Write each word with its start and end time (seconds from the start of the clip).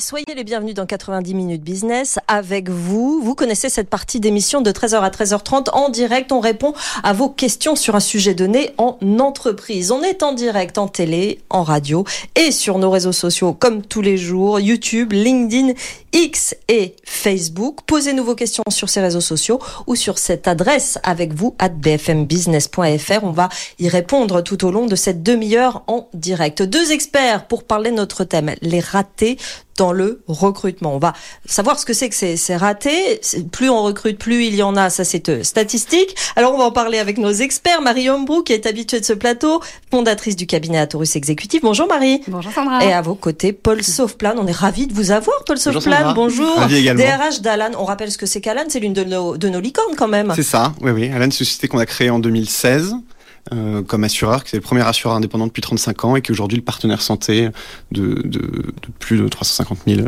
Soyez 0.00 0.34
les 0.34 0.44
bienvenus 0.44 0.74
dans 0.74 0.86
90 0.86 1.34
minutes 1.34 1.62
business 1.62 2.18
avec 2.26 2.70
vous. 2.70 3.20
Vous 3.22 3.34
connaissez 3.34 3.68
cette 3.68 3.90
partie 3.90 4.18
d'émission 4.18 4.62
de 4.62 4.72
13h 4.72 4.98
à 5.00 5.10
13h30 5.10 5.68
en 5.74 5.90
direct. 5.90 6.32
On 6.32 6.40
répond 6.40 6.72
à 7.02 7.12
vos 7.12 7.28
questions 7.28 7.76
sur 7.76 7.96
un 7.96 8.00
sujet 8.00 8.32
donné 8.32 8.70
en 8.78 8.96
entreprise. 9.18 9.92
On 9.92 10.02
est 10.02 10.22
en 10.22 10.32
direct 10.32 10.78
en 10.78 10.88
télé, 10.88 11.40
en 11.50 11.64
radio 11.64 12.04
et 12.34 12.50
sur 12.50 12.78
nos 12.78 12.90
réseaux 12.90 13.12
sociaux 13.12 13.52
comme 13.52 13.82
tous 13.82 14.00
les 14.00 14.16
jours, 14.16 14.58
YouTube, 14.58 15.12
LinkedIn, 15.12 15.74
X 16.14 16.56
et 16.68 16.96
Facebook. 17.04 17.80
Posez-nous 17.86 18.24
vos 18.24 18.34
questions 18.34 18.64
sur 18.70 18.88
ces 18.88 19.02
réseaux 19.02 19.20
sociaux 19.20 19.60
ou 19.86 19.96
sur 19.96 20.18
cette 20.18 20.48
adresse 20.48 20.98
avec 21.02 21.34
vous 21.34 21.54
at 21.58 21.68
bfmbusiness.fr. 21.68 23.22
On 23.22 23.32
va 23.32 23.50
y 23.78 23.88
répondre 23.90 24.40
tout 24.40 24.64
au 24.64 24.70
long 24.70 24.86
de 24.86 24.96
cette 24.96 25.22
demi-heure 25.22 25.82
en 25.88 26.08
direct. 26.14 26.62
Deux 26.62 26.90
experts 26.90 27.46
pour 27.46 27.64
parler 27.64 27.90
de 27.90 27.96
notre 27.96 28.24
thème, 28.24 28.54
les 28.62 28.80
ratés 28.80 29.36
dans 29.76 29.92
le 29.92 30.22
recrutement. 30.26 30.94
On 30.94 30.98
va 30.98 31.14
savoir 31.46 31.78
ce 31.78 31.86
que 31.86 31.92
c'est 31.92 32.08
que 32.08 32.14
c'est 32.14 32.56
raté. 32.56 33.20
Plus 33.52 33.70
on 33.70 33.82
recrute, 33.82 34.18
plus 34.18 34.44
il 34.44 34.54
y 34.54 34.62
en 34.62 34.76
a. 34.76 34.90
Ça, 34.90 35.04
c'est 35.04 35.28
euh, 35.28 35.42
statistique. 35.42 36.14
Alors, 36.36 36.54
on 36.54 36.58
va 36.58 36.64
en 36.64 36.72
parler 36.72 36.98
avec 36.98 37.18
nos 37.18 37.32
experts. 37.32 37.80
Marie 37.82 38.10
Hombrou, 38.10 38.42
qui 38.42 38.52
est 38.52 38.66
habituée 38.66 39.00
de 39.00 39.04
ce 39.04 39.12
plateau, 39.12 39.60
fondatrice 39.90 40.36
du 40.36 40.46
cabinet 40.46 40.78
Atorus 40.78 41.16
Exécutif. 41.16 41.62
Bonjour 41.62 41.86
Marie. 41.88 42.22
Bonjour 42.28 42.52
Sandra. 42.52 42.84
Et 42.84 42.92
à 42.92 43.02
vos 43.02 43.14
côtés, 43.14 43.52
Paul 43.52 43.82
Saufplan. 43.82 44.34
On 44.38 44.46
est 44.46 44.52
ravis 44.52 44.86
de 44.86 44.92
vous 44.92 45.10
avoir, 45.10 45.36
Paul 45.46 45.58
Saufplan. 45.58 46.12
Bonjour. 46.14 46.56
Bonjour. 46.56 46.94
DRH 46.94 47.40
d'Alan. 47.40 47.70
On 47.78 47.84
rappelle 47.84 48.10
ce 48.10 48.18
que 48.18 48.26
c'est 48.26 48.40
qu'Alan. 48.40 48.64
C'est 48.68 48.80
l'une 48.80 48.92
de 48.92 49.04
nos, 49.04 49.36
de 49.36 49.48
nos 49.48 49.60
licornes 49.60 49.96
quand 49.96 50.08
même. 50.08 50.32
C'est 50.36 50.42
ça. 50.42 50.72
Oui, 50.80 50.90
oui. 50.90 51.04
Alan, 51.08 51.20
c'est 51.30 51.40
une 51.40 51.46
société 51.46 51.68
qu'on 51.68 51.78
a 51.78 51.86
créée 51.86 52.10
en 52.10 52.18
2016. 52.18 52.94
Euh, 53.52 53.82
comme 53.82 54.04
assureur, 54.04 54.44
qui 54.44 54.54
est 54.54 54.58
le 54.58 54.62
premier 54.62 54.86
assureur 54.86 55.16
indépendant 55.16 55.48
depuis 55.48 55.60
35 55.60 56.04
ans 56.04 56.14
et 56.14 56.22
qui 56.22 56.30
est 56.30 56.32
aujourd'hui 56.32 56.56
le 56.56 56.62
partenaire 56.62 57.02
santé 57.02 57.48
de, 57.90 58.14
de, 58.22 58.38
de, 58.40 58.72
plus 59.00 59.18
de 59.18 59.26
350 59.26 59.78
000 59.88 60.02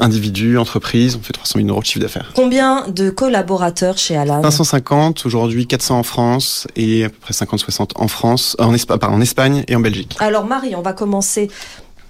individus, 0.00 0.58
entreprises. 0.58 1.14
On 1.14 1.22
fait 1.22 1.32
300 1.32 1.60
000 1.60 1.68
euros 1.68 1.82
de 1.82 1.86
chiffre 1.86 2.00
d'affaires. 2.00 2.32
Combien 2.34 2.88
de 2.88 3.10
collaborateurs 3.10 3.96
chez 3.96 4.16
Alan? 4.16 4.42
550, 4.42 5.24
aujourd'hui 5.24 5.68
400 5.68 6.00
en 6.00 6.02
France 6.02 6.66
et 6.74 7.04
à 7.04 7.10
peu 7.10 7.16
près 7.20 7.32
50-60 7.32 7.90
en 7.94 8.08
France, 8.08 8.56
en, 8.58 8.74
Espa 8.74 8.98
pardon, 8.98 9.16
en 9.16 9.20
Espagne 9.20 9.64
et 9.68 9.76
en 9.76 9.80
Belgique. 9.80 10.16
Alors 10.18 10.44
Marie, 10.44 10.74
on 10.74 10.82
va 10.82 10.92
commencer 10.92 11.48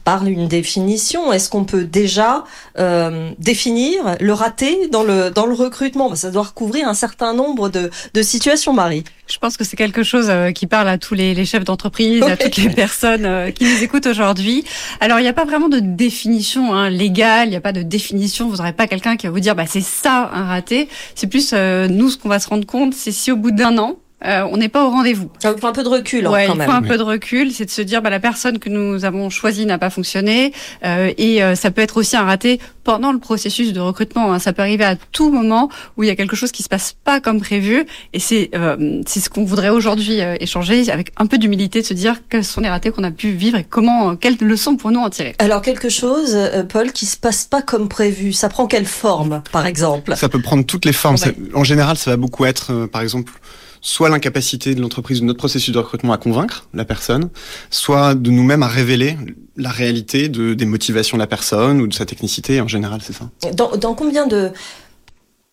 par 0.04 0.26
une 0.26 0.48
définition. 0.48 1.32
Est-ce 1.32 1.48
qu'on 1.50 1.64
peut 1.64 1.84
déjà 1.84 2.44
euh, 2.78 3.30
définir 3.38 4.16
le 4.20 4.32
raté 4.32 4.88
dans 4.88 5.02
le 5.02 5.30
dans 5.30 5.46
le 5.46 5.54
recrutement? 5.54 6.14
Ça 6.14 6.30
doit 6.30 6.44
recouvrir 6.44 6.88
un 6.88 6.94
certain 6.94 7.34
nombre 7.34 7.68
de, 7.68 7.90
de 8.14 8.22
situations, 8.22 8.72
Marie. 8.72 9.04
Je 9.28 9.38
pense 9.38 9.56
que 9.56 9.64
c'est 9.64 9.76
quelque 9.76 10.02
chose 10.02 10.26
euh, 10.28 10.50
qui 10.50 10.66
parle 10.66 10.88
à 10.88 10.98
tous 10.98 11.14
les, 11.14 11.34
les 11.34 11.44
chefs 11.44 11.64
d'entreprise, 11.64 12.22
à 12.22 12.36
toutes 12.36 12.56
les 12.56 12.70
personnes 12.70 13.24
euh, 13.24 13.50
qui 13.50 13.64
nous 13.64 13.82
écoutent 13.82 14.06
aujourd'hui. 14.06 14.64
Alors, 15.00 15.20
il 15.20 15.22
n'y 15.22 15.28
a 15.28 15.32
pas 15.32 15.44
vraiment 15.44 15.68
de 15.68 15.78
définition 15.78 16.74
hein, 16.74 16.90
légale, 16.90 17.46
il 17.46 17.50
n'y 17.50 17.56
a 17.56 17.60
pas 17.60 17.72
de 17.72 17.82
définition. 17.82 18.48
Vous 18.48 18.56
n'aurez 18.56 18.72
pas 18.72 18.88
quelqu'un 18.88 19.16
qui 19.16 19.26
va 19.26 19.32
vous 19.32 19.40
dire, 19.40 19.54
bah 19.54 19.66
c'est 19.68 19.80
ça 19.80 20.30
un 20.32 20.46
raté. 20.46 20.88
C'est 21.14 21.28
plus 21.28 21.50
euh, 21.52 21.86
nous 21.88 22.10
ce 22.10 22.16
qu'on 22.16 22.28
va 22.28 22.40
se 22.40 22.48
rendre 22.48 22.66
compte, 22.66 22.94
c'est 22.94 23.12
si 23.12 23.30
au 23.30 23.36
bout 23.36 23.52
d'un 23.52 23.78
an, 23.78 23.96
euh, 24.24 24.46
on 24.50 24.56
n'est 24.56 24.68
pas 24.68 24.84
au 24.84 24.90
rendez-vous. 24.90 25.30
Il 25.44 25.58
faut 25.60 25.66
un 25.66 25.72
peu 25.72 25.82
de 25.82 25.88
recul 25.88 26.26
hein, 26.26 26.30
ouais, 26.30 26.46
quand 26.46 26.54
il 26.54 26.58
même. 26.58 26.68
faut 26.68 26.74
un 26.76 26.82
peu 26.82 26.98
de 26.98 27.02
recul, 27.02 27.52
c'est 27.52 27.64
de 27.64 27.70
se 27.70 27.82
dire 27.82 28.02
bah, 28.02 28.10
la 28.10 28.20
personne 28.20 28.58
que 28.58 28.68
nous 28.68 29.04
avons 29.04 29.30
choisie 29.30 29.66
n'a 29.66 29.78
pas 29.78 29.90
fonctionné 29.90 30.52
euh, 30.84 31.12
et 31.18 31.42
euh, 31.42 31.54
ça 31.54 31.70
peut 31.70 31.82
être 31.82 31.96
aussi 31.96 32.16
un 32.16 32.24
raté 32.24 32.60
pendant 32.84 33.12
le 33.12 33.18
processus 33.18 33.72
de 33.72 33.80
recrutement. 33.80 34.32
Hein. 34.32 34.38
Ça 34.38 34.52
peut 34.52 34.62
arriver 34.62 34.84
à 34.84 34.96
tout 34.96 35.30
moment 35.30 35.68
où 35.96 36.02
il 36.02 36.06
y 36.06 36.10
a 36.10 36.16
quelque 36.16 36.36
chose 36.36 36.52
qui 36.52 36.62
se 36.62 36.68
passe 36.68 36.94
pas 37.04 37.20
comme 37.20 37.40
prévu 37.40 37.84
et 38.12 38.18
c'est 38.18 38.50
euh, 38.54 39.00
c'est 39.06 39.20
ce 39.20 39.30
qu'on 39.30 39.44
voudrait 39.44 39.68
aujourd'hui 39.70 40.20
euh, 40.20 40.36
échanger 40.40 40.90
avec 40.90 41.12
un 41.16 41.26
peu 41.26 41.38
d'humilité 41.38 41.80
de 41.82 41.86
se 41.86 41.94
dire 41.94 42.16
quels 42.28 42.44
sont 42.44 42.60
les 42.60 42.68
ratés 42.68 42.90
qu'on 42.90 43.04
a 43.04 43.10
pu 43.10 43.30
vivre 43.30 43.58
et 43.58 43.64
comment 43.64 44.16
quelles 44.16 44.36
leçons 44.40 44.76
pour 44.76 44.90
nous 44.90 45.00
en 45.00 45.10
tirer. 45.10 45.34
Alors 45.38 45.62
quelque 45.62 45.88
chose, 45.88 46.32
euh, 46.34 46.62
Paul, 46.64 46.92
qui 46.92 47.06
se 47.06 47.16
passe 47.16 47.44
pas 47.44 47.62
comme 47.62 47.88
prévu, 47.88 48.32
ça 48.32 48.48
prend 48.48 48.66
quelle 48.66 48.86
forme, 48.86 49.42
par 49.52 49.66
exemple? 49.66 50.14
Ça 50.16 50.28
peut 50.28 50.40
prendre 50.42 50.64
toutes 50.64 50.84
les 50.84 50.92
formes. 50.92 51.14
Ouais. 51.16 51.20
Ça- 51.26 51.30
En 51.54 51.64
général, 51.64 51.96
ça 51.96 52.10
va 52.10 52.16
beaucoup 52.16 52.44
être, 52.44 52.72
euh, 52.72 52.86
par 52.86 53.02
exemple, 53.02 53.32
soit 53.80 54.08
l'incapacité 54.08 54.74
de 54.74 54.80
l'entreprise 54.80 55.18
ou 55.18 55.22
de 55.22 55.26
notre 55.26 55.38
processus 55.38 55.72
de 55.72 55.78
recrutement 55.78 56.12
à 56.12 56.18
convaincre 56.18 56.68
la 56.74 56.84
personne, 56.84 57.30
soit 57.70 58.14
de 58.14 58.30
nous-mêmes 58.30 58.62
à 58.62 58.68
révéler 58.68 59.16
la 59.56 59.70
réalité 59.70 60.28
de, 60.28 60.54
des 60.54 60.66
motivations 60.66 61.16
de 61.16 61.22
la 61.22 61.26
personne 61.26 61.80
ou 61.80 61.86
de 61.86 61.94
sa 61.94 62.06
technicité. 62.06 62.60
En 62.60 62.68
général, 62.68 63.00
c'est 63.02 63.12
ça. 63.12 63.30
dans, 63.54 63.76
dans 63.76 63.94
combien 63.94 64.26
de 64.26 64.50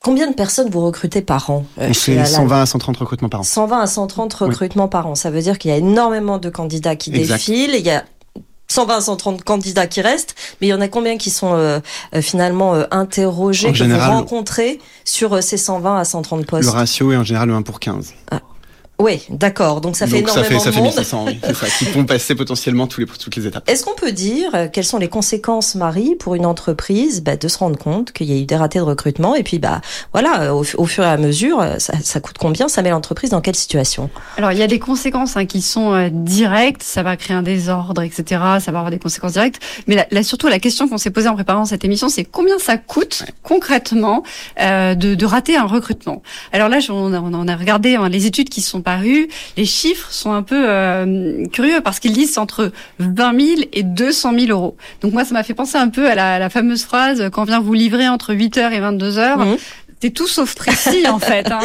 combien 0.01 0.29
de 0.29 0.35
personnes 0.35 0.69
vous 0.69 0.85
recrutez 0.85 1.21
par 1.21 1.49
an 1.49 1.65
euh, 1.79 1.87
On 1.89 1.93
chez 1.93 2.13
fait 2.13 2.19
Alan 2.19 2.43
120 2.43 2.61
à 2.61 2.65
130 2.65 2.97
recrutements 2.97 3.29
par 3.29 3.41
an. 3.41 3.43
120 3.43 3.79
à 3.79 3.87
130 3.87 4.33
recrutements 4.33 4.87
par 4.87 5.07
an. 5.07 5.15
Ça 5.15 5.31
veut 5.31 5.41
dire 5.41 5.57
qu'il 5.57 5.71
y 5.71 5.73
a 5.73 5.77
énormément 5.77 6.37
de 6.37 6.49
candidats 6.49 6.95
qui 6.95 7.13
Exact. 7.13 7.37
défilent. 7.37 7.75
Il 7.75 7.85
y 7.85 7.89
a 7.89 8.05
120 8.69 8.95
à 8.95 9.01
130 9.01 9.43
candidats 9.43 9.87
qui 9.87 10.01
restent, 10.01 10.35
mais 10.59 10.67
il 10.67 10.69
y 10.69 10.73
en 10.73 10.81
a 10.81 10.87
combien 10.87 11.17
qui 11.17 11.29
sont 11.29 11.53
euh, 11.53 11.79
euh, 12.13 12.21
finalement 12.21 12.75
euh, 12.75 12.83
interrogés, 12.91 13.69
que 13.69 13.77
général, 13.77 14.09
vous 14.11 14.17
rencontrez 14.17 14.79
sur 15.05 15.33
euh, 15.33 15.41
ces 15.41 15.57
120 15.57 15.97
à 15.97 16.05
130 16.05 16.41
Le 16.41 16.45
postes? 16.45 16.69
Ratio 16.69 17.11
est 17.11 17.17
en 17.17 17.23
général 17.23 17.47
le 17.49 17.55
1 17.55 17.61
pour 17.61 17.79
15. 17.79 18.13
Oui, 18.99 19.21
d'accord. 19.29 19.81
Donc 19.81 19.95
ça 19.95 20.07
fait 20.07 20.21
Donc 20.21 20.29
ça 20.29 20.43
fait, 20.43 20.55
énormément 20.55 20.91
ça 20.91 21.01
de 21.01 21.05
fait 21.05 21.15
monde. 21.15 21.23
1500, 21.23 21.25
oui, 21.27 21.39
c'est 21.43 21.53
ça, 21.55 21.67
qui 21.67 21.85
vont 21.85 22.05
passer 22.05 22.33
potentiellement 22.33 22.87
tous 22.87 23.01
les, 23.01 23.05
toutes 23.05 23.35
les 23.35 23.45
étapes. 23.45 23.69
Est-ce 23.69 23.83
qu'on 23.85 23.93
peut 23.93 24.11
dire 24.11 24.49
euh, 24.55 24.67
quelles 24.71 24.85
sont 24.85 24.97
les 24.97 25.07
conséquences, 25.07 25.75
Marie, 25.75 26.15
pour 26.15 26.33
une 26.33 26.45
entreprise 26.47 27.21
bah, 27.21 27.35
de 27.37 27.47
se 27.47 27.59
rendre 27.59 27.77
compte 27.77 28.11
qu'il 28.11 28.27
y 28.27 28.33
a 28.33 28.41
eu 28.41 28.45
des 28.45 28.55
ratés 28.55 28.79
de 28.79 28.83
recrutement 28.83 29.35
et 29.35 29.43
puis 29.43 29.59
bah 29.59 29.81
voilà, 30.13 30.41
euh, 30.41 30.51
au, 30.51 30.63
au 30.77 30.85
fur 30.85 31.03
et 31.03 31.07
à 31.07 31.17
mesure, 31.17 31.59
euh, 31.61 31.75
ça, 31.77 31.93
ça 32.01 32.19
coûte 32.19 32.37
combien 32.39 32.67
Ça 32.69 32.81
met 32.81 32.89
l'entreprise 32.89 33.29
dans 33.29 33.41
quelle 33.41 33.55
situation? 33.55 34.09
Alors 34.37 34.51
il 34.51 34.57
y 34.57 34.63
a 34.63 34.67
des 34.67 34.79
conséquences 34.79 35.37
hein, 35.37 35.45
qui 35.45 35.61
sont 35.61 35.93
euh, 35.93 36.09
directes, 36.11 36.81
ça 36.81 37.03
va 37.03 37.17
créer 37.17 37.35
un 37.37 37.43
désordre, 37.43 38.01
etc. 38.01 38.23
Ça 38.59 38.71
va 38.71 38.79
avoir 38.79 38.89
des 38.89 38.99
conséquences 38.99 39.33
directes. 39.33 39.61
Mais 39.85 39.95
là, 39.95 40.07
là, 40.09 40.23
surtout 40.23 40.47
la 40.47 40.59
question 40.59 40.87
qu'on 40.87 40.97
s'est 40.97 41.11
posée 41.11 41.27
en 41.29 41.35
préparant 41.35 41.65
cette 41.65 41.85
émission, 41.85 42.09
c'est 42.09 42.25
combien 42.25 42.57
ça 42.57 42.77
coûte 42.77 43.25
concrètement 43.43 44.23
euh, 44.59 44.95
de, 44.95 45.13
de 45.13 45.25
rater 45.25 45.55
un 45.55 45.65
recrutement? 45.65 46.23
Alors 46.51 46.67
là, 46.67 46.79
on 46.89 47.13
a, 47.13 47.19
on 47.19 47.33
en 47.33 47.47
a 47.47 47.55
regardé 47.55 47.95
hein, 47.95 48.09
les 48.09 48.25
études 48.25 48.49
qui 48.49 48.61
sont 48.61 48.81
Les 48.95 49.65
chiffres 49.65 50.11
sont 50.11 50.31
un 50.31 50.43
peu 50.43 50.55
euh, 50.69 51.45
curieux 51.51 51.81
parce 51.83 51.99
qu'ils 51.99 52.13
disent 52.13 52.37
entre 52.37 52.71
20 52.99 53.39
000 53.39 53.61
et 53.73 53.83
200 53.83 54.33
000 54.39 54.51
euros. 54.51 54.77
Donc 55.01 55.13
moi, 55.13 55.25
ça 55.25 55.33
m'a 55.33 55.43
fait 55.43 55.53
penser 55.53 55.77
un 55.77 55.89
peu 55.89 56.09
à 56.09 56.15
la, 56.15 56.39
la 56.39 56.49
fameuse 56.49 56.83
phrase 56.83 57.29
quand 57.31 57.43
vient 57.43 57.59
vous 57.59 57.73
livrer 57.73 58.07
entre 58.07 58.33
8 58.33 58.57
heures 58.57 58.71
et 58.73 58.79
22 58.79 59.17
heures. 59.17 59.39
Mhm. 59.39 59.57
C'est 59.99 60.11
tout 60.11 60.27
sauf 60.27 60.53
précis 60.53 61.07
en 61.07 61.17
fait. 61.17 61.51
Hein. 61.51 61.57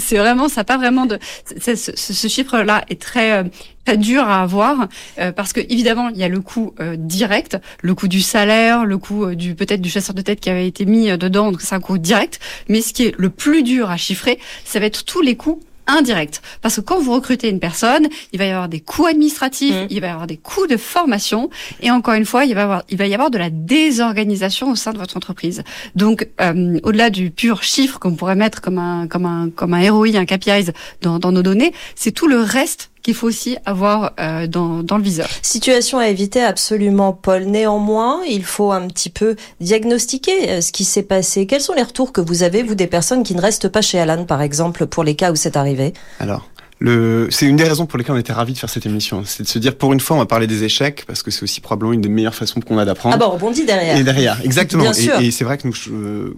C'est- 0.00 0.16
vraiment, 0.18 0.48
ça 0.48 0.64
pas 0.64 0.78
vraiment 0.78 1.06
de. 1.06 1.16
Ce, 1.64 1.76
ce- 1.94 2.26
chiffre-là 2.28 2.84
est 2.88 3.00
très 3.00 3.32
euh, 3.38 3.44
très 3.84 3.96
dur 3.96 4.24
à 4.24 4.42
avoir 4.42 4.88
euh, 5.20 5.30
parce 5.30 5.52
que 5.52 5.60
évidemment 5.60 6.08
il 6.08 6.16
y 6.18 6.24
a 6.24 6.28
le 6.28 6.40
coût 6.40 6.74
euh, 6.80 6.96
direct, 6.98 7.56
le 7.82 7.94
coût 7.94 8.08
du 8.08 8.20
salaire, 8.20 8.84
le 8.84 8.98
coût 8.98 9.26
euh, 9.26 9.34
du 9.36 9.54
peut-être 9.54 9.80
du 9.80 9.88
chasseur 9.90 10.12
de 10.16 10.22
tête 10.22 10.40
qui 10.40 10.50
avait 10.50 10.66
été 10.66 10.86
mis 10.86 11.08
euh, 11.08 11.16
dedans, 11.16 11.52
donc 11.52 11.60
c'est 11.60 11.76
un 11.76 11.80
coût 11.80 11.98
direct. 11.98 12.40
Mais 12.68 12.80
ce 12.80 12.92
qui 12.92 13.04
est 13.04 13.14
le 13.16 13.30
plus 13.30 13.62
dur 13.62 13.90
à 13.92 13.96
chiffrer, 13.96 14.40
ça 14.64 14.80
va 14.80 14.86
être 14.86 15.04
tous 15.04 15.20
les 15.22 15.36
coûts 15.36 15.60
indirects. 15.86 16.40
Parce 16.62 16.76
que 16.76 16.80
quand 16.80 16.98
vous 17.00 17.12
recrutez 17.12 17.48
une 17.48 17.60
personne, 17.60 18.08
il 18.32 18.38
va 18.38 18.46
y 18.46 18.50
avoir 18.50 18.68
des 18.68 18.80
coûts 18.80 19.06
administratifs, 19.06 19.74
Mhm. 19.74 19.86
il 19.90 20.00
va 20.00 20.06
y 20.06 20.10
avoir 20.10 20.26
des 20.26 20.36
coûts 20.36 20.66
de 20.66 20.76
formation, 20.76 21.50
et 21.80 21.90
encore 21.90 22.14
une 22.14 22.24
fois, 22.26 22.44
il 22.44 22.54
va 22.54 22.60
y 22.60 22.64
avoir, 22.64 22.82
il 22.88 22.96
va 22.98 23.06
y 23.06 23.14
avoir 23.14 23.30
de 23.30 23.38
la 23.38 23.50
désorganisation 23.50 24.70
au 24.70 24.74
sein 24.76 24.92
de 24.92 24.98
votre 24.98 25.16
entreprise. 25.16 25.62
Donc, 25.94 26.28
euh, 26.40 26.78
au-delà 26.82 27.10
du 27.10 27.30
pur 27.30 27.62
chiffre 27.62 27.98
qu'on 27.98 28.14
pourrait 28.14 28.34
mettre 28.36 28.60
comme 28.60 28.78
un, 28.78 29.06
comme 29.06 29.26
un, 29.26 29.50
comme 29.50 29.74
un 29.74 29.90
ROI, 29.90 30.16
un 30.16 30.24
KPIs 30.26 30.72
dans, 31.02 31.18
dans 31.18 31.32
nos 31.32 31.42
données, 31.42 31.72
c'est 31.94 32.12
tout 32.12 32.26
le 32.26 32.40
reste 32.40 32.90
qu'il 33.06 33.14
faut 33.14 33.28
aussi 33.28 33.56
avoir 33.64 34.14
euh, 34.18 34.48
dans, 34.48 34.82
dans 34.82 34.96
le 34.96 35.02
viseur. 35.04 35.28
Situation 35.40 35.98
à 35.98 36.08
éviter 36.08 36.42
absolument, 36.42 37.12
Paul. 37.12 37.44
Néanmoins, 37.44 38.20
il 38.28 38.44
faut 38.44 38.72
un 38.72 38.88
petit 38.88 39.10
peu 39.10 39.36
diagnostiquer 39.60 40.50
euh, 40.50 40.60
ce 40.60 40.72
qui 40.72 40.84
s'est 40.84 41.04
passé. 41.04 41.46
Quels 41.46 41.60
sont 41.60 41.74
les 41.74 41.84
retours 41.84 42.12
que 42.12 42.20
vous 42.20 42.42
avez, 42.42 42.64
vous, 42.64 42.74
des 42.74 42.88
personnes 42.88 43.22
qui 43.22 43.36
ne 43.36 43.40
restent 43.40 43.68
pas 43.68 43.80
chez 43.80 44.00
Alan, 44.00 44.24
par 44.24 44.42
exemple, 44.42 44.86
pour 44.86 45.04
les 45.04 45.14
cas 45.14 45.30
où 45.30 45.36
c'est 45.36 45.56
arrivé? 45.56 45.94
Alors, 46.18 46.48
le, 46.80 47.28
c'est 47.30 47.46
une 47.46 47.54
des 47.54 47.62
raisons 47.62 47.86
pour 47.86 47.96
lesquelles 47.96 48.16
on 48.16 48.18
était 48.18 48.32
ravis 48.32 48.54
de 48.54 48.58
faire 48.58 48.70
cette 48.70 48.86
émission. 48.86 49.22
C'est 49.24 49.44
de 49.44 49.48
se 49.48 49.60
dire, 49.60 49.76
pour 49.76 49.92
une 49.92 50.00
fois, 50.00 50.16
on 50.16 50.18
va 50.18 50.26
parler 50.26 50.48
des 50.48 50.64
échecs, 50.64 51.04
parce 51.06 51.22
que 51.22 51.30
c'est 51.30 51.44
aussi 51.44 51.60
probablement 51.60 51.92
une 51.92 52.00
des 52.00 52.08
meilleures 52.08 52.34
façons 52.34 52.60
qu'on 52.60 52.76
a 52.76 52.84
d'apprendre. 52.84 53.14
Ah 53.14 53.18
bah, 53.18 53.26
on 53.28 53.34
rebondit 53.34 53.64
derrière. 53.64 53.96
Et 53.96 54.02
derrière, 54.02 54.40
exactement. 54.42 54.82
Bien 54.82 54.92
Et- 54.92 55.00
sûr. 55.00 55.20
Et, 55.20 55.30
c'est 55.30 55.44
vrai 55.44 55.58
que 55.58 55.68
nous, 55.68 55.74
euh, 55.92 56.36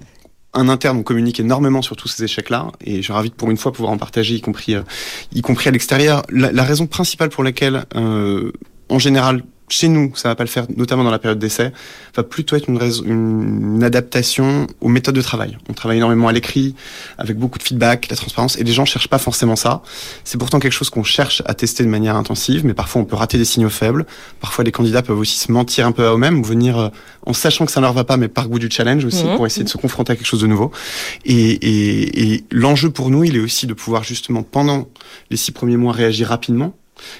un 0.54 0.68
interne, 0.68 0.98
on 0.98 1.02
communique 1.02 1.40
énormément 1.40 1.82
sur 1.82 1.96
tous 1.96 2.08
ces 2.08 2.24
échecs-là, 2.24 2.68
et 2.80 2.96
je 2.96 3.02
suis 3.02 3.12
ravi 3.12 3.30
de 3.30 3.34
pour 3.34 3.50
une 3.50 3.56
fois 3.56 3.72
pouvoir 3.72 3.92
en 3.92 3.98
partager, 3.98 4.34
y 4.34 4.40
compris, 4.40 4.74
euh, 4.74 4.82
y 5.32 5.42
compris 5.42 5.68
à 5.68 5.72
l'extérieur. 5.72 6.22
La, 6.30 6.52
la 6.52 6.64
raison 6.64 6.86
principale 6.86 7.28
pour 7.28 7.44
laquelle, 7.44 7.84
euh, 7.94 8.52
en 8.88 8.98
général, 8.98 9.42
chez 9.68 9.88
nous, 9.88 10.12
ça 10.14 10.28
va 10.28 10.34
pas 10.34 10.44
le 10.44 10.48
faire, 10.48 10.66
notamment 10.76 11.04
dans 11.04 11.10
la 11.10 11.18
période 11.18 11.38
d'essai, 11.38 11.72
va 12.16 12.22
plutôt 12.22 12.56
être 12.56 12.68
une, 12.68 12.78
une, 13.04 13.84
adaptation 13.84 14.66
aux 14.80 14.88
méthodes 14.88 15.14
de 15.14 15.22
travail. 15.22 15.58
On 15.68 15.72
travaille 15.72 15.98
énormément 15.98 16.28
à 16.28 16.32
l'écrit, 16.32 16.74
avec 17.18 17.38
beaucoup 17.38 17.58
de 17.58 17.62
feedback, 17.62 18.08
la 18.10 18.16
transparence, 18.16 18.56
et 18.58 18.64
les 18.64 18.72
gens 18.72 18.84
cherchent 18.84 19.08
pas 19.08 19.18
forcément 19.18 19.56
ça. 19.56 19.82
C'est 20.24 20.38
pourtant 20.38 20.58
quelque 20.58 20.72
chose 20.72 20.90
qu'on 20.90 21.04
cherche 21.04 21.42
à 21.46 21.54
tester 21.54 21.84
de 21.84 21.88
manière 21.88 22.16
intensive, 22.16 22.64
mais 22.64 22.74
parfois 22.74 23.02
on 23.02 23.04
peut 23.04 23.16
rater 23.16 23.38
des 23.38 23.44
signaux 23.44 23.68
faibles. 23.68 24.06
Parfois 24.40 24.64
les 24.64 24.72
candidats 24.72 25.02
peuvent 25.02 25.18
aussi 25.18 25.38
se 25.38 25.52
mentir 25.52 25.86
un 25.86 25.92
peu 25.92 26.06
à 26.06 26.14
eux-mêmes, 26.14 26.40
ou 26.40 26.44
venir 26.44 26.78
euh, 26.78 26.88
en 27.26 27.32
sachant 27.32 27.66
que 27.66 27.72
ça 27.72 27.80
ne 27.80 27.84
leur 27.84 27.92
va 27.92 28.04
pas, 28.04 28.16
mais 28.16 28.28
par 28.28 28.48
goût 28.48 28.58
du 28.58 28.70
challenge 28.70 29.04
aussi, 29.04 29.24
mmh. 29.24 29.36
pour 29.36 29.46
essayer 29.46 29.64
de 29.64 29.70
se 29.70 29.78
confronter 29.78 30.12
à 30.12 30.16
quelque 30.16 30.26
chose 30.26 30.40
de 30.40 30.46
nouveau. 30.46 30.72
Et, 31.24 31.34
et, 31.34 32.32
et 32.32 32.44
l'enjeu 32.50 32.90
pour 32.90 33.10
nous, 33.10 33.24
il 33.24 33.36
est 33.36 33.40
aussi 33.40 33.66
de 33.66 33.74
pouvoir 33.74 34.02
justement, 34.02 34.42
pendant 34.42 34.88
les 35.30 35.36
six 35.36 35.52
premiers 35.52 35.76
mois, 35.76 35.92
réagir 35.92 36.28
rapidement 36.28 36.74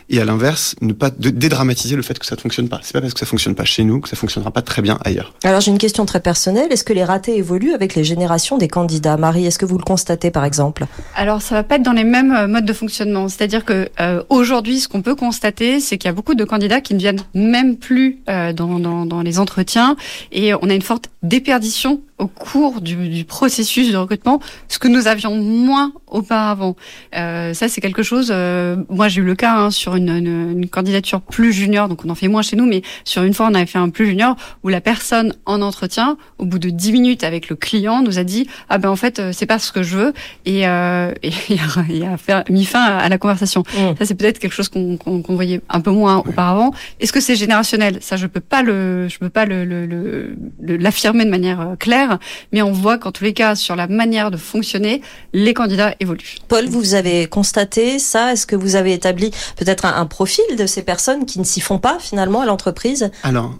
et 0.09 0.21
à 0.21 0.25
l'inverse, 0.25 0.75
ne 0.81 0.93
pas 0.93 1.11
dédramatiser 1.11 1.97
le 1.97 2.03
fait 2.03 2.19
que 2.19 2.27
ça 2.27 2.37
ne 2.37 2.41
fonctionne 2.41 2.69
pas. 2.69 2.81
C'est 2.83 2.93
pas 2.93 3.01
parce 3.01 3.15
que 3.15 3.21
ça 3.21 3.27
fonctionne 3.27 3.55
pas 3.55 3.65
chez 3.65 3.85
nous 3.85 4.01
que 4.01 4.09
ça 4.09 4.17
fonctionnera 4.17 4.51
pas 4.51 4.63
très 4.63 4.83
bien 4.83 4.99
ailleurs. 5.05 5.35
Alors 5.45 5.61
j'ai 5.61 5.71
une 5.71 5.79
question 5.79 6.07
très 6.07 6.21
personnelle. 6.21 6.71
Est-ce 6.71 6.85
que 6.85 6.93
les 6.93 7.05
ratés 7.05 7.37
évoluent 7.37 7.75
avec 7.75 7.95
les 7.95 8.05
générations 8.05 8.59
des 8.59 8.69
candidats? 8.69 9.17
Marie, 9.17 9.47
est-ce 9.47 9.59
que 9.59 9.67
vous 9.67 9.79
le 9.79 9.85
constatez 9.85 10.31
par 10.31 10.45
exemple? 10.45 10.87
Alors 11.15 11.43
ça 11.43 11.55
va 11.55 11.63
pas 11.63 11.77
être 11.77 11.83
dans 11.83 11.93
les 11.93 12.05
mêmes 12.05 12.33
euh, 12.33 12.49
modes 12.49 12.65
de 12.65 12.73
fonctionnement. 12.73 13.29
C'est-à-dire 13.29 13.65
que 13.65 13.89
euh, 14.01 14.23
aujourd'hui, 14.29 14.81
ce 14.81 14.89
qu'on 14.89 15.03
peut 15.03 15.15
constater, 15.15 15.81
c'est 15.81 15.99
qu'il 15.99 16.09
y 16.09 16.11
a 16.11 16.15
beaucoup 16.15 16.35
de 16.35 16.45
candidats 16.45 16.81
qui 16.81 16.95
ne 16.95 16.99
viennent 16.99 17.23
même 17.35 17.77
plus 17.77 18.19
euh, 18.29 18.53
dans, 18.53 18.79
dans, 18.79 19.07
dans 19.07 19.23
les 19.23 19.39
entretiens 19.39 19.97
et 20.33 20.55
on 20.55 20.71
a 20.71 20.75
une 20.75 20.83
forte 20.83 21.11
déperdition 21.23 22.01
au 22.19 22.27
cours 22.27 22.81
du, 22.81 23.09
du, 23.09 23.25
processus 23.25 23.93
de 23.93 23.97
recrutement, 23.97 24.41
ce 24.67 24.79
que 24.79 24.89
nous 24.89 25.07
avions 25.07 25.37
moins 25.37 25.93
auparavant. 26.09 26.75
Euh, 27.15 27.55
ça, 27.55 27.69
c'est 27.69 27.81
quelque 27.81 28.03
chose. 28.03 28.31
Euh, 28.33 28.77
moi, 28.89 29.09
j'ai 29.09 29.21
eu 29.21 29.25
le 29.25 29.37
cas 29.37 29.55
hein, 29.55 29.68
sur 29.71 29.97
une, 29.97 30.11
une, 30.11 30.53
une, 30.53 30.69
candidature 30.69 31.21
plus 31.21 31.53
junior, 31.53 31.89
donc 31.89 32.05
on 32.05 32.11
en 32.11 32.15
fait 32.15 32.29
moins 32.29 32.43
chez 32.43 32.57
nous, 32.57 32.67
mais 32.67 32.83
sur 33.05 33.23
une 33.23 33.35
fois, 33.35 33.49
on 33.51 33.55
avait 33.55 33.67
fait 33.67 33.79
un 33.79 33.89
plus 33.89 34.07
junior 34.07 34.37
où 34.63 34.69
la 34.69 34.81
personne 34.81 35.35
en 35.47 35.63
entretien, 35.63 36.17
au 36.39 36.45
bout 36.45 36.59
de 36.59 36.71
dix 36.71 36.93
minutes 36.93 37.25
avec 37.25 37.49
le 37.49 37.57
client, 37.57 38.03
nous 38.03 38.19
a 38.19 38.25
dit 38.25 38.49
ah 38.69 38.79
ben 38.79 38.91
en 38.91 38.97
fait, 38.97 39.19
euh, 39.19 39.31
c'est 39.33 39.47
pas 39.47 39.59
ce 39.59 39.73
que 39.73 39.83
je 39.83 39.97
veux 39.97 40.13
et, 40.45 40.67
euh, 40.67 41.13
et, 41.23 41.33
et 41.51 42.07
a 42.07 42.17
fait, 42.17 42.49
mis 42.51 42.65
fin 42.65 42.83
à, 42.83 43.09
la 43.09 43.19
conversation. 43.19 43.63
Mmh. 43.75 43.97
Ça, 43.99 44.05
c'est 44.05 44.15
peut-être 44.15 44.39
quelque 44.39 44.55
chose 44.55 44.69
qu'on 44.69 44.97
qu'on 44.97 45.35
voyait 45.35 45.61
un 45.69 45.81
peu 45.81 45.91
moins 45.91 46.19
auparavant. 46.19 46.73
Est-ce 47.01 47.13
que 47.13 47.21
c'est 47.21 47.37
générationnel? 47.37 47.99
Ça, 48.01 48.17
je 48.17 48.27
peux 48.27 48.41
pas 48.41 48.63
le, 48.63 49.09
je 49.09 49.19
peux 49.19 49.31
pas 49.31 49.45
le 49.45 50.37
l'affirmer 50.61 51.25
de 51.25 51.31
manière 51.31 51.61
euh, 51.61 51.77
claire 51.77 52.19
mais 52.53 52.63
on 52.63 52.73
voit 52.73 52.99
qu'en 52.99 53.13
tous 53.13 53.25
les 53.25 53.33
cas, 53.33 53.55
sur 53.55 53.77
la 53.77 53.87
manière 53.87 54.31
de 54.31 54.37
fonctionner, 54.37 55.03
les 55.33 55.55
candidats 55.55 55.95
évoluent. 56.01 56.37
Paul, 56.49 56.67
vous 56.67 56.95
avez 56.95 57.27
constaté 57.27 57.99
ça? 57.99 58.33
Est-ce 58.33 58.47
que 58.47 58.57
vous 58.57 58.77
avez 58.77 58.93
établi 58.93 59.31
peut-être 59.59 59.85
un, 59.85 60.07
profil 60.07 60.45
de 60.57 60.67
ces 60.67 60.83
personnes 60.83 61.27
qui 61.27 61.39
ne 61.39 61.45
s'y 61.45 61.61
font 61.61 61.79
pas 61.79 61.99
finalement 61.99 62.41
à 62.41 62.47
l'entreprise? 62.47 63.11
Alors, 63.23 63.55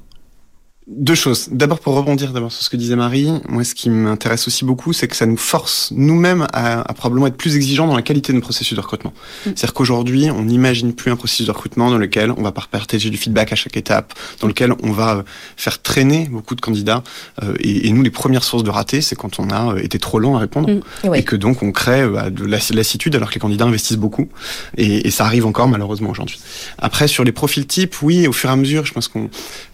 deux 0.89 1.15
choses. 1.15 1.49
D'abord, 1.51 1.81
pour 1.81 1.95
rebondir 1.95 2.33
d'abord 2.33 2.51
sur 2.51 2.63
ce 2.63 2.71
que 2.71 2.77
disait 2.77 2.97
Marie, 2.97 3.31
moi, 3.49 3.63
ce 3.65 3.75
qui 3.75 3.91
m'intéresse 3.91 4.47
aussi 4.49 4.65
beaucoup, 4.65 4.93
c'est 4.93 5.07
que 5.07 5.17
ça 5.17 5.27
nous 5.27 5.37
force 5.37 5.91
nous-mêmes 5.95 6.47
à, 6.53 6.81
à, 6.81 6.95
probablement 6.95 7.27
être 7.27 7.37
plus 7.37 7.57
exigeants 7.57 7.87
dans 7.87 7.97
la 7.97 8.03
qualité 8.03 8.33
de 8.33 8.39
nos 8.39 8.43
processus 8.43 8.75
de 8.75 8.81
recrutement. 8.81 9.13
Mm. 9.13 9.51
C'est-à-dire 9.55 9.75
qu'aujourd'hui, 9.75 10.31
on 10.31 10.45
n'imagine 10.45 10.95
plus 10.95 11.11
un 11.11 11.17
processus 11.17 11.47
de 11.47 11.53
recrutement 11.53 11.91
dans 11.91 11.99
lequel 11.99 12.33
on 12.33 12.43
va 12.43 12.53
partager 12.53 13.11
du 13.11 13.17
feedback 13.17 13.53
à 13.53 13.57
chaque 13.57 13.77
étape, 13.77 14.15
dans 14.41 14.49
lequel 14.49 14.73
on 14.83 14.93
va 14.93 15.17
euh, 15.17 15.23
faire 15.57 15.83
traîner 15.83 16.29
beaucoup 16.31 16.55
de 16.55 16.61
candidats. 16.61 17.03
Euh, 17.43 17.55
et, 17.61 17.89
et, 17.89 17.93
nous, 17.93 18.03
les 18.03 18.11
premières 18.11 18.45
sources 18.45 18.65
de 18.65 18.71
ratés, 18.71 19.01
c'est 19.01 19.17
quand 19.17 19.41
on 19.41 19.51
a 19.51 19.75
euh, 19.75 19.83
été 19.83 19.99
trop 19.99 20.19
lent 20.19 20.37
à 20.37 20.39
répondre 20.39 20.71
mm. 20.71 21.15
et 21.15 21.23
que 21.23 21.37
donc 21.37 21.63
on 21.63 21.73
crée 21.73 22.09
bah, 22.09 22.31
de 22.31 22.45
la 22.45 22.59
lassitude 22.71 23.15
alors 23.15 23.29
que 23.29 23.35
les 23.35 23.41
candidats 23.41 23.67
investissent 23.67 23.99
beaucoup. 23.99 24.29
Et, 24.77 25.07
et 25.07 25.11
ça 25.11 25.27
arrive 25.27 25.45
encore 25.45 25.69
malheureusement 25.69 26.11
aujourd'hui. 26.11 26.41
Après, 26.79 27.09
sur 27.09 27.25
les 27.25 27.33
profils 27.33 27.67
types, 27.67 28.01
oui, 28.03 28.27
au 28.27 28.33
fur 28.33 28.49
et 28.49 28.53
à 28.53 28.57
mesure, 28.57 28.87
je 28.87 28.93
pense 28.93 29.09
qu'on 29.09 29.29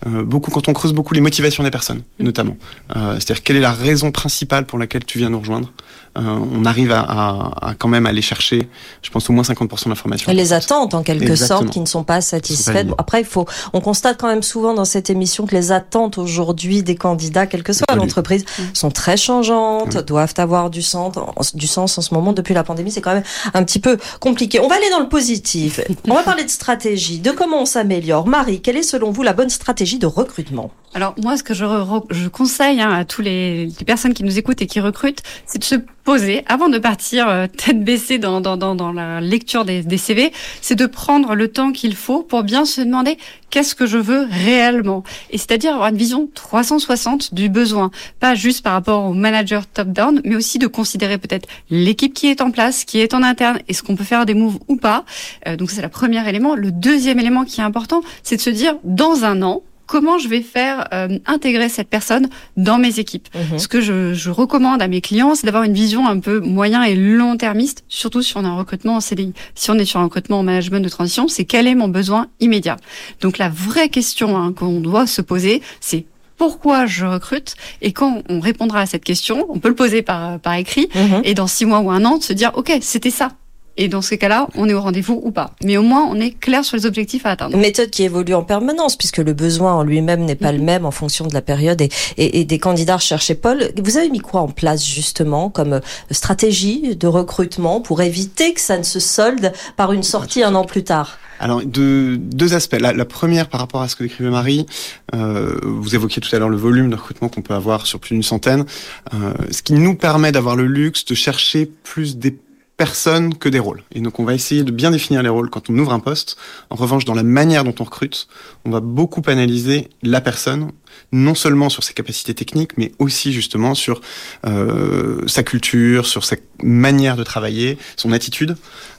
euh, 0.06 0.22
beaucoup 0.22 0.50
quand 0.50 0.68
on 0.68 0.72
creuse 0.72 0.92
beaucoup 0.92 1.03
les 1.12 1.20
motivations 1.20 1.62
des 1.62 1.70
personnes, 1.70 2.02
notamment. 2.18 2.56
Euh, 2.96 3.14
C'est-à-dire 3.14 3.42
quelle 3.42 3.56
est 3.56 3.60
la 3.60 3.72
raison 3.72 4.10
principale 4.10 4.64
pour 4.64 4.78
laquelle 4.78 5.04
tu 5.04 5.18
viens 5.18 5.28
nous 5.28 5.40
rejoindre. 5.40 5.72
Euh, 6.16 6.38
on 6.52 6.64
arrive 6.64 6.92
à, 6.92 7.00
à, 7.00 7.70
à, 7.70 7.74
quand 7.74 7.88
même 7.88 8.06
aller 8.06 8.22
chercher, 8.22 8.68
je 9.02 9.10
pense, 9.10 9.28
au 9.28 9.32
moins 9.32 9.42
50% 9.42 9.88
d'informations. 9.88 10.30
Et 10.30 10.34
les 10.34 10.52
attentes, 10.52 10.94
en 10.94 11.02
quelque 11.02 11.24
Exactement. 11.24 11.60
sorte, 11.60 11.70
qui 11.70 11.80
ne 11.80 11.86
sont 11.86 12.04
pas 12.04 12.20
satisfaites. 12.20 12.88
Pas 12.88 12.94
après, 12.98 13.20
il 13.20 13.26
faut, 13.26 13.46
on 13.72 13.80
constate 13.80 14.20
quand 14.20 14.28
même 14.28 14.42
souvent 14.42 14.74
dans 14.74 14.84
cette 14.84 15.10
émission 15.10 15.46
que 15.46 15.54
les 15.54 15.72
attentes 15.72 16.18
aujourd'hui 16.18 16.82
des 16.82 16.94
candidats, 16.94 17.46
quelle 17.46 17.64
que 17.64 17.72
soit 17.72 17.86
l'entreprise, 17.96 18.44
mmh. 18.44 18.62
sont 18.74 18.90
très 18.90 19.16
changeantes, 19.16 19.96
doivent 19.98 20.34
avoir 20.36 20.70
du 20.70 20.82
sens, 20.82 21.14
du 21.54 21.66
sens 21.66 21.98
en 21.98 22.02
ce 22.02 22.14
moment. 22.14 22.32
Depuis 22.32 22.54
la 22.54 22.62
pandémie, 22.62 22.92
c'est 22.92 23.00
quand 23.00 23.14
même 23.14 23.24
un 23.52 23.64
petit 23.64 23.80
peu 23.80 23.98
compliqué. 24.20 24.60
On 24.60 24.68
va 24.68 24.76
aller 24.76 24.90
dans 24.90 25.00
le 25.00 25.08
positif. 25.08 25.80
on 26.08 26.14
va 26.14 26.22
parler 26.22 26.44
de 26.44 26.50
stratégie, 26.50 27.18
de 27.18 27.32
comment 27.32 27.62
on 27.62 27.66
s'améliore. 27.66 28.26
Marie, 28.26 28.60
quelle 28.60 28.76
est 28.76 28.82
selon 28.82 29.10
vous 29.10 29.22
la 29.22 29.32
bonne 29.32 29.50
stratégie 29.50 29.98
de 29.98 30.06
recrutement? 30.06 30.70
Alors 30.94 31.14
moi, 31.20 31.36
ce 31.36 31.42
que 31.42 31.54
je, 31.54 31.64
je 32.10 32.28
conseille 32.28 32.80
hein, 32.80 32.92
à 32.92 33.04
tous 33.04 33.20
les, 33.20 33.66
les, 33.66 33.84
personnes 33.84 34.14
qui 34.14 34.22
nous 34.22 34.38
écoutent 34.38 34.62
et 34.62 34.68
qui 34.68 34.78
recrutent, 34.78 35.22
c'est 35.44 35.58
de 35.58 35.64
se 35.64 35.74
poser 36.04 36.44
avant 36.46 36.68
de 36.68 36.78
partir 36.78 37.28
euh, 37.28 37.46
tête 37.46 37.82
baissée 37.82 38.18
dans, 38.18 38.40
dans, 38.40 38.56
dans, 38.56 38.74
dans, 38.74 38.92
la 38.92 39.20
lecture 39.20 39.64
des, 39.64 39.82
des 39.82 39.98
CV, 39.98 40.32
c'est 40.60 40.74
de 40.74 40.86
prendre 40.86 41.34
le 41.34 41.48
temps 41.48 41.72
qu'il 41.72 41.96
faut 41.96 42.22
pour 42.22 42.42
bien 42.42 42.64
se 42.64 42.82
demander 42.82 43.18
qu'est-ce 43.50 43.74
que 43.74 43.86
je 43.86 43.98
veux 43.98 44.26
réellement. 44.30 45.02
Et 45.30 45.38
c'est-à-dire 45.38 45.72
avoir 45.72 45.88
une 45.88 45.96
vision 45.96 46.28
360 46.34 47.34
du 47.34 47.48
besoin, 47.48 47.90
pas 48.20 48.34
juste 48.34 48.62
par 48.62 48.74
rapport 48.74 49.04
au 49.04 49.14
manager 49.14 49.66
top-down, 49.66 50.20
mais 50.24 50.36
aussi 50.36 50.58
de 50.58 50.66
considérer 50.66 51.18
peut-être 51.18 51.48
l'équipe 51.70 52.12
qui 52.12 52.28
est 52.28 52.40
en 52.40 52.50
place, 52.50 52.84
qui 52.84 53.00
est 53.00 53.14
en 53.14 53.22
interne, 53.22 53.60
est-ce 53.68 53.82
qu'on 53.82 53.96
peut 53.96 54.04
faire 54.04 54.26
des 54.26 54.34
moves 54.34 54.58
ou 54.68 54.76
pas. 54.76 55.04
Euh, 55.46 55.56
donc 55.56 55.70
c'est 55.70 55.82
le 55.82 55.88
premier 55.88 56.28
élément. 56.28 56.54
Le 56.54 56.70
deuxième 56.70 57.18
élément 57.18 57.44
qui 57.44 57.60
est 57.60 57.64
important, 57.64 58.02
c'est 58.22 58.36
de 58.36 58.40
se 58.40 58.50
dire 58.50 58.76
dans 58.84 59.24
un 59.24 59.40
an, 59.42 59.62
comment 59.86 60.18
je 60.18 60.28
vais 60.28 60.40
faire 60.40 60.88
euh, 60.92 61.18
intégrer 61.26 61.68
cette 61.68 61.88
personne 61.88 62.28
dans 62.56 62.78
mes 62.78 62.98
équipes. 62.98 63.28
Mmh. 63.34 63.58
Ce 63.58 63.68
que 63.68 63.80
je, 63.80 64.14
je, 64.14 64.30
recommande 64.30 64.82
à 64.82 64.88
mes 64.88 65.00
clients, 65.00 65.34
c'est 65.34 65.46
d'avoir 65.46 65.64
une 65.64 65.74
vision 65.74 66.06
un 66.06 66.18
peu 66.18 66.40
moyen 66.40 66.82
et 66.82 66.94
long 66.94 67.36
termiste, 67.36 67.84
surtout 67.88 68.22
si 68.22 68.36
on 68.36 68.44
a 68.44 68.48
un 68.48 68.56
recrutement 68.56 68.96
en 68.96 69.00
CDI. 69.00 69.32
Si 69.54 69.70
on 69.70 69.74
est 69.74 69.84
sur 69.84 70.00
un 70.00 70.04
recrutement 70.04 70.40
en 70.40 70.42
management 70.42 70.80
de 70.80 70.88
transition, 70.88 71.28
c'est 71.28 71.44
quel 71.44 71.66
est 71.66 71.74
mon 71.74 71.88
besoin 71.88 72.28
immédiat. 72.40 72.76
Donc 73.20 73.38
la 73.38 73.48
vraie 73.48 73.88
question 73.88 74.36
hein, 74.36 74.52
qu'on 74.52 74.80
doit 74.80 75.06
se 75.06 75.22
poser, 75.22 75.62
c'est 75.80 76.06
pourquoi 76.36 76.86
je 76.86 77.06
recrute 77.06 77.54
et 77.80 77.92
quand 77.92 78.22
on 78.28 78.40
répondra 78.40 78.80
à 78.80 78.86
cette 78.86 79.04
question, 79.04 79.46
on 79.50 79.60
peut 79.60 79.68
le 79.68 79.74
poser 79.74 80.02
par, 80.02 80.40
par 80.40 80.54
écrit 80.54 80.88
mmh. 80.94 81.20
et 81.22 81.34
dans 81.34 81.46
six 81.46 81.64
mois 81.64 81.80
ou 81.80 81.90
un 81.90 82.04
an, 82.04 82.18
de 82.18 82.22
se 82.22 82.32
dire 82.32 82.50
ok 82.54 82.72
c'était 82.80 83.10
ça 83.10 83.30
et 83.76 83.88
dans 83.88 84.02
ces 84.02 84.18
cas-là, 84.18 84.48
on 84.54 84.68
est 84.68 84.74
au 84.74 84.80
rendez-vous 84.80 85.20
ou 85.22 85.30
pas. 85.30 85.50
Mais 85.64 85.76
au 85.76 85.82
moins, 85.82 86.06
on 86.08 86.20
est 86.20 86.30
clair 86.30 86.64
sur 86.64 86.76
les 86.76 86.86
objectifs 86.86 87.26
à 87.26 87.30
atteindre. 87.30 87.54
Une 87.54 87.60
méthode 87.60 87.90
qui 87.90 88.04
évolue 88.04 88.34
en 88.34 88.44
permanence, 88.44 88.96
puisque 88.96 89.18
le 89.18 89.32
besoin 89.32 89.74
en 89.74 89.82
lui-même 89.82 90.24
n'est 90.24 90.36
pas 90.36 90.52
le 90.52 90.60
même 90.60 90.86
en 90.86 90.90
fonction 90.90 91.26
de 91.26 91.34
la 91.34 91.42
période 91.42 91.80
et, 91.80 91.90
et, 92.16 92.40
et, 92.40 92.44
des 92.44 92.58
candidats 92.58 92.96
recherchés. 92.96 93.34
Paul, 93.34 93.70
vous 93.82 93.96
avez 93.96 94.10
mis 94.10 94.20
quoi 94.20 94.40
en 94.42 94.48
place 94.48 94.86
justement 94.86 95.50
comme 95.50 95.80
stratégie 96.10 96.96
de 96.96 97.06
recrutement 97.06 97.80
pour 97.80 98.02
éviter 98.02 98.54
que 98.54 98.60
ça 98.60 98.78
ne 98.78 98.82
se 98.82 99.00
solde 99.00 99.52
par 99.76 99.92
une 99.92 100.02
sortie 100.02 100.42
un 100.42 100.54
an 100.54 100.64
plus 100.64 100.84
tard? 100.84 101.18
Alors, 101.40 101.62
deux, 101.64 102.16
deux 102.16 102.54
aspects. 102.54 102.76
La, 102.80 102.92
la, 102.92 103.04
première, 103.04 103.48
par 103.48 103.60
rapport 103.60 103.82
à 103.82 103.88
ce 103.88 103.96
que 103.96 104.04
décrivait 104.04 104.30
Marie, 104.30 104.66
euh, 105.14 105.58
vous 105.62 105.94
évoquiez 105.94 106.22
tout 106.22 106.34
à 106.34 106.38
l'heure 106.38 106.48
le 106.48 106.56
volume 106.56 106.90
de 106.90 106.94
recrutement 106.94 107.28
qu'on 107.28 107.42
peut 107.42 107.54
avoir 107.54 107.86
sur 107.86 107.98
plus 107.98 108.14
d'une 108.14 108.22
centaine, 108.22 108.64
euh, 109.12 109.34
ce 109.50 109.62
qui 109.62 109.74
nous 109.74 109.96
permet 109.96 110.32
d'avoir 110.32 110.56
le 110.56 110.66
luxe 110.66 111.04
de 111.04 111.14
chercher 111.14 111.70
plus 111.82 112.16
des 112.16 112.30
personne 112.76 113.36
que 113.36 113.48
des 113.48 113.60
rôles. 113.60 113.82
Et 113.92 114.00
donc 114.00 114.18
on 114.18 114.24
va 114.24 114.34
essayer 114.34 114.64
de 114.64 114.72
bien 114.72 114.90
définir 114.90 115.22
les 115.22 115.28
rôles 115.28 115.48
quand 115.48 115.70
on 115.70 115.78
ouvre 115.78 115.92
un 115.92 116.00
poste. 116.00 116.36
En 116.70 116.76
revanche, 116.76 117.04
dans 117.04 117.14
la 117.14 117.22
manière 117.22 117.62
dont 117.62 117.74
on 117.78 117.84
recrute, 117.84 118.26
on 118.64 118.70
va 118.70 118.80
beaucoup 118.80 119.22
analyser 119.26 119.90
la 120.02 120.20
personne, 120.20 120.72
non 121.12 121.34
seulement 121.34 121.68
sur 121.68 121.84
ses 121.84 121.94
capacités 121.94 122.34
techniques, 122.34 122.76
mais 122.76 122.92
aussi 122.98 123.32
justement 123.32 123.74
sur 123.74 124.00
euh, 124.46 125.20
sa 125.26 125.42
culture, 125.44 126.06
sur 126.06 126.24
sa 126.24 126.36
manière 126.62 127.16
de 127.16 127.22
travailler, 127.22 127.78
son 127.96 128.10
attitude. 128.12 128.56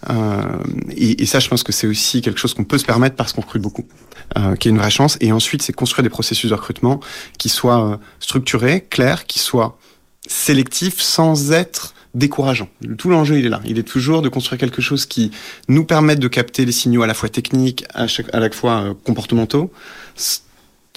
Euh, 0.09 0.41
et, 0.95 1.23
et, 1.23 1.25
ça, 1.25 1.39
je 1.39 1.49
pense 1.49 1.63
que 1.63 1.71
c'est 1.71 1.87
aussi 1.87 2.21
quelque 2.21 2.39
chose 2.39 2.53
qu'on 2.53 2.63
peut 2.63 2.77
se 2.77 2.85
permettre 2.85 3.15
parce 3.15 3.33
qu'on 3.33 3.41
recrute 3.41 3.61
beaucoup, 3.61 3.85
euh, 4.37 4.55
qui 4.55 4.67
est 4.67 4.71
une 4.71 4.77
vraie 4.77 4.89
chance. 4.89 5.17
Et 5.19 5.31
ensuite, 5.31 5.61
c'est 5.61 5.73
construire 5.73 6.03
des 6.03 6.09
processus 6.09 6.49
de 6.49 6.55
recrutement 6.55 6.99
qui 7.37 7.49
soient 7.49 7.85
euh, 7.85 7.97
structurés, 8.19 8.85
clairs, 8.89 9.25
qui 9.25 9.39
soient 9.39 9.77
sélectifs, 10.27 11.01
sans 11.01 11.51
être 11.51 11.94
décourageant. 12.15 12.69
Tout 12.97 13.09
l'enjeu, 13.09 13.37
il 13.37 13.45
est 13.45 13.49
là. 13.49 13.61
Il 13.65 13.77
est 13.77 13.83
toujours 13.83 14.21
de 14.21 14.29
construire 14.29 14.59
quelque 14.59 14.81
chose 14.81 15.05
qui 15.05 15.31
nous 15.67 15.85
permette 15.85 16.19
de 16.19 16.27
capter 16.27 16.65
les 16.65 16.71
signaux 16.71 17.03
à 17.03 17.07
la 17.07 17.13
fois 17.13 17.29
techniques, 17.29 17.85
à, 17.93 18.07
chaque, 18.07 18.33
la 18.33 18.49
fois 18.49 18.81
euh, 18.81 18.93
comportementaux, 19.05 19.71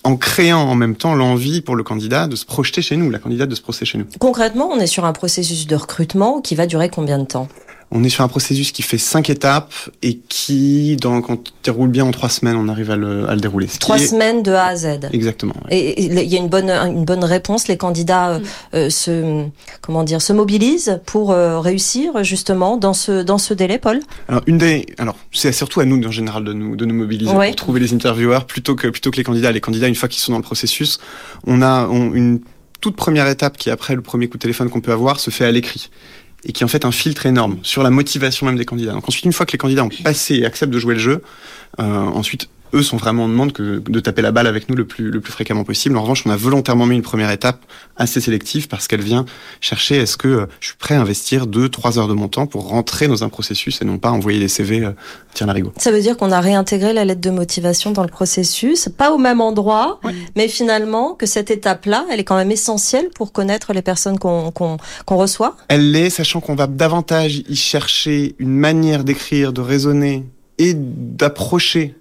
en 0.04 0.16
créant 0.16 0.62
en 0.62 0.74
même 0.74 0.96
temps 0.96 1.14
l'envie 1.14 1.60
pour 1.60 1.76
le 1.76 1.82
candidat 1.82 2.28
de 2.28 2.36
se 2.36 2.46
projeter 2.46 2.82
chez 2.82 2.96
nous, 2.96 3.10
la 3.10 3.18
candidate 3.18 3.48
de 3.48 3.54
se 3.54 3.60
projeter 3.60 3.84
chez 3.84 3.98
nous. 3.98 4.06
Concrètement, 4.18 4.70
on 4.72 4.78
est 4.78 4.86
sur 4.86 5.04
un 5.04 5.12
processus 5.12 5.66
de 5.66 5.76
recrutement 5.76 6.40
qui 6.40 6.54
va 6.54 6.66
durer 6.66 6.88
combien 6.88 7.18
de 7.18 7.24
temps? 7.24 7.48
On 7.90 8.04
est 8.04 8.10
sur 8.10 8.22
un 8.22 8.28
processus 8.28 8.70
qui 8.70 8.82
fait 8.82 8.98
cinq 8.98 9.30
étapes 9.30 9.72
et 10.02 10.18
qui, 10.28 10.96
dans, 10.96 11.22
quand 11.22 11.42
tu 11.42 11.52
déroule 11.64 11.88
bien 11.88 12.04
en 12.04 12.10
trois 12.10 12.28
semaines, 12.28 12.56
on 12.56 12.68
arrive 12.68 12.90
à 12.90 12.96
le, 12.96 13.26
à 13.30 13.34
le 13.34 13.40
dérouler. 13.40 13.66
Ce 13.66 13.78
Trois 13.78 13.96
est- 13.96 14.06
semaines 14.08 14.42
de 14.42 14.52
A 14.52 14.66
à 14.66 14.76
Z. 14.76 14.86
Exactement. 15.12 15.54
ouais. 15.64 15.76
Et 15.78 16.04
il 16.04 16.12
y 16.28 16.36
a 16.36 16.38
une 16.38 16.48
bonne 16.50 16.68
une 16.70 17.06
bonne 17.06 17.24
réponse. 17.24 17.66
Les 17.66 17.78
candidats 17.78 18.28
euh, 18.32 18.40
euh, 18.74 18.90
se 18.90 19.44
comment 19.80 20.04
dire 20.04 20.20
se 20.20 20.34
mobilisent 20.34 21.00
pour 21.06 21.30
euh, 21.30 21.60
réussir 21.60 22.22
justement 22.24 22.76
dans 22.76 22.92
ce 22.92 23.22
dans 23.22 23.38
ce 23.38 23.54
délai, 23.54 23.78
Paul? 23.78 24.00
Alors 24.28 24.42
une 24.46 24.58
des, 24.58 24.84
alors 24.98 25.16
c'est 25.32 25.52
surtout 25.52 25.80
à 25.80 25.86
nous 25.86 25.98
en 26.06 26.10
général 26.10 26.44
de 26.44 26.52
nous 26.52 26.76
de 26.76 26.84
nous 26.84 26.94
mobiliser 26.94 27.32
Ouais. 27.34 27.46
pour 27.48 27.56
trouver 27.56 27.80
les 27.80 27.94
intervieweurs 27.94 28.44
plutôt 28.46 28.74
que 28.74 28.88
plutôt 28.88 29.10
que 29.10 29.16
les 29.16 29.24
candidats. 29.24 29.50
Les 29.50 29.60
candidats 29.62 29.88
une 29.88 29.94
fois 29.94 30.10
qu'ils 30.10 30.20
sont 30.20 30.32
dans 30.32 30.38
le 30.38 30.44
processus, 30.44 30.98
on 31.46 31.62
a 31.62 31.86
on- 31.88 32.12
une 32.12 32.40
toute 32.80 32.94
première 32.96 33.26
étape 33.26 33.56
qui 33.56 33.70
après 33.70 33.94
le 33.96 34.02
premier 34.02 34.28
coup 34.28 34.36
de 34.36 34.42
téléphone 34.42 34.68
qu'on 34.70 34.80
peut 34.80 34.92
avoir 34.92 35.18
se 35.18 35.30
fait 35.30 35.44
à 35.44 35.50
l'écrit 35.50 35.90
et 36.48 36.52
qui 36.52 36.64
en 36.64 36.68
fait 36.68 36.84
un 36.84 36.90
filtre 36.90 37.26
énorme 37.26 37.58
sur 37.62 37.82
la 37.82 37.90
motivation 37.90 38.46
même 38.46 38.56
des 38.56 38.64
candidats. 38.64 38.92
Donc 38.92 39.06
ensuite 39.06 39.24
une 39.24 39.32
fois 39.32 39.46
que 39.46 39.52
les 39.52 39.58
candidats 39.58 39.84
ont 39.84 39.90
passé 40.02 40.36
et 40.36 40.46
acceptent 40.46 40.72
de 40.72 40.78
jouer 40.78 40.94
le 40.94 41.00
jeu, 41.00 41.22
euh, 41.78 41.84
ensuite 41.84 42.48
eux 42.74 42.82
sont 42.82 42.96
vraiment 42.96 43.24
en 43.24 43.28
demande 43.28 43.52
que 43.52 43.78
de 43.78 44.00
taper 44.00 44.22
la 44.22 44.32
balle 44.32 44.46
avec 44.46 44.68
nous 44.68 44.76
le 44.76 44.86
plus 44.86 45.10
le 45.10 45.20
plus 45.20 45.32
fréquemment 45.32 45.64
possible. 45.64 45.96
En 45.96 46.02
revanche, 46.02 46.24
on 46.26 46.30
a 46.30 46.36
volontairement 46.36 46.86
mis 46.86 46.96
une 46.96 47.02
première 47.02 47.30
étape 47.30 47.60
assez 47.96 48.20
sélective 48.20 48.68
parce 48.68 48.88
qu'elle 48.88 49.02
vient 49.02 49.24
chercher 49.60 49.96
est-ce 49.96 50.16
que 50.16 50.28
euh, 50.28 50.46
je 50.60 50.68
suis 50.68 50.76
prêt 50.76 50.94
à 50.94 51.00
investir 51.00 51.46
deux 51.46 51.68
trois 51.68 51.98
heures 51.98 52.08
de 52.08 52.14
mon 52.14 52.28
temps 52.28 52.46
pour 52.46 52.68
rentrer 52.68 53.08
dans 53.08 53.24
un 53.24 53.28
processus 53.28 53.80
et 53.82 53.84
non 53.84 53.98
pas 53.98 54.10
envoyer 54.10 54.38
des 54.38 54.48
CV 54.48 54.84
euh, 54.84 54.92
tiens 55.34 55.46
l'arigot. 55.46 55.72
Ça 55.78 55.90
veut 55.90 56.00
dire 56.00 56.16
qu'on 56.16 56.32
a 56.32 56.40
réintégré 56.40 56.92
la 56.92 57.04
lettre 57.04 57.20
de 57.20 57.30
motivation 57.30 57.90
dans 57.92 58.02
le 58.02 58.08
processus, 58.08 58.88
pas 58.96 59.12
au 59.12 59.18
même 59.18 59.40
endroit, 59.40 60.00
mais 60.36 60.48
finalement 60.48 61.14
que 61.14 61.26
cette 61.26 61.50
étape-là, 61.50 62.06
elle 62.10 62.20
est 62.20 62.24
quand 62.24 62.36
même 62.36 62.50
essentielle 62.50 63.08
pour 63.14 63.32
connaître 63.32 63.72
les 63.72 63.82
personnes 63.82 64.18
qu'on 64.18 64.50
qu'on 64.50 64.76
qu'on 65.04 65.16
reçoit. 65.16 65.56
Elle 65.68 65.92
l'est, 65.92 66.10
sachant 66.10 66.40
qu'on 66.40 66.54
va 66.54 66.66
davantage 66.66 67.42
y 67.48 67.56
chercher 67.56 68.34
une 68.38 68.50
manière 68.50 69.04
d'écrire, 69.04 69.52
de 69.52 69.60
raisonner 69.60 70.24
et 70.58 70.74
d'approcher 70.74 71.94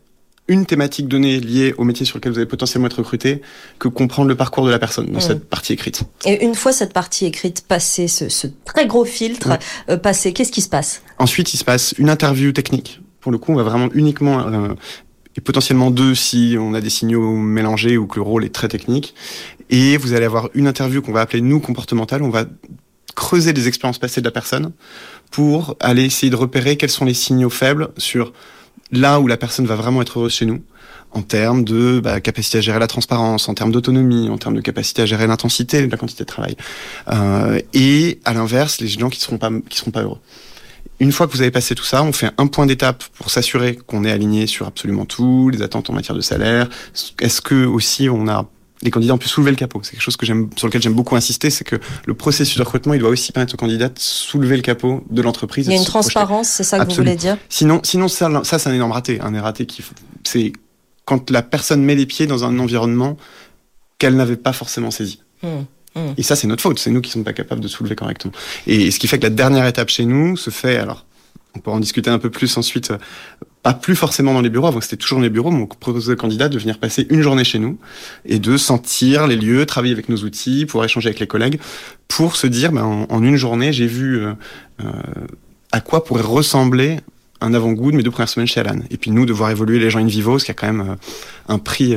une 0.48 0.66
thématique 0.66 1.08
donnée 1.08 1.40
liée 1.40 1.74
au 1.78 1.84
métier 1.84 2.06
sur 2.06 2.18
lequel 2.18 2.32
vous 2.32 2.38
allez 2.38 2.48
potentiellement 2.48 2.88
être 2.88 2.98
recruté 3.00 3.42
que 3.80 3.88
comprendre 3.88 4.30
le 4.30 4.36
parcours 4.36 4.66
de 4.66 4.72
la 4.72 4.80
personne 4.80 5.08
dans 5.08 5.18
Mm. 5.20 5.22
cette 5.22 5.46
partie 5.50 5.74
écrite. 5.74 6.04
Et 6.26 6.44
une 6.46 6.56
fois 6.56 6.72
cette 6.72 6.94
partie 6.94 7.26
écrite 7.26 7.66
passée, 7.68 8.08
ce, 8.08 8.30
ce 8.30 8.48
très 8.66 8.88
gros 8.88 9.06
filtre 9.06 9.58
euh, 9.90 9.98
passé, 9.98 10.32
qu'est-ce 10.34 10.52
qui 10.52 10.62
se 10.62 10.70
passe? 10.70 11.02
Ensuite, 11.20 11.54
il 11.54 11.58
se 11.58 11.64
passe 11.66 11.94
une 11.98 12.10
interview 12.10 12.52
technique. 12.52 13.02
Pour 13.20 13.32
le 13.32 13.38
coup, 13.38 13.52
on 13.52 13.56
va 13.56 13.64
vraiment 13.64 13.90
uniquement 13.94 14.48
euh, 14.48 14.74
et 15.36 15.42
potentiellement 15.42 15.92
deux 15.92 16.16
si 16.16 16.56
on 16.60 16.74
a 16.74 16.82
des 16.82 16.90
signaux 16.90 17.32
mélangés 17.36 17.98
ou 17.98 18.08
que 18.08 18.16
le 18.16 18.22
rôle 18.24 18.46
est 18.46 18.54
très 18.56 18.68
technique. 18.70 19.14
Et 19.70 19.98
vous 19.98 20.14
allez 20.14 20.26
avoir 20.26 20.50
une 20.54 20.66
interview 20.68 21.02
qu'on 21.02 21.12
va 21.12 21.22
appeler 21.22 21.42
nous 21.42 21.60
comportementale. 21.60 22.24
On 22.24 22.30
va 22.30 22.46
creuser 23.16 23.52
les 23.52 23.68
expériences 23.68 23.98
passées 24.00 24.22
de 24.22 24.26
la 24.26 24.32
personne 24.32 24.72
pour 25.32 25.76
aller 25.80 26.06
essayer 26.06 26.30
de 26.30 26.36
repérer 26.36 26.78
quels 26.78 26.90
sont 26.90 27.04
les 27.06 27.14
signaux 27.14 27.50
faibles 27.50 27.90
sur 27.98 28.32
là 28.92 29.20
où 29.20 29.28
la 29.28 29.38
personne 29.38 29.66
va 29.66 29.76
vraiment 29.76 30.02
être 30.02 30.20
heureuse 30.20 30.34
chez 30.34 30.46
nous 30.46 30.62
en 31.12 31.22
termes 31.22 31.64
de 31.64 32.00
bah, 32.00 32.20
capacité 32.20 32.58
à 32.58 32.62
gérer 32.62 32.80
la 32.80 32.88
transparence, 32.88 33.48
en 33.48 33.54
termes 33.54 33.72
d'autonomie, 33.72 34.30
en 34.30 34.38
termes 34.38 34.56
de 34.56 34.62
capacité 34.62 35.02
à 35.02 35.06
gérer 35.06 35.26
l'intensité, 35.26 35.88
la 35.88 35.98
quantité 35.98 36.24
de 36.24 36.28
travail. 36.28 36.56
Euh, 37.10 37.60
et 37.74 38.20
à 38.26 38.34
l'inverse, 38.34 38.80
les 38.82 38.88
gens 38.88 39.10
qui 39.10 39.20
seront 39.20 39.38
pas 39.38 39.50
qui 39.70 39.78
seront 39.78 39.92
pas 39.92 40.04
heureux. 40.04 40.20
Une 41.00 41.12
fois 41.12 41.28
que 41.28 41.32
vous 41.34 41.42
avez 41.42 41.52
passé 41.52 41.76
tout 41.76 41.84
ça, 41.84 42.04
on 42.04 42.12
fait 42.12 42.32
un 42.38 42.48
point 42.48 42.66
d'étape 42.66 43.04
pour 43.18 43.30
s'assurer 43.30 43.76
qu'on 43.76 44.04
est 44.04 44.12
aligné 44.12 44.48
sur 44.48 44.66
absolument 44.66 45.06
tout, 45.06 45.50
les 45.50 45.62
attentes 45.62 45.90
en 45.90 45.94
matière 45.94 46.16
de 46.16 46.22
salaire. 46.22 46.68
Est-ce 47.22 47.42
que 47.42 47.66
aussi 47.66 48.10
on 48.10 48.28
a 48.28 48.50
les 48.82 48.92
candidats 48.92 49.14
ont 49.14 49.18
pu 49.18 49.28
soulever 49.28 49.52
le 49.52 49.58
capot. 49.58 49.82
C'est 49.84 49.92
quelque 49.92 50.02
chose 50.02 50.18
que 50.18 50.26
j'aime, 50.26 50.50
sur 50.56 50.68
lequel 50.68 50.82
j'aime 50.82 50.94
beaucoup 50.94 51.16
insister, 51.16 51.50
c'est 51.50 51.64
que 51.64 51.78
le 52.06 52.14
processus 52.14 52.58
de 52.58 52.64
recrutement, 52.64 52.94
il 52.94 53.00
doit 53.00 53.10
aussi 53.10 53.32
permettre 53.32 53.56
aux 53.56 53.58
candidats 53.58 53.90
de 53.90 53.98
soulever 53.98 54.56
le 54.56 54.62
capot 54.62 55.04
de 55.10 55.22
l'entreprise. 55.22 55.68
Il 55.68 55.74
y 55.74 55.76
a 55.76 55.80
une 55.80 55.86
transparence, 55.86 56.48
c'est 56.48 56.64
ça 56.64 56.80
que 56.80 56.90
vous 56.90 56.96
voulez 56.96 57.16
dire? 57.16 57.38
Sinon, 57.50 57.82
sinon 57.84 58.08
ça, 58.08 58.44
ça 58.44 58.60
c'est 58.60 58.70
un 58.70 58.74
énorme 58.74 58.92
raté. 58.92 59.20
Un 59.22 59.42
raté 59.42 59.66
qui, 59.66 59.84
c'est 60.24 60.54
quand 61.06 61.30
la 61.32 61.42
personne 61.42 61.84
met 61.84 61.96
les 61.96 62.06
pieds 62.06 62.28
dans 62.28 62.44
un 62.44 62.60
environnement 62.60 63.18
qu'elle 63.98 64.16
n'avait 64.16 64.38
pas 64.38 64.54
forcément 64.54 64.92
saisi. 64.92 65.22
Hmm. 65.42 65.64
Hmm. 65.96 66.14
Et 66.18 66.24
ça, 66.24 66.36
c'est 66.36 66.48
notre 66.48 66.62
faute. 66.62 66.80
C'est 66.80 66.92
nous 66.92 67.02
qui 67.02 67.10
sommes 67.10 67.24
pas 67.24 67.34
capables 67.34 67.62
de 67.62 67.68
soulever 67.68 67.96
correctement. 67.96 68.34
Et 68.68 68.92
ce 68.92 69.00
qui 69.00 69.08
fait 69.08 69.18
que 69.18 69.24
la 69.24 69.32
dernière 69.32 69.66
étape 69.66 69.90
chez 69.90 70.06
nous 70.06 70.38
se 70.38 70.50
fait, 70.50 70.78
alors, 70.78 71.06
on 71.56 71.60
pourra 71.60 71.78
en 71.78 71.80
discuter 71.80 72.10
un 72.10 72.20
peu 72.20 72.30
plus 72.30 72.56
ensuite, 72.58 72.94
plus 73.74 73.96
forcément 73.96 74.34
dans 74.34 74.42
les 74.42 74.50
bureaux. 74.50 74.68
Avant, 74.68 74.82
c'était 74.82 74.98
toujours 74.98 75.18
dans 75.18 75.24
les 75.24 75.30
bureaux, 75.30 75.52
mais 75.52 75.62
on 75.62 75.68
propose 75.68 76.10
aux 76.10 76.16
candidats 76.16 76.50
de 76.50 76.58
venir 76.58 76.80
passer 76.80 77.08
une 77.10 77.22
journée 77.22 77.44
chez 77.44 77.60
nous 77.60 77.78
et 78.26 78.40
de 78.40 78.58
sentir 78.58 79.28
les 79.28 79.36
lieux, 79.36 79.66
travailler 79.66 79.94
avec 79.94 80.10
nos 80.10 80.18
outils, 80.18 80.66
pouvoir 80.66 80.86
échanger 80.86 81.10
avec 81.10 81.20
les 81.20 81.28
collègues, 81.28 81.60
pour 82.08 82.36
se 82.36 82.48
dire, 82.48 82.72
ben, 82.72 83.06
en, 83.10 83.24
une 83.24 83.36
journée, 83.36 83.74
j'ai 83.74 83.88
vu 83.88 84.20
euh, 84.20 84.34
euh, 84.82 84.92
à 85.72 85.82
quoi 85.82 86.04
pourrait 86.04 86.24
ressembler 86.24 87.00
un 87.42 87.54
avant-goût 87.54 87.92
de 87.92 87.98
mes 87.98 88.04
deux 88.04 88.12
premières 88.12 88.30
semaines 88.30 88.48
chez 88.48 88.60
Alan. 88.60 88.80
Et 88.90 88.98
puis 88.98 89.12
nous, 89.12 89.26
de 89.26 89.34
voir 89.34 89.52
évoluer 89.52 89.80
les 89.80 89.90
gens 89.90 90.00
in 90.00 90.08
vivo, 90.08 90.40
ce 90.40 90.46
qui 90.46 90.52
a 90.52 90.54
quand 90.54 90.68
même 90.68 90.90
euh, 90.92 90.96
un 91.48 91.60
prix, 91.60 91.96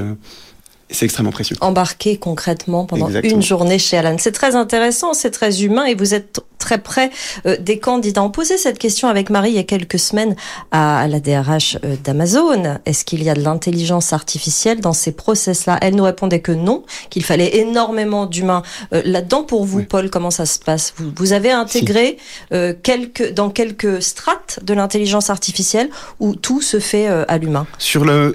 c'est 0.90 1.04
extrêmement 1.04 1.30
précieux. 1.30 1.56
Embarqué 1.60 2.16
concrètement 2.16 2.84
pendant 2.84 3.06
Exactement. 3.06 3.34
une 3.34 3.42
journée 3.42 3.78
chez 3.78 3.96
Alan. 3.96 4.16
C'est 4.18 4.32
très 4.32 4.56
intéressant, 4.56 5.14
c'est 5.14 5.30
très 5.30 5.62
humain 5.62 5.84
et 5.84 5.94
vous 5.94 6.14
êtes 6.14 6.40
très 6.58 6.78
près 6.78 7.10
euh, 7.46 7.56
des 7.58 7.78
candidats. 7.78 8.22
On 8.22 8.30
posait 8.30 8.58
cette 8.58 8.78
question 8.78 9.08
avec 9.08 9.30
Marie 9.30 9.50
il 9.50 9.56
y 9.56 9.58
a 9.58 9.64
quelques 9.64 9.98
semaines 9.98 10.36
à, 10.72 11.06
la 11.08 11.20
DRH 11.20 11.78
euh, 11.84 11.96
d'Amazon. 12.02 12.78
Est-ce 12.86 13.04
qu'il 13.04 13.22
y 13.22 13.30
a 13.30 13.34
de 13.34 13.42
l'intelligence 13.42 14.12
artificielle 14.12 14.80
dans 14.80 14.92
ces 14.92 15.12
process-là? 15.12 15.78
Elle 15.80 15.94
nous 15.94 16.04
répondait 16.04 16.40
que 16.40 16.52
non, 16.52 16.84
qu'il 17.08 17.24
fallait 17.24 17.58
énormément 17.58 18.26
d'humains 18.26 18.62
euh, 18.92 19.02
là-dedans. 19.04 19.44
Pour 19.44 19.64
vous, 19.64 19.78
Oui. 19.78 19.86
Paul, 19.88 20.10
comment 20.10 20.30
ça 20.30 20.44
se 20.44 20.58
passe? 20.58 20.92
Vous, 20.96 21.12
vous 21.16 21.32
avez 21.32 21.50
intégré 21.50 22.18
euh, 22.52 22.74
quelques, 22.82 23.32
dans 23.32 23.50
quelques 23.50 24.02
strates 24.02 24.60
de 24.62 24.74
l'intelligence 24.74 25.30
artificielle 25.30 25.88
où 26.18 26.34
tout 26.34 26.60
se 26.60 26.78
fait 26.78 27.06
à 27.06 27.38
l'humain? 27.38 27.66
Sur 27.78 28.04
le, 28.04 28.34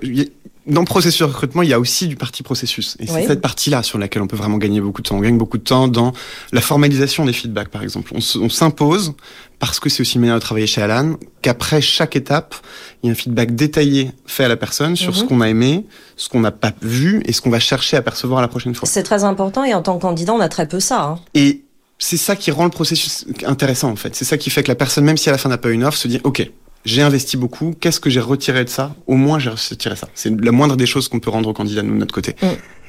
dans 0.68 0.82
le 0.82 0.86
processus 0.86 1.20
de 1.20 1.26
recrutement, 1.26 1.62
il 1.62 1.70
y 1.70 1.74
a 1.74 1.80
aussi 1.80 2.08
du 2.08 2.16
parti 2.16 2.42
processus. 2.42 2.98
Et 3.00 3.04
Oui. 3.04 3.10
c'est 3.14 3.28
cette 3.28 3.42
partie-là 3.42 3.84
sur 3.84 3.98
laquelle 4.00 4.22
on 4.24 4.28
peut 4.28 4.36
vraiment 4.36 4.58
gagner 4.58 4.82
beaucoup 4.82 5.02
de 5.04 5.08
temps. 5.08 5.18
On 5.18 5.22
gagne 5.22 5.38
beaucoup 5.38 5.58
de 5.60 5.64
temps 5.64 5.88
dans 5.88 6.12
la 6.52 6.62
formalisation 6.62 7.24
des 7.26 7.34
feedbacks, 7.34 7.70
par 7.70 7.84
exemple. 7.84 8.12
On, 8.16 8.50
s'impose, 8.50 9.14
parce 9.60 9.80
que 9.80 9.90
c'est 9.90 10.02
aussi 10.02 10.16
une 10.16 10.22
manière 10.22 10.36
de 10.38 10.42
travailler 10.42 10.66
chez 10.68 10.82
Alan, 10.82 11.18
qu'après 11.44 11.82
chaque 11.82 12.16
étape, 12.16 12.56
il 13.04 13.08
y 13.08 13.10
a 13.10 13.12
un 13.12 13.16
feedback 13.16 13.54
détaillé 13.56 14.12
fait 14.26 14.44
à 14.44 14.48
la 14.48 14.58
personne 14.58 14.96
sur 14.96 15.12
Mhm. 15.12 15.16
ce 15.20 15.24
qu'on 15.26 15.42
a 15.42 15.50
aimé, 15.50 15.86
ce 16.18 16.30
qu'on 16.30 16.40
n'a 16.40 16.52
pas 16.52 16.72
vu 16.82 17.22
et 17.26 17.32
ce 17.34 17.42
qu'on 17.42 17.52
va 17.52 17.60
chercher 17.60 17.98
à 17.98 18.02
percevoir 18.02 18.42
la 18.42 18.48
prochaine 18.48 18.74
fois. 18.74 18.88
C'est 18.90 19.04
très 19.04 19.24
important 19.24 19.64
et 19.66 19.74
en 19.76 19.82
tant 19.84 19.96
que 19.98 20.02
candidat, 20.02 20.34
on 20.34 20.40
a 20.40 20.50
très 20.50 20.68
peu 20.68 20.80
ça. 20.80 21.04
hein. 21.04 21.20
Et 21.36 21.62
c'est 22.00 22.18
ça 22.18 22.36
qui 22.36 22.50
rend 22.52 22.64
le 22.66 22.72
processus 22.72 23.26
intéressant 23.46 23.90
en 23.92 23.96
fait. 23.96 24.16
C'est 24.16 24.26
ça 24.26 24.38
qui 24.38 24.50
fait 24.50 24.64
que 24.64 24.68
la 24.70 24.76
personne, 24.76 25.06
même 25.06 25.16
si 25.18 25.30
à 25.30 25.32
la 25.32 25.38
fin 25.38 25.48
n'a 25.48 25.58
pas 25.58 25.70
une 25.70 25.84
offre, 25.84 25.98
se 25.98 26.08
dit 26.08 26.20
ok, 26.24 26.50
j'ai 26.86 27.02
investi 27.02 27.36
beaucoup, 27.36 27.74
qu'est-ce 27.80 28.00
que 28.00 28.10
j'ai 28.10 28.20
retiré 28.20 28.64
de 28.64 28.70
ça? 28.70 28.96
Au 29.08 29.16
moins 29.16 29.40
j'ai 29.40 29.50
retiré 29.50 29.96
ça. 29.96 30.08
C'est 30.14 30.40
la 30.40 30.52
moindre 30.52 30.78
des 30.78 30.86
choses 30.86 31.08
qu'on 31.08 31.20
peut 31.20 31.32
rendre 31.32 31.50
au 31.50 31.54
candidat 31.54 31.82
nous 31.82 31.94
de 31.94 32.00
notre 32.00 32.14
côté. 32.14 32.36
Mm. 32.42 32.48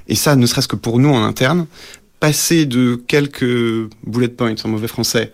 Et 0.09 0.15
ça, 0.15 0.37
ne 0.37 0.47
serait-ce 0.47 0.69
que 0.69 0.77
pour 0.77 0.99
nous 0.99 1.09
en 1.09 1.25
interne, 1.25 1.67
passer 2.21 2.67
de 2.67 2.95
quelques 2.95 3.89
bullet 4.07 4.29
points 4.29 4.55
en 4.65 4.69
mauvais 4.69 4.89
français 4.89 5.33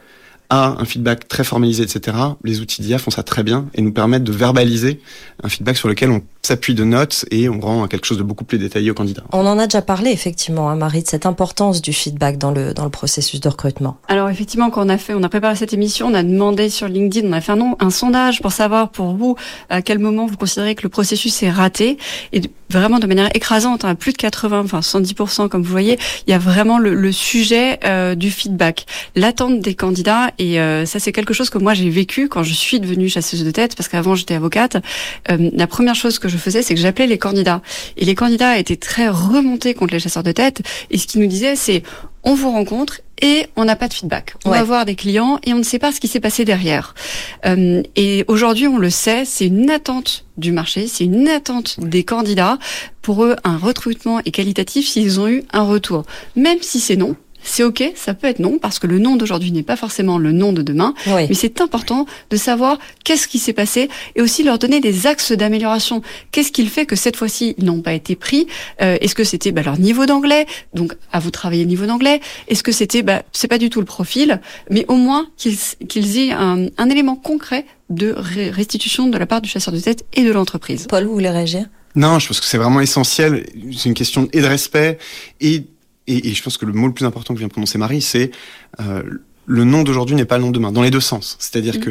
à 0.49 0.76
un 0.81 0.85
feedback 0.85 1.28
très 1.28 1.45
formalisé, 1.45 1.83
etc. 1.83 2.16
Les 2.45 2.61
outils 2.61 2.83
d'IA 2.83 2.99
font 2.99 3.11
ça 3.11 3.23
très 3.23 3.42
bien 3.42 3.69
et 3.75 3.83
nous 3.83 3.92
permettent 3.92 4.25
de 4.25 4.33
verbaliser 4.33 5.00
un 5.42 5.49
feedback 5.49 5.76
sur 5.76 5.88
lequel 5.88 6.11
on 6.11 6.23
s'appuie 6.44 6.75
de 6.75 6.82
notes 6.82 7.25
et 7.30 7.49
on 7.49 7.61
rend 7.61 7.87
quelque 7.87 8.04
chose 8.04 8.18
de 8.18 8.25
beaucoup 8.25 8.44
plus 8.44 8.58
détaillé 8.58 8.90
au 8.90 8.94
candidat. 8.94 9.22
On 9.32 9.46
en 9.46 9.61
a 9.61 9.66
déjà 9.68 9.80
parlé 9.80 10.11
effectivement, 10.11 10.70
hein, 10.70 10.75
Marie, 10.75 11.04
de 11.04 11.08
cette 11.08 11.25
importance 11.25 11.80
du 11.80 11.92
feedback 11.92 12.37
dans 12.37 12.50
le 12.50 12.75
dans 12.75 12.82
le 12.82 12.90
processus 12.90 13.40
de 13.40 13.49
recrutement. 13.49 13.96
Alors 14.08 14.28
effectivement, 14.28 14.70
quand 14.70 14.84
on 14.84 14.88
a 14.88 14.99
fait, 14.99 15.14
on 15.14 15.22
a 15.22 15.28
préparé 15.28 15.54
cette 15.54 15.72
émission, 15.72 16.08
on 16.08 16.14
a 16.14 16.25
demandé 16.25 16.68
sur 16.68 16.88
LinkedIn, 16.88 17.28
on 17.28 17.32
a 17.32 17.40
fait 17.40 17.52
un, 17.52 17.56
nom- 17.56 17.76
un 17.78 17.90
sondage 17.90 18.42
pour 18.42 18.50
savoir 18.50 18.90
pour 18.90 19.14
vous 19.14 19.37
à 19.70 19.82
quel 19.82 20.00
moment 20.00 20.26
vous 20.26 20.37
considérez 20.37 20.75
que 20.75 20.82
le 20.82 20.88
processus 20.88 21.40
est 21.44 21.50
raté. 21.50 21.96
Et 22.32 22.40
de- 22.40 22.50
vraiment 22.70 22.99
de 22.99 23.06
manière 23.06 23.28
écrasante, 23.37 23.84
hein, 23.84 23.94
plus 23.94 24.12
de 24.12 24.16
80, 24.16 24.62
enfin 24.64 24.80
110% 24.80 25.49
comme 25.50 25.62
vous 25.62 25.70
voyez, 25.70 25.99
il 26.26 26.30
y 26.30 26.34
a 26.34 26.38
vraiment 26.38 26.78
le, 26.78 26.94
le 26.94 27.12
sujet 27.12 27.78
euh, 27.84 28.14
du 28.14 28.30
feedback, 28.30 28.87
l'attente 29.14 29.61
des 29.61 29.75
candidats. 29.75 30.30
Et 30.38 30.58
euh, 30.58 30.87
ça, 30.87 30.99
c'est 30.99 31.12
quelque 31.12 31.34
chose 31.34 31.50
que 31.50 31.58
moi 31.58 31.75
j'ai 31.75 31.90
vécu 31.90 32.28
quand 32.28 32.42
je 32.42 32.54
suis 32.54 32.80
devenue 32.80 33.08
chasseuse 33.11 33.44
de 33.44 33.50
tête, 33.52 33.76
parce 33.76 33.88
qu'avant 33.88 34.14
j'étais 34.16 34.34
avocate. 34.34 34.76
Euh, 35.30 35.50
la 35.52 35.66
première 35.68 35.94
chose 35.94 36.18
que 36.18 36.28
je 36.33 36.39
faisais, 36.39 36.62
c'est 36.62 36.75
que 36.75 36.81
j'appelais 36.81 37.07
les 37.07 37.19
candidats. 37.19 37.62
Et 37.97 38.05
les 38.05 38.15
candidats 38.15 38.59
étaient 38.59 38.77
très 38.77 39.09
remontés 39.09 39.75
contre 39.75 39.95
les 39.95 40.01
chasseurs 40.01 40.23
de 40.23 40.33
tête. 40.33 40.62
Et 40.91 40.99
ce 40.99 41.07
qu'ils 41.07 41.21
nous 41.21 41.27
disaient, 41.29 41.57
c'est 41.57 41.83
on 42.25 42.35
vous 42.35 42.51
rencontre 42.51 43.01
et 43.21 43.47
on 43.57 43.65
n'a 43.65 43.77
pas 43.77 43.89
de 43.89 43.95
feedback. 43.95 44.35
On 44.45 44.51
Ouais. 44.51 44.59
va 44.59 44.65
voir 44.65 44.85
des 44.85 44.95
clients 44.95 45.39
et 45.45 45.53
on 45.53 45.59
ne 45.59 45.62
sait 45.62 45.79
pas 45.79 45.93
ce 45.93 46.01
qui 46.01 46.09
s'est 46.09 46.21
passé 46.21 46.45
derrière. 46.45 46.95
Euh, 47.47 47.83
et 47.97 48.25
aujourd'hui, 48.29 48.67
on 48.69 48.79
le 48.79 48.91
sait, 48.91 49.25
c'est 49.25 49.47
une 49.47 49.71
attente 49.71 50.25
du 50.37 50.51
marché, 50.53 50.87
c'est 50.89 51.05
une 51.05 51.29
attente 51.29 51.77
des 51.81 52.05
candidats. 52.05 52.59
Pour 53.01 53.25
eux, 53.25 53.37
un 53.45 53.57
recrutement 53.59 54.21
est 54.21 54.31
qualitatif 54.31 54.89
s'ils 54.89 55.21
ont 55.21 55.29
eu 55.29 55.43
un 55.53 55.62
retour. 55.62 56.05
Même 56.37 56.59
si 56.62 56.79
c'est 56.81 56.97
non, 56.97 57.17
c'est 57.42 57.64
ok, 57.64 57.92
ça 57.94 58.14
peut 58.14 58.26
être 58.26 58.38
non, 58.38 58.58
parce 58.58 58.78
que 58.78 58.87
le 58.87 58.99
nom 58.99 59.16
d'aujourd'hui 59.16 59.52
n'est 59.52 59.62
pas 59.62 59.76
forcément 59.76 60.18
le 60.18 60.32
nom 60.32 60.52
de 60.52 60.62
demain, 60.62 60.94
Oui. 61.08 61.26
mais 61.28 61.34
c'est 61.34 61.61
important 61.61 62.06
de 62.30 62.37
savoir 62.37 62.78
qu'est-ce 63.04 63.26
qui 63.28 63.38
s'est 63.38 63.52
passé 63.52 63.88
et 64.16 64.22
aussi 64.22 64.42
leur 64.42 64.58
donner 64.58 64.80
des 64.80 65.06
axes 65.06 65.32
d'amélioration. 65.32 66.02
Qu'est-ce 66.30 66.52
qu'il 66.52 66.68
fait 66.68 66.87
que 66.87 66.96
cette 66.96 67.16
fois-ci 67.16 67.54
ils 67.58 67.64
n'ont 67.64 67.80
pas 67.80 67.92
été 67.94 68.16
pris? 68.16 68.46
Euh, 68.80 68.96
Est-ce 69.00 69.14
que 69.14 69.25
c'était 69.25 69.52
bah, 69.52 69.62
leur 69.62 69.78
niveau 69.78 70.06
d'anglais? 70.06 70.46
Donc 70.75 70.94
à 71.12 71.18
vous 71.20 71.30
travailler 71.30 71.62
le 71.64 71.68
niveau 71.68 71.87
d'anglais. 71.87 72.20
Est-ce 72.49 72.62
que 72.62 72.72
c'était 72.72 73.02
bah, 73.02 73.22
c'est 73.32 73.49
pas 73.49 73.58
du 73.58 73.70
tout 73.70 73.80
le 73.80 73.87
profil, 73.87 74.40
mais 74.70 74.84
au 74.88 74.96
moins 74.96 75.26
qu'ils 75.37 75.56
qu'ils 75.88 76.18
aient 76.18 76.32
un, 76.32 76.66
un 76.78 76.90
élément 76.90 77.16
concret 77.16 77.66
de 77.90 78.14
restitution 78.16 79.08
de 79.08 79.18
la 79.18 79.26
part 79.26 79.40
du 79.42 79.49
chasseur 79.49 79.75
de 79.75 79.80
tête 79.80 80.04
et 80.14 80.22
de 80.25 80.32
l'entreprise. 80.32 80.87
Paul, 80.88 81.04
vous 81.04 81.12
voulez 81.12 81.28
réagir? 81.30 81.66
Non, 81.94 82.18
je 82.18 82.28
pense 82.28 82.40
que 82.40 82.46
c'est 82.46 82.56
vraiment 82.56 82.80
essentiel. 82.80 83.44
C'est 83.76 83.88
une 83.88 83.94
question 83.94 84.28
et 84.32 84.40
de 84.40 84.46
respect 84.46 84.99
et, 85.40 85.64
et, 86.12 86.28
et 86.28 86.35
je 86.35 86.42
pense 86.42 86.57
que 86.59 86.66
le 86.66 86.73
mot 86.73 86.87
le 86.87 86.95
plus 86.95 87.07
important 87.07 87.35
que 87.35 87.38
vient 87.38 87.49
de 87.49 87.52
prononcer 87.52 87.78
Marie, 87.78 88.02
c'est 88.02 88.31
euh, 88.81 89.02
le 89.47 89.64
nom 89.64 89.83
d'aujourd'hui 89.83 90.14
n'est 90.14 90.25
pas 90.25 90.37
le 90.38 90.45
nom 90.45 90.50
de 90.50 90.54
demain, 90.54 90.73
dans 90.73 90.83
les 90.83 90.90
deux 90.90 91.00
sens. 91.00 91.37
C'est-à-dire 91.40 91.75
Mhm. 91.75 91.81
que 91.81 91.90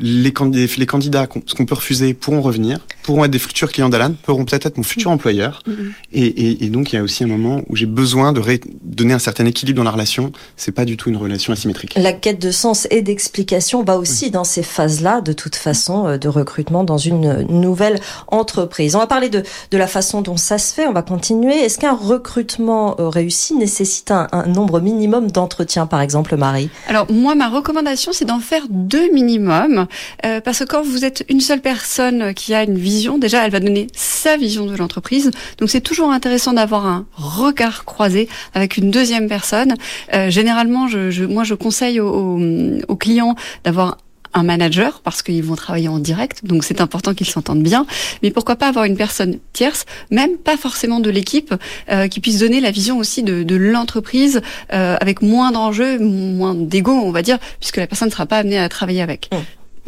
les, 0.00 0.32
candidats, 0.32 0.72
les 0.76 0.86
candidats 0.86 1.26
qu'on 1.26 1.42
ce 1.46 1.54
qu'on 1.54 1.66
peut 1.66 1.74
refuser 1.74 2.14
pourront 2.14 2.40
revenir, 2.40 2.78
pourront 3.02 3.24
être 3.24 3.30
des 3.30 3.38
futurs 3.38 3.70
clients 3.70 3.88
d'Alan, 3.88 4.14
pourront 4.22 4.44
peut-être 4.44 4.66
être 4.66 4.76
mon 4.76 4.82
futur 4.82 5.10
employeur. 5.10 5.62
Mhm. 5.66 5.92
Et, 6.12 6.26
et, 6.26 6.64
et 6.64 6.68
donc 6.68 6.92
il 6.92 6.96
y 6.96 6.98
a 6.98 7.02
aussi 7.02 7.24
un 7.24 7.26
moment 7.26 7.62
où 7.68 7.76
j'ai 7.76 7.86
besoin 7.86 8.32
de 8.32 8.40
donner 8.82 9.14
un 9.14 9.18
certain 9.18 9.46
équilibre 9.46 9.78
dans 9.78 9.84
la 9.84 9.90
relation. 9.90 10.32
C'est 10.56 10.72
pas 10.72 10.84
du 10.84 10.96
tout 10.96 11.10
une 11.10 11.16
relation 11.16 11.52
asymétrique. 11.52 11.94
La 11.96 12.12
quête 12.12 12.40
de 12.40 12.50
sens 12.50 12.86
et 12.90 13.02
d'explication 13.02 13.82
va 13.82 13.96
aussi 13.98 14.30
dans 14.30 14.44
ces 14.44 14.62
phases-là, 14.62 15.20
de 15.20 15.32
toute 15.32 15.56
façon, 15.56 16.06
euh, 16.06 16.18
de 16.18 16.28
recrutement 16.28 16.84
dans 16.84 16.98
une 16.98 17.46
nouvelle 17.48 18.00
entreprise. 18.28 18.96
On 18.96 18.98
va 18.98 19.06
parler 19.06 19.28
de, 19.28 19.42
de 19.70 19.78
la 19.78 19.86
façon 19.86 20.22
dont 20.22 20.36
ça 20.36 20.58
se 20.58 20.74
fait, 20.74 20.86
on 20.86 20.92
va 20.92 21.02
continuer. 21.02 21.54
Est-ce 21.54 21.78
qu'un 21.78 21.94
recrutement 21.94 22.96
euh, 22.98 23.08
réussi 23.08 23.54
nécessite 23.54 24.10
un, 24.10 24.28
un 24.32 24.46
nombre 24.46 24.80
minimum 24.80 25.30
d'entretiens, 25.30 25.86
par 25.86 26.00
exemple, 26.00 26.36
Marie? 26.36 26.70
Alors 26.88 27.10
moi, 27.10 27.34
ma 27.34 27.48
recommandation, 27.48 28.12
c'est 28.12 28.24
d'en 28.24 28.40
faire 28.40 28.64
deux 28.70 29.12
minimum, 29.12 29.86
euh, 30.24 30.40
parce 30.40 30.60
que 30.60 30.64
quand 30.64 30.82
vous 30.82 31.04
êtes 31.04 31.24
une 31.28 31.40
seule 31.40 31.60
personne 31.60 32.34
qui 32.34 32.54
a 32.54 32.62
une 32.62 32.78
vision, 32.78 33.18
déjà, 33.18 33.44
elle 33.44 33.50
va 33.50 33.60
donner 33.60 33.86
sa 33.94 34.36
vision 34.36 34.66
de 34.66 34.76
l'entreprise. 34.76 35.30
Donc 35.58 35.70
c'est 35.70 35.80
toujours 35.80 36.10
intéressant 36.10 36.52
d'avoir 36.52 36.86
un 36.86 37.06
regard 37.14 37.84
croisé 37.84 38.28
avec 38.54 38.76
une 38.76 38.90
deuxième 38.90 39.28
personne. 39.28 39.74
Euh, 40.14 40.30
généralement, 40.30 40.88
je, 40.88 41.10
je, 41.10 41.24
moi, 41.24 41.44
je 41.44 41.54
conseille 41.54 42.00
aux, 42.00 42.08
aux- 42.08 42.78
aux 42.88 42.96
clients 42.96 43.34
d'avoir 43.64 43.98
un 44.32 44.44
manager 44.44 45.00
parce 45.02 45.22
qu'ils 45.22 45.42
vont 45.42 45.56
travailler 45.56 45.88
en 45.88 45.98
direct, 45.98 46.44
donc 46.44 46.62
c'est 46.62 46.80
important 46.80 47.14
qu'ils 47.14 47.26
s'entendent 47.26 47.64
bien. 47.64 47.84
Mais 48.22 48.30
pourquoi 48.30 48.54
pas 48.54 48.68
avoir 48.68 48.84
une 48.84 48.96
personne 48.96 49.38
tierce, 49.52 49.86
même 50.12 50.36
pas 50.36 50.56
forcément 50.56 51.00
de 51.00 51.10
l'équipe, 51.10 51.52
euh, 51.90 52.06
qui 52.06 52.20
puisse 52.20 52.38
donner 52.38 52.60
la 52.60 52.70
vision 52.70 52.98
aussi 52.98 53.24
de, 53.24 53.42
de 53.42 53.56
l'entreprise 53.56 54.40
euh, 54.72 54.96
avec 55.00 55.20
moins 55.20 55.50
d'enjeux, 55.50 55.98
moins 55.98 56.54
d'ego, 56.54 56.92
on 56.92 57.10
va 57.10 57.22
dire, 57.22 57.38
puisque 57.58 57.78
la 57.78 57.88
personne 57.88 58.06
ne 58.06 58.12
sera 58.12 58.26
pas 58.26 58.38
amenée 58.38 58.58
à 58.60 58.68
travailler 58.68 59.02
avec. 59.02 59.30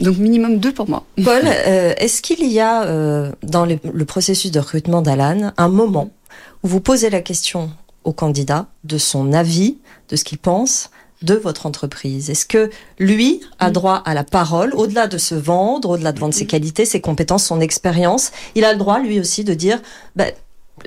Donc 0.03 0.19
minimum 0.19 0.59
deux 0.59 0.73
pour 0.73 0.89
moi. 0.89 1.05
Paul, 1.25 1.43
euh, 1.47 1.95
est-ce 1.97 2.23
qu'il 2.23 2.45
y 2.47 2.61
a 2.61 2.85
euh, 2.85 3.31
dans 3.43 3.65
le, 3.65 3.79
le 3.93 4.05
processus 4.05 4.51
de 4.51 4.59
recrutement 4.59 5.01
d'Alan 5.01 5.53
un 5.57 5.69
moment 5.69 6.11
où 6.63 6.69
vous 6.69 6.81
posez 6.81 7.09
la 7.09 7.21
question 7.21 7.71
au 8.05 8.13
candidat 8.13 8.67
de 8.85 8.99
son 8.99 9.33
avis, 9.33 9.79
de 10.09 10.17
ce 10.17 10.25
qu'il 10.25 10.39
pense 10.39 10.91
de 11.23 11.35
votre 11.35 11.67
entreprise? 11.67 12.31
Est-ce 12.31 12.47
que 12.47 12.71
lui 12.99 13.41
a 13.61 13.71
droit 13.71 14.03
à 14.05 14.13
la 14.13 14.25
parole, 14.25 14.75
au-delà 14.75 15.07
de 15.07 15.19
se 15.19 15.37
vendre, 15.37 15.91
au-delà 15.91 16.11
de 16.11 16.19
vendre 16.19 16.35
ses 16.35 16.47
qualités, 16.47 16.85
ses 16.85 17.01
compétences, 17.01 17.45
son 17.45 17.61
expérience? 17.61 18.33
Il 18.57 18.65
a 18.65 18.73
le 18.73 18.79
droit, 18.79 18.99
lui 18.99 19.21
aussi, 19.21 19.45
de 19.45 19.55
dire 19.55 19.81
ben, 20.17 20.33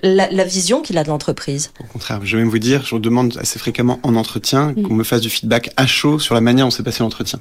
la, 0.04 0.30
la 0.32 0.44
vision 0.44 0.82
qu'il 0.82 0.98
a 0.98 1.04
de 1.04 1.10
l'entreprise. 1.10 1.72
Au 1.80 1.84
contraire, 1.86 2.20
je 2.24 2.36
vais 2.36 2.44
même 2.44 2.52
vous 2.52 2.60
dire, 2.60 2.86
je 2.86 2.96
demande 2.96 3.38
assez 3.40 3.60
fréquemment 3.60 4.00
en 4.04 4.16
entretien 4.16 4.74
qu'on 4.74 4.94
me 4.94 5.04
fasse 5.04 5.22
du 5.22 5.30
feedback 5.30 5.72
à 5.78 5.88
chaud 5.88 6.20
sur 6.20 6.36
la 6.36 6.42
manière 6.42 6.66
dont 6.66 6.72
s'est 6.72 6.84
passé 6.84 7.04
l'entretien. 7.04 7.40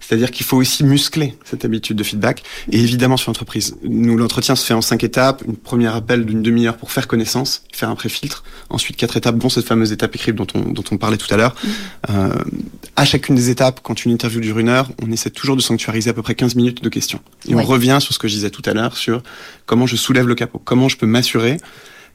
C'est-à-dire 0.00 0.30
qu'il 0.30 0.44
faut 0.46 0.56
aussi 0.56 0.84
muscler 0.84 1.36
cette 1.44 1.64
habitude 1.64 1.96
de 1.96 2.02
feedback. 2.02 2.42
Et 2.70 2.80
évidemment 2.80 3.16
sur 3.16 3.30
l'entreprise, 3.30 3.76
nous 3.82 4.16
l'entretien 4.16 4.56
se 4.56 4.64
fait 4.64 4.74
en 4.74 4.80
cinq 4.82 5.04
étapes. 5.04 5.42
Une 5.46 5.56
première 5.56 5.94
appel 5.94 6.24
d'une 6.24 6.42
demi-heure 6.42 6.76
pour 6.76 6.92
faire 6.92 7.06
connaissance, 7.08 7.64
faire 7.72 7.88
un 7.88 7.94
pré-filtre. 7.94 8.44
Ensuite 8.70 8.96
quatre 8.96 9.16
étapes, 9.16 9.38
dont 9.38 9.48
cette 9.48 9.66
fameuse 9.66 9.92
étape 9.92 10.14
écrite 10.14 10.34
dont 10.34 10.46
on, 10.54 10.60
dont 10.72 10.84
on 10.90 10.96
parlait 10.98 11.16
tout 11.18 11.32
à 11.32 11.36
l'heure. 11.36 11.54
Euh, 12.10 12.32
à 12.96 13.04
chacune 13.04 13.34
des 13.34 13.50
étapes, 13.50 13.80
quand 13.82 14.04
une 14.04 14.12
interview 14.12 14.40
dure 14.40 14.58
une 14.58 14.68
heure, 14.68 14.90
on 15.02 15.10
essaie 15.10 15.30
toujours 15.30 15.56
de 15.56 15.62
sanctuariser 15.62 16.10
à 16.10 16.12
peu 16.12 16.22
près 16.22 16.34
15 16.34 16.54
minutes 16.54 16.82
de 16.82 16.88
questions. 16.88 17.20
Et 17.48 17.54
Ouais. 17.54 17.62
on 17.62 17.66
revient 17.66 17.98
sur 18.00 18.12
ce 18.14 18.18
que 18.18 18.28
je 18.28 18.34
disais 18.34 18.50
tout 18.50 18.62
à 18.66 18.72
l'heure, 18.74 18.96
sur 18.96 19.22
comment 19.66 19.86
je 19.86 19.96
soulève 19.96 20.26
le 20.26 20.34
capot, 20.34 20.60
comment 20.64 20.88
je 20.88 20.96
peux 20.96 21.06
m'assurer 21.06 21.58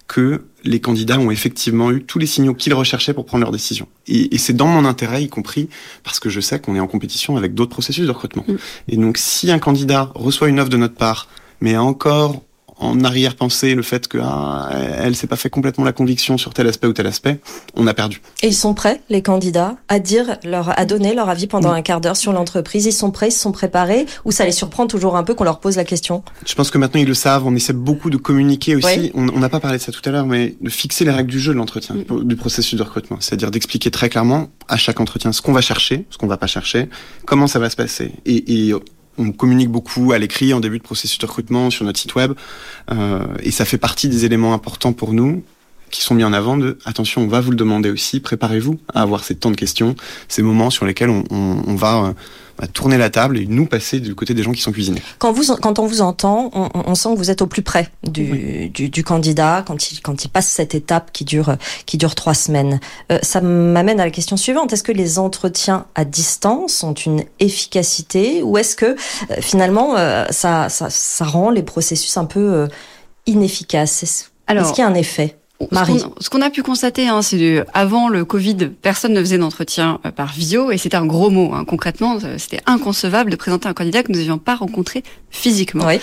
que 0.08 0.46
les 0.64 0.80
candidats 0.80 1.20
ont 1.20 1.32
effectivement 1.32 1.92
eu 1.92 2.04
tous 2.04 2.20
les 2.20 2.26
signaux 2.26 2.54
qu'ils 2.54 2.74
recherchaient 2.74 3.14
pour 3.14 3.26
prendre 3.26 3.44
leur 3.44 3.52
décision. 3.52 3.88
Et, 4.08 4.34
et 4.34 4.38
c'est 4.38 4.54
dans 4.54 4.68
mon 4.68 4.86
intérêt, 4.86 5.24
y 5.24 5.30
compris 5.30 5.70
parce 6.04 6.20
que 6.20 6.30
je 6.30 6.40
sais 6.40 6.60
qu'on 6.60 6.76
est 6.76 6.80
en 6.80 6.88
compétition 6.88 7.38
avec 7.38 7.54
d'autres 7.54 7.72
processus 7.72 8.06
de 8.06 8.12
recrutement. 8.12 8.46
Mm. 8.48 8.56
Et 8.90 8.98
donc, 8.98 9.18
si 9.18 9.52
un 9.52 9.60
candidat 9.60 10.12
reçoit 10.16 10.50
une 10.50 10.60
offre 10.60 10.70
de 10.70 10.78
notre 10.78 10.96
part, 10.96 11.28
mais 11.62 11.76
a 11.76 11.84
encore 11.84 12.44
en 12.80 13.04
arrière-pensée 13.04 13.76
le 13.76 13.82
fait 13.82 14.08
que 14.08 14.18
ah, 14.22 14.70
elle 15.00 15.16
s'est 15.16 15.28
pas 15.28 15.36
fait 15.36 15.50
complètement 15.50 15.84
la 15.84 15.94
conviction 15.94 16.38
sur 16.38 16.54
tel 16.54 16.68
aspect 16.68 16.88
ou 16.88 16.94
tel 16.94 17.08
aspect, 17.08 17.40
on 17.76 17.88
a 17.88 17.94
perdu. 17.94 18.22
Et 18.44 18.48
ils 18.48 18.54
sont 18.56 18.74
prêts, 18.74 19.02
les 19.10 19.22
candidats, 19.22 19.76
à 19.88 20.00
dire 20.00 20.38
leur, 20.44 20.78
à 20.80 20.86
donner 20.86 21.14
leur 21.16 21.30
avis 21.30 21.48
pendant 21.48 21.72
Oui. 21.72 21.80
un 21.80 21.82
quart 21.82 22.02
d'heure 22.02 22.18
sur 22.18 22.34
l'entreprise? 22.34 22.86
Ils 22.86 22.92
sont 22.92 23.12
prêts, 23.12 23.30
ils 23.30 23.32
se 23.32 23.40
sont 23.40 23.52
préparés, 23.52 24.06
ou 24.26 24.32
ça 24.32 24.46
les 24.46 24.52
surprend 24.52 24.88
toujours 24.88 25.16
un 25.18 25.24
peu 25.24 25.34
qu'on 25.34 25.44
leur 25.44 25.60
pose 25.60 25.76
la 25.78 25.86
question? 25.86 26.24
Je 26.46 26.54
pense 26.56 26.70
que 26.72 26.78
maintenant 26.78 27.00
ils 27.02 27.08
le 27.08 27.14
savent, 27.14 27.46
on 27.48 27.56
essaie 27.56 27.74
beaucoup 27.74 28.10
de 28.10 28.18
communiquer 28.18 28.76
aussi. 28.76 28.88
Oui. 29.00 29.12
On 29.16 29.28
on 29.30 29.40
n'a 29.40 29.50
pas 29.50 29.60
parlé 29.60 29.78
de 29.78 29.84
ça 29.84 29.92
tout 29.92 30.02
à 30.06 30.10
l'heure, 30.12 30.26
mais 30.26 30.56
de 30.62 30.70
fixer 30.70 31.06
les 31.06 31.12
règles 31.12 31.30
du 31.30 31.40
jeu 31.40 31.54
de 31.54 31.58
l'entretien, 31.58 31.96
Mm. 31.96 32.24
du 32.24 32.36
processus 32.36 32.76
de 32.78 32.84
recrutement. 32.84 33.18
C'est-à-dire 33.20 33.52
d'expliquer 33.52 33.92
très 33.92 34.10
clairement 34.10 34.48
à 34.68 34.78
chaque 34.78 35.00
entretien 35.00 35.32
ce 35.32 35.42
qu'on 35.42 35.54
va 35.54 35.62
chercher, 35.62 36.06
ce 36.10 36.18
qu'on 36.18 36.28
va 36.28 36.38
pas 36.38 36.48
chercher, 36.48 36.90
comment 37.26 37.48
ça 37.48 37.60
va 37.60 37.70
se 37.70 37.76
passer. 37.76 38.12
Et, 38.26 38.68
et 38.68 38.74
on 39.18 39.32
communique 39.32 39.70
beaucoup 39.70 40.12
à 40.12 40.18
l'écrit 40.18 40.54
en 40.54 40.60
début 40.60 40.78
de 40.78 40.84
processus 40.84 41.18
de 41.20 41.26
recrutement 41.26 41.70
sur 41.70 41.86
notre 41.86 42.00
site 42.00 42.16
web. 42.16 42.34
Euh, 42.92 43.26
et 43.42 43.52
ça 43.52 43.66
fait 43.66 43.78
partie 43.78 44.10
des 44.10 44.26
éléments 44.26 44.54
importants 44.54 44.94
pour 44.94 45.14
nous 45.14 45.44
qui 45.92 46.02
sont 46.02 46.16
mis 46.16 46.24
en 46.24 46.34
avant 46.34 46.58
de 46.58 46.78
attention, 46.86 47.22
on 47.22 47.28
va 47.28 47.42
vous 47.42 47.52
le 47.52 47.58
demander 47.58 47.90
aussi, 47.90 48.20
préparez-vous 48.20 48.78
à 48.94 49.02
avoir 49.02 49.24
ces 49.24 49.36
temps 49.36 49.52
de 49.52 49.56
questions, 49.56 49.96
ces 50.28 50.42
moments 50.42 50.70
sur 50.70 50.86
lesquels 50.86 51.10
on, 51.10 51.24
on- 51.32 51.62
on 51.68 51.76
va 51.76 51.98
euh, 52.08 52.14
bah, 52.60 52.68
tourner 52.68 52.98
la 52.98 53.10
table 53.10 53.38
et 53.38 53.46
nous 53.46 53.68
passer 53.68 54.00
du 54.00 54.16
côté 54.16 54.34
des 54.34 54.42
gens 54.44 54.52
qui 54.52 54.62
sont 54.62 54.72
cuisinés. 54.72 55.02
Quand, 55.20 55.32
vous, 55.32 55.44
quand 55.62 55.78
on 55.80 55.86
vous 55.86 56.02
entend, 56.02 56.50
on, 56.54 56.70
on 56.74 56.96
sent 56.96 57.10
que 57.14 57.18
vous 57.18 57.30
êtes 57.30 57.42
au 57.44 57.48
plus 57.48 57.62
près 57.62 57.90
du, 58.04 58.70
du, 58.70 58.90
du 58.90 59.04
candidat 59.04 59.64
quand 59.66 59.92
il, 59.92 60.02
quand 60.02 60.26
il 60.26 60.30
passe 60.30 60.48
cette 60.48 60.74
étape 60.76 61.12
qui 61.14 61.24
dure, 61.24 61.56
qui 61.86 61.98
dure 61.98 62.16
trois 62.16 62.34
semaines. 62.34 62.80
Euh, 63.12 63.20
ça 63.22 63.42
m'amène 63.42 64.00
à 64.00 64.06
la 64.06 64.12
question 64.12 64.38
suivante. 64.38 64.74
Est-ce 64.74 64.84
que 64.84 64.92
les 64.92 65.20
entretiens 65.20 65.86
à 65.96 66.04
distance 66.04 66.84
ont 66.84 66.94
une 66.96 67.24
efficacité 67.40 68.42
ou 68.44 68.58
est-ce 68.58 68.76
que 68.76 68.86
euh, 68.86 68.96
finalement 69.40 69.96
euh, 69.98 70.26
ça, 70.32 70.70
ça, 70.70 70.90
ça 70.90 71.26
rend 71.26 71.50
les 71.52 71.64
processus 71.64 72.18
un 72.18 72.26
peu 72.26 72.40
euh, 72.40 72.68
inefficaces? 73.28 74.04
Est-ce 74.04 74.26
Alors, 74.48 74.64
est-ce 74.66 74.74
qu'il 74.74 74.82
y 74.84 74.86
a 74.86 74.90
un 74.90 74.94
effet? 74.96 75.38
Marie. 75.72 76.00
Ce 76.20 76.30
qu'on 76.30 76.42
a 76.42 76.50
pu 76.50 76.62
constater, 76.62 77.08
hein, 77.08 77.22
c'est 77.22 77.38
que 77.38 77.66
avant 77.74 78.10
le 78.10 78.26
Covid, 78.26 78.70
personne 78.82 79.14
ne 79.14 79.20
faisait 79.20 79.38
d'entretien 79.40 80.00
euh, 80.06 80.12
par 80.12 80.32
visio, 80.32 80.72
et 80.72 80.78
c'était 80.78 80.98
un 80.98 81.06
gros 81.06 81.30
mot. 81.30 81.52
hein. 81.54 81.66
Concrètement, 81.66 82.20
euh, 82.24 82.36
c'était 82.38 82.62
inconcevable 82.68 83.32
de 83.32 83.36
présenter 83.36 83.68
un 83.68 83.74
candidat 83.74 84.04
que 84.04 84.12
nous 84.12 84.20
n'avions 84.20 84.38
pas 84.38 84.56
rencontré 84.56 85.04
physiquement. 85.32 85.86
Oui. 85.88 86.00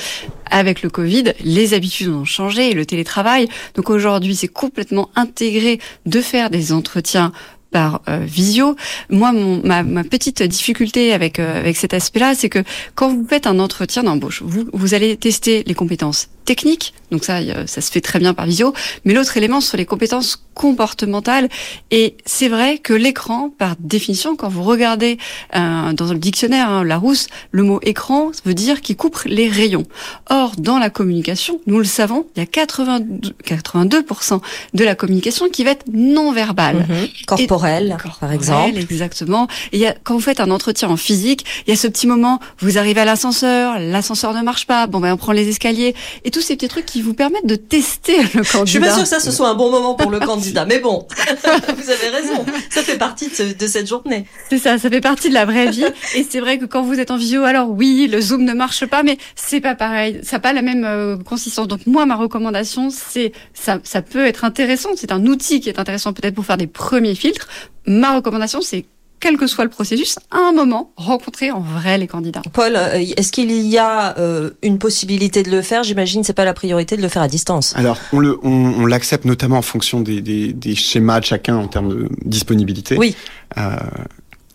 Avec 0.51 0.83
le 0.83 0.91
Covid, 0.91 1.35
les 1.45 1.73
habitudes 1.75 2.09
ont 2.09 2.25
changé, 2.25 2.75
le 2.75 2.85
télétravail. 2.85 3.49
Donc 3.77 3.91
aujourd'hui, 3.91 4.35
c'est 4.35 4.49
complètement 4.49 5.11
intégré 5.15 5.79
de 6.05 6.21
faire 6.21 6.51
des 6.51 6.73
entretiens 6.73 7.33
par 7.71 8.03
euh, 8.09 8.19
visio. 8.25 8.77
Moi, 9.11 9.33
mon, 9.33 9.61
ma, 9.65 9.83
ma 9.83 10.05
petite 10.05 10.43
difficulté 10.43 11.13
avec 11.13 11.41
euh, 11.41 11.59
avec 11.59 11.77
cet 11.77 11.93
aspect-là, 11.93 12.35
c'est 12.37 12.49
que 12.49 12.63
quand 12.95 13.09
vous 13.09 13.27
faites 13.29 13.47
un 13.49 13.59
entretien 13.59 14.05
d'embauche, 14.05 14.43
vous 14.45 14.65
vous 14.73 14.95
allez 14.95 15.17
tester 15.17 15.65
les 15.67 15.75
compétences 15.75 16.29
techniques. 16.45 16.95
Donc 17.11 17.25
ça, 17.25 17.39
euh, 17.39 17.67
ça 17.67 17.81
se 17.81 17.91
fait 17.91 18.01
très 18.01 18.19
bien 18.19 18.35
par 18.35 18.47
visio. 18.47 18.75
Mais 19.05 19.15
l'autre 19.15 19.37
élément 19.37 19.61
ce 19.61 19.71
sont 19.71 19.77
les 19.77 19.87
compétences 19.87 20.45
comportementales. 20.55 21.49
Et 21.91 22.17
c'est 22.25 22.49
vrai 22.49 22.79
que 22.79 22.93
l'écran, 22.93 23.51
par 23.51 23.75
définition, 23.79 24.37
quand 24.37 24.49
vous 24.49 24.63
regardez 24.63 25.19
euh, 25.55 25.93
dans 25.93 26.13
le 26.13 26.19
dictionnaire 26.19 26.69
hein, 26.69 26.85
Larousse, 26.85 27.27
le 27.51 27.63
mot 27.63 27.81
écran 27.83 28.31
veut 28.45 28.55
dire 28.55 28.81
qu'il 28.81 28.97
coupe 28.97 29.23
les 29.27 29.49
rayons. 29.49 29.85
Or, 30.31 30.53
dans 30.57 30.79
la 30.79 30.91
communication, 30.91 31.61
nous 31.67 31.79
le 31.79 31.85
savons, 31.85 32.27
il 32.37 32.41
y 32.41 32.43
a 32.43 32.47
82, 32.47 33.35
82% 33.45 34.41
de 34.75 34.85
la 34.85 34.95
communication 34.95 35.49
qui 35.49 35.65
va 35.65 35.73
être 35.73 35.85
non 35.93 36.33
verbale. 36.33 36.87
Mhm. 36.89 37.09
Corporel, 37.27 37.97
par 38.21 38.33
exemple. 38.33 38.79
Exactement. 38.79 39.49
Et 39.73 39.79
y 39.79 39.87
a, 39.87 39.95
quand 40.03 40.15
vous 40.15 40.21
faites 40.21 40.41
un 40.41 40.51
entretien 40.51 40.89
en 40.89 40.97
physique, 40.97 41.45
il 41.67 41.71
y 41.71 41.73
a 41.73 41.77
ce 41.77 41.89
petit 41.89 42.07
moment, 42.07 42.41
vous 42.61 42.79
arrivez 42.79 43.01
à 43.01 43.05
l'ascenseur, 43.05 43.79
l'ascenseur 43.79 44.35
ne 44.35 44.43
marche 44.43 44.67
pas, 44.67 44.87
bon 44.87 45.01
ben 45.01 45.13
on 45.15 45.17
prend 45.17 45.33
les 45.33 45.49
escaliers, 45.49 45.95
et 46.25 46.31
tous 46.35 46.41
ces 46.41 46.57
petits 46.57 46.69
trucs 46.69 46.87
qui 46.87 47.01
vous 47.01 47.15
permettent 47.15 47.47
de 47.47 47.55
tester 47.55 48.17
le 48.35 48.43
candidat. 48.43 48.65
Je 48.65 48.71
suis 48.71 48.81
pas 48.81 48.91
sûre 48.91 49.03
que 49.05 49.09
ça 49.09 49.21
ce 49.21 49.31
soit 49.31 49.49
un 49.49 49.55
bon 49.55 49.71
moment 49.71 49.95
pour 49.95 50.11
le 50.11 50.19
candidat, 50.19 50.67
mais 50.67 50.81
bon, 50.81 51.07
vous 51.77 51.91
avez 51.91 52.09
raison. 52.09 52.45
Ça 52.71 52.83
fait 52.83 52.99
partie 52.99 53.29
de, 53.29 53.53
de 53.53 53.67
cette 53.69 53.89
journée. 53.89 54.27
C'est 54.51 54.59
ça, 54.59 54.77
ça 54.77 54.91
fait 54.91 55.01
partie 55.01 55.29
de 55.29 55.35
la 55.35 55.45
vraie 55.45 55.71
vie. 55.71 55.85
Et 56.17 56.27
c'est 56.29 56.41
vrai 56.41 56.59
que 56.59 56.65
quand 56.65 56.83
vous 56.83 56.99
êtes 56.99 57.13
en 57.13 57.17
visio, 57.17 57.45
alors 57.45 57.71
oui, 57.71 58.09
le 58.11 58.21
zoom 58.21 58.43
ne 58.43 58.53
marche 58.53 58.85
pas, 58.87 59.05
mais 59.05 59.17
c'est 59.37 59.61
pas 59.61 59.77
pareil. 59.77 60.21
Ça 60.25 60.37
n'a 60.37 60.41
pas 60.41 60.53
la 60.53 60.63
même 60.63 60.85
euh, 60.85 61.17
consistance. 61.17 61.69
Donc 61.69 61.87
moi, 61.87 62.05
ma 62.05 62.17
recommandation, 62.17 62.91
c'est 62.91 63.31
ça, 63.53 63.79
ça 63.85 64.03
peut 64.03 64.27
être 64.27 64.45
intéressant. 64.45 64.91
C'est 64.97 65.13
un 65.13 65.25
outil 65.27 65.61
qui 65.61 65.69
est 65.69 65.79
intéressant 65.79 66.13
peut-être 66.13 66.35
pour 66.35 66.45
faire 66.45 66.57
des 66.57 66.67
premiers 66.67 67.15
filtres. 67.15 67.47
Ma 67.87 68.17
recommandation, 68.17 68.61
c'est 68.61 68.87
quel 69.25 69.39
que 69.39 69.47
soit 69.47 69.65
le 69.65 69.71
processus, 69.71 70.19
à 70.31 70.37
un 70.37 70.53
moment, 70.53 70.93
rencontrer 70.97 71.51
en 71.51 71.61
vrai 71.61 71.97
les 71.97 72.07
candidats. 72.07 72.43
Paul, 72.53 72.77
euh, 72.77 73.03
est-ce 73.17 73.33
qu'il 73.33 73.51
y 73.51 73.79
a 73.79 74.19
euh, 74.19 74.51
une 74.63 74.79
possibilité 74.79 75.43
de 75.43 75.51
le 75.51 75.63
faire? 75.63 75.83
J'imagine 75.83 76.23
c'est 76.23 76.35
pas 76.35 76.45
la 76.45 76.53
priorité 76.53 76.99
de 76.99 77.01
le 77.01 77.09
faire 77.09 77.23
à 77.23 77.29
distance. 77.29 77.75
Alors, 77.75 77.97
on 78.13 78.19
le, 78.19 78.39
on, 78.43 78.51
on 78.51 78.85
l'accepte 78.85 79.25
notamment 79.25 79.57
en 79.57 79.63
fonction 79.63 80.03
des, 80.03 80.21
des, 80.21 80.53
des, 80.53 80.75
schémas 80.75 81.21
de 81.21 81.25
chacun 81.25 81.57
en 81.57 81.69
termes 81.69 81.89
de 81.89 82.09
disponibilité. 82.27 82.99
Oui. 82.99 83.17
Euh, 83.57 83.79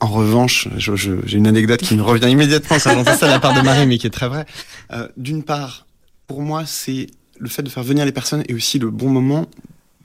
en 0.02 0.08
revanche, 0.08 0.68
j'ai 0.78 1.38
une 1.38 1.48
anecdote 1.48 1.82
qui 1.82 1.96
me 1.96 2.04
revient 2.04 2.30
immédiatement 2.30 2.78
quand 2.84 2.94
j'entends 2.94 3.18
ça 3.18 3.26
de 3.26 3.32
la 3.32 3.40
part 3.40 3.56
de 3.56 3.62
Marie, 3.62 3.88
mais 3.88 3.98
qui 3.98 4.06
est 4.06 4.12
très 4.12 4.28
vraie. 4.28 4.46
Euh, 4.94 5.08
D'une 5.18 5.42
part, 5.42 5.88
pour 6.28 6.44
moi, 6.44 6.66
c'est 6.68 7.08
le 7.40 7.50
fait 7.50 7.64
de 7.64 7.70
faire 7.70 7.84
venir 7.84 8.06
les 8.06 8.12
personnes 8.12 8.44
et 8.48 8.54
aussi 8.54 8.78
le 8.78 8.92
bon 8.92 9.10
moment 9.10 9.48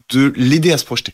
de 0.09 0.33
l'aider 0.37 0.73
à 0.73 0.79
se 0.79 0.87
projeter. 0.87 1.13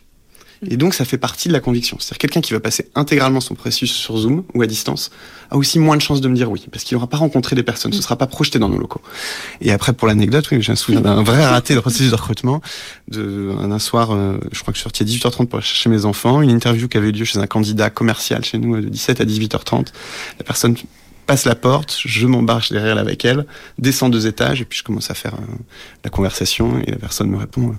Et 0.67 0.77
donc, 0.77 0.95
ça 0.95 1.05
fait 1.05 1.19
partie 1.19 1.49
de 1.49 1.53
la 1.53 1.61
conviction. 1.61 1.97
C'est-à-dire 1.99 2.19
quelqu'un 2.19 2.41
qui 2.41 2.53
va 2.53 2.61
passer 2.61 2.91
intégralement 2.95 3.41
son 3.41 3.55
processus 3.55 3.93
sur 3.93 4.17
Zoom 4.19 4.45
ou 4.55 4.63
à 4.63 4.67
distance 4.67 5.11
a 5.51 5.57
aussi 5.57 5.79
moins 5.79 5.97
de 5.97 6.03
chances 6.03 6.21
de 6.21 6.29
me 6.29 6.35
dire 6.35 6.51
oui, 6.51 6.67
parce 6.71 6.85
qu'il 6.85 6.97
n'aura 6.97 7.09
pas 7.09 7.17
rencontré 7.17 7.57
des 7.57 7.63
personnes, 7.63 7.93
ce 7.93 7.99
ne 7.99 8.03
sera 8.03 8.17
pas 8.17 8.27
projeté 8.27 8.59
dans 8.59 8.69
nos 8.69 8.79
locaux. 8.79 9.01
Et 9.61 9.73
après, 9.73 9.93
pour 9.93 10.07
l'anecdote, 10.07 10.49
oui, 10.51 10.63
je 10.63 10.71
me 10.71 10.77
souviens 10.77 11.01
d'un 11.01 11.23
vrai 11.23 11.45
raté 11.45 11.75
de 11.75 11.81
processus 11.81 12.11
de 12.11 12.17
recrutement. 12.17 12.61
De, 13.09 13.53
un 13.59 13.79
soir, 13.79 14.13
euh, 14.13 14.39
je 14.53 14.61
crois 14.61 14.73
que 14.73 14.77
je 14.77 14.83
suis 14.83 14.85
sorti 14.85 15.03
à 15.03 15.07
18h30 15.07 15.47
pour 15.47 15.63
chercher 15.63 15.89
mes 15.89 16.05
enfants, 16.05 16.43
une 16.43 16.51
interview 16.51 16.89
qui 16.89 16.97
avait 16.97 17.11
lieu 17.11 17.25
chez 17.25 17.39
un 17.39 17.47
candidat 17.47 17.91
commercial 17.91 18.45
chez 18.45 18.59
nous 18.59 18.81
de 18.81 18.89
17 18.89 19.21
à 19.21 19.25
18h30. 19.25 19.87
La 20.39 20.45
personne 20.45 20.77
passe 21.31 21.45
la 21.45 21.55
porte, 21.55 21.97
je 22.05 22.27
m'embarque 22.27 22.73
derrière 22.73 22.91
elle 22.91 22.99
avec 22.99 23.25
elle, 23.25 23.47
descends 23.79 24.09
deux 24.09 24.27
étages 24.27 24.61
et 24.63 24.65
puis 24.65 24.81
je 24.81 24.83
commence 24.83 25.13
à 25.13 25.15
faire 25.15 25.35
euh, 25.35 25.55
la 26.03 26.11
conversation 26.11 26.81
et 26.85 26.91
la 26.91 26.97
personne 26.97 27.31
me 27.31 27.37
répond 27.37 27.69
euh, 27.69 27.75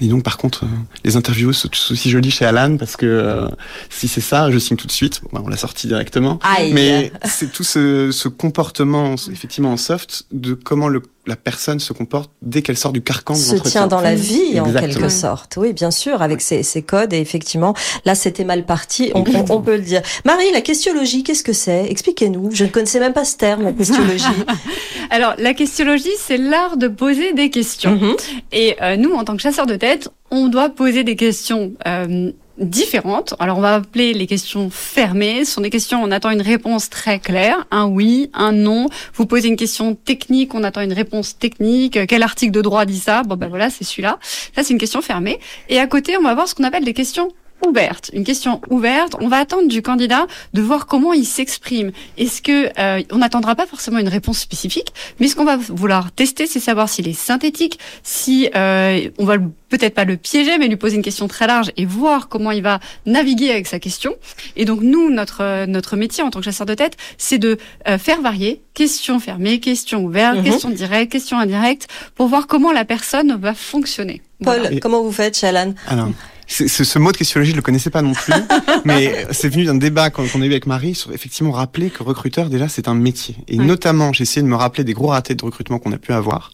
dis 0.00 0.08
donc 0.08 0.24
par 0.24 0.36
contre 0.36 0.64
euh, 0.64 0.68
les 1.04 1.16
interviews 1.16 1.52
c'est 1.52 1.68
aussi 1.68 2.10
joli 2.10 2.32
chez 2.32 2.44
Alan 2.44 2.76
parce 2.76 2.96
que 2.96 3.06
euh, 3.06 3.46
si 3.88 4.08
c'est 4.08 4.20
ça 4.20 4.50
je 4.50 4.58
signe 4.58 4.76
tout 4.76 4.88
de 4.88 4.92
suite 4.92 5.20
bon, 5.22 5.30
bah, 5.34 5.42
on 5.44 5.48
l'a 5.48 5.56
sorti 5.56 5.86
directement 5.86 6.40
Aïe. 6.42 6.72
mais 6.72 7.12
c'est 7.24 7.52
tout 7.52 7.62
ce, 7.62 8.10
ce 8.10 8.26
comportement 8.26 9.14
effectivement 9.30 9.72
en 9.72 9.76
soft 9.76 10.24
de 10.32 10.54
comment 10.54 10.88
le 10.88 11.00
la 11.28 11.36
personne 11.36 11.78
se 11.78 11.92
comporte 11.92 12.32
dès 12.40 12.62
qu'elle 12.62 12.78
sort 12.78 12.92
du 12.92 13.02
carcan 13.02 13.34
de 13.34 13.38
se 13.38 13.56
tient 13.56 13.86
dans 13.86 14.00
la 14.00 14.14
vie 14.14 14.58
en 14.58 14.72
quelque 14.72 15.10
sorte. 15.10 15.58
Oui, 15.58 15.74
bien 15.74 15.90
sûr, 15.90 16.22
avec 16.22 16.40
ses, 16.40 16.62
ses 16.62 16.82
codes. 16.82 17.12
Et 17.12 17.20
effectivement, 17.20 17.74
là, 18.06 18.14
c'était 18.14 18.44
mal 18.44 18.64
parti. 18.64 19.12
On, 19.14 19.20
on, 19.20 19.44
on, 19.50 19.60
peut 19.60 19.76
le 19.76 19.82
dire. 19.82 20.00
Marie, 20.24 20.50
la 20.52 20.62
questiologie, 20.62 21.22
qu'est-ce 21.22 21.44
que 21.44 21.52
c'est? 21.52 21.84
Expliquez-nous. 21.90 22.50
Je 22.52 22.64
ne 22.64 22.70
connaissais 22.70 22.98
même 22.98 23.12
pas 23.12 23.26
ce 23.26 23.36
terme, 23.36 23.62
la 23.62 23.72
questiologie. 23.72 24.24
Alors, 25.10 25.34
la 25.38 25.52
questiologie, 25.52 26.16
c'est 26.18 26.38
l'art 26.38 26.78
de 26.78 26.88
poser 26.88 27.34
des 27.34 27.50
questions. 27.50 27.96
Mm 27.96 28.02
-hmm. 28.02 28.16
Et 28.52 28.76
euh, 28.82 28.96
nous, 28.96 29.12
en 29.12 29.24
tant 29.24 29.36
que 29.36 29.42
chasseurs 29.42 29.66
de 29.66 29.76
tête, 29.76 30.08
on 30.30 30.48
doit 30.48 30.70
poser 30.70 31.04
des 31.04 31.16
questions. 31.16 31.72
Euh, 31.86 32.32
différentes. 32.58 33.34
Alors 33.38 33.58
on 33.58 33.60
va 33.60 33.76
appeler 33.76 34.12
les 34.12 34.26
questions 34.26 34.70
fermées. 34.70 35.44
Ce 35.44 35.52
sont 35.52 35.60
des 35.60 35.70
questions, 35.70 36.02
on 36.02 36.10
attend 36.10 36.30
une 36.30 36.42
réponse 36.42 36.90
très 36.90 37.18
claire, 37.18 37.66
un 37.70 37.86
oui, 37.86 38.30
un 38.34 38.52
non. 38.52 38.88
Vous 39.14 39.26
posez 39.26 39.48
une 39.48 39.56
question 39.56 39.94
technique, 39.94 40.54
on 40.54 40.64
attend 40.64 40.80
une 40.80 40.92
réponse 40.92 41.38
technique. 41.38 42.06
Quel 42.06 42.22
article 42.22 42.52
de 42.52 42.62
droit 42.62 42.84
dit 42.84 42.98
ça? 42.98 43.22
Bon 43.22 43.36
ben 43.36 43.48
voilà, 43.48 43.70
c'est 43.70 43.84
celui-là. 43.84 44.18
Ça 44.54 44.62
c'est 44.62 44.72
une 44.72 44.78
question 44.78 45.02
fermée. 45.02 45.38
Et 45.68 45.78
à 45.78 45.86
côté, 45.86 46.16
on 46.16 46.22
va 46.22 46.34
voir 46.34 46.48
ce 46.48 46.54
qu'on 46.54 46.64
appelle 46.64 46.84
des 46.84 46.94
questions 46.94 47.32
ouverte, 47.66 48.10
une 48.12 48.24
question 48.24 48.60
ouverte. 48.70 49.16
On 49.20 49.28
va 49.28 49.38
attendre 49.38 49.68
du 49.68 49.82
candidat 49.82 50.26
de 50.54 50.62
voir 50.62 50.86
comment 50.86 51.12
il 51.12 51.24
s'exprime. 51.24 51.92
Est-ce 52.16 52.42
que 52.42 52.70
euh, 52.78 53.02
on 53.10 53.18
n'attendra 53.18 53.54
pas 53.54 53.66
forcément 53.66 53.98
une 53.98 54.08
réponse 54.08 54.38
spécifique, 54.38 54.92
mais 55.20 55.28
ce 55.28 55.36
qu'on 55.36 55.44
va 55.44 55.56
vouloir 55.56 56.12
tester, 56.12 56.46
c'est 56.46 56.60
savoir 56.60 56.88
s'il 56.88 57.08
est 57.08 57.12
synthétique, 57.12 57.78
si 58.02 58.48
euh, 58.54 59.10
on 59.18 59.24
va 59.24 59.36
peut-être 59.68 59.94
pas 59.94 60.04
le 60.04 60.16
piéger, 60.16 60.58
mais 60.58 60.68
lui 60.68 60.76
poser 60.76 60.96
une 60.96 61.02
question 61.02 61.28
très 61.28 61.46
large 61.46 61.70
et 61.76 61.84
voir 61.84 62.28
comment 62.28 62.50
il 62.52 62.62
va 62.62 62.80
naviguer 63.06 63.50
avec 63.50 63.66
sa 63.66 63.78
question. 63.78 64.14
Et 64.56 64.64
donc 64.64 64.80
nous, 64.80 65.10
notre 65.10 65.66
notre 65.66 65.96
métier 65.96 66.22
en 66.22 66.30
tant 66.30 66.38
que 66.40 66.44
chasseur 66.44 66.66
de 66.66 66.74
tête, 66.74 66.96
c'est 67.18 67.38
de 67.38 67.58
euh, 67.88 67.98
faire 67.98 68.20
varier 68.20 68.62
questions 68.74 69.18
fermées, 69.18 69.58
questions 69.60 70.04
ouvertes, 70.04 70.36
mm 70.36 70.40
-hmm. 70.40 70.50
questions 70.50 70.70
directes, 70.70 71.12
questions 71.12 71.38
indirectes, 71.38 71.88
pour 72.14 72.28
voir 72.28 72.46
comment 72.46 72.72
la 72.72 72.84
personne 72.84 73.36
va 73.40 73.54
fonctionner. 73.54 74.22
Paul, 74.44 74.60
voilà. 74.60 74.80
comment 74.80 75.02
vous 75.02 75.12
faites, 75.12 75.36
Chalan? 75.36 75.74
Alors. 75.88 76.10
Ce, 76.50 76.66
ce, 76.66 76.98
mot 76.98 77.12
de 77.12 77.16
questiologie, 77.18 77.50
je 77.50 77.56
le 77.56 77.62
connaissais 77.62 77.90
pas 77.90 78.00
non 78.00 78.14
plus, 78.14 78.32
mais 78.86 79.26
c'est 79.32 79.50
venu 79.50 79.64
d'un 79.64 79.74
débat 79.74 80.08
qu'on 80.08 80.24
a 80.24 80.44
eu 80.44 80.50
avec 80.50 80.66
Marie 80.66 80.94
sur 80.94 81.12
effectivement 81.12 81.52
rappeler 81.52 81.90
que 81.90 82.02
recruteur 82.02 82.48
déjà 82.48 82.68
c'est 82.68 82.88
un 82.88 82.94
métier. 82.94 83.36
Et 83.48 83.58
ouais. 83.58 83.64
notamment, 83.64 84.14
j'ai 84.14 84.22
essayé 84.22 84.42
de 84.42 84.48
me 84.48 84.56
rappeler 84.56 84.82
des 84.82 84.94
gros 84.94 85.08
ratés 85.08 85.34
de 85.34 85.44
recrutement 85.44 85.78
qu'on 85.78 85.92
a 85.92 85.98
pu 85.98 86.12
avoir. 86.12 86.50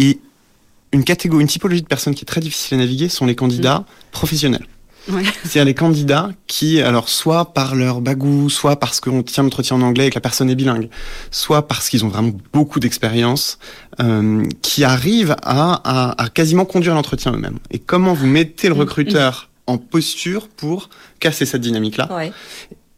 Et 0.00 0.18
une 0.92 1.04
catégorie, 1.04 1.42
une 1.42 1.48
typologie 1.48 1.82
de 1.82 1.86
personnes 1.86 2.14
qui 2.14 2.22
est 2.22 2.26
très 2.26 2.40
difficile 2.40 2.78
à 2.78 2.80
naviguer 2.80 3.08
sont 3.08 3.24
les 3.24 3.36
candidats 3.36 3.78
mmh. 3.78 3.84
professionnels. 4.10 4.66
Ouais. 5.08 5.22
C'est-à-dire 5.42 5.64
les 5.64 5.74
candidats 5.74 6.30
qui, 6.46 6.80
alors, 6.80 7.08
soit 7.08 7.54
par 7.54 7.74
leur 7.74 8.00
bagou, 8.00 8.50
soit 8.50 8.76
parce 8.76 9.00
qu'on 9.00 9.22
tient 9.22 9.42
l'entretien 9.42 9.76
en 9.76 9.82
anglais 9.82 10.06
et 10.06 10.10
que 10.10 10.16
la 10.16 10.20
personne 10.20 10.50
est 10.50 10.54
bilingue, 10.54 10.88
soit 11.30 11.66
parce 11.66 11.88
qu'ils 11.88 12.04
ont 12.04 12.08
vraiment 12.08 12.32
beaucoup 12.52 12.80
d'expérience, 12.80 13.58
euh, 14.00 14.44
qui 14.62 14.84
arrivent 14.84 15.36
à, 15.42 15.80
à, 15.84 16.22
à 16.22 16.28
quasiment 16.28 16.64
conduire 16.64 16.94
l'entretien 16.94 17.32
eux-mêmes. 17.32 17.58
Et 17.70 17.78
comment 17.78 18.12
vous 18.14 18.26
mettez 18.26 18.68
le 18.68 18.74
recruteur 18.74 19.48
en 19.66 19.78
posture 19.78 20.48
pour 20.48 20.90
casser 21.18 21.46
cette 21.46 21.62
dynamique-là 21.62 22.12
ouais. 22.14 22.32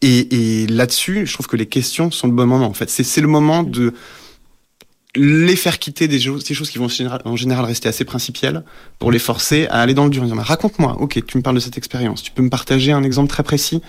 Et, 0.04 0.62
et 0.62 0.66
là-dessus, 0.66 1.26
je 1.26 1.32
trouve 1.32 1.46
que 1.46 1.56
les 1.56 1.66
questions 1.66 2.10
sont 2.10 2.26
le 2.26 2.32
bon 2.32 2.46
moment. 2.46 2.66
En 2.66 2.72
fait, 2.72 2.90
c'est 2.90 3.20
le 3.20 3.28
moment 3.28 3.62
de 3.62 3.94
les 5.14 5.56
faire 5.56 5.78
quitter 5.78 6.08
des 6.08 6.18
choses, 6.18 6.44
des 6.44 6.54
choses 6.54 6.70
qui 6.70 6.78
vont 6.78 6.88
en 7.24 7.36
général, 7.36 7.64
rester 7.66 7.88
assez 7.88 8.04
principielles 8.04 8.62
pour 8.98 9.12
les 9.12 9.18
forcer 9.18 9.66
à 9.66 9.80
aller 9.80 9.92
dans 9.92 10.04
le 10.04 10.10
dur. 10.10 10.24
Raconte-moi, 10.34 10.96
ok, 11.00 11.22
tu 11.26 11.36
me 11.36 11.42
parles 11.42 11.56
de 11.56 11.60
cette 11.60 11.76
expérience, 11.76 12.22
tu 12.22 12.30
peux 12.30 12.42
me 12.42 12.48
partager 12.48 12.92
un 12.92 13.02
exemple 13.02 13.28
très 13.28 13.42
précis 13.42 13.82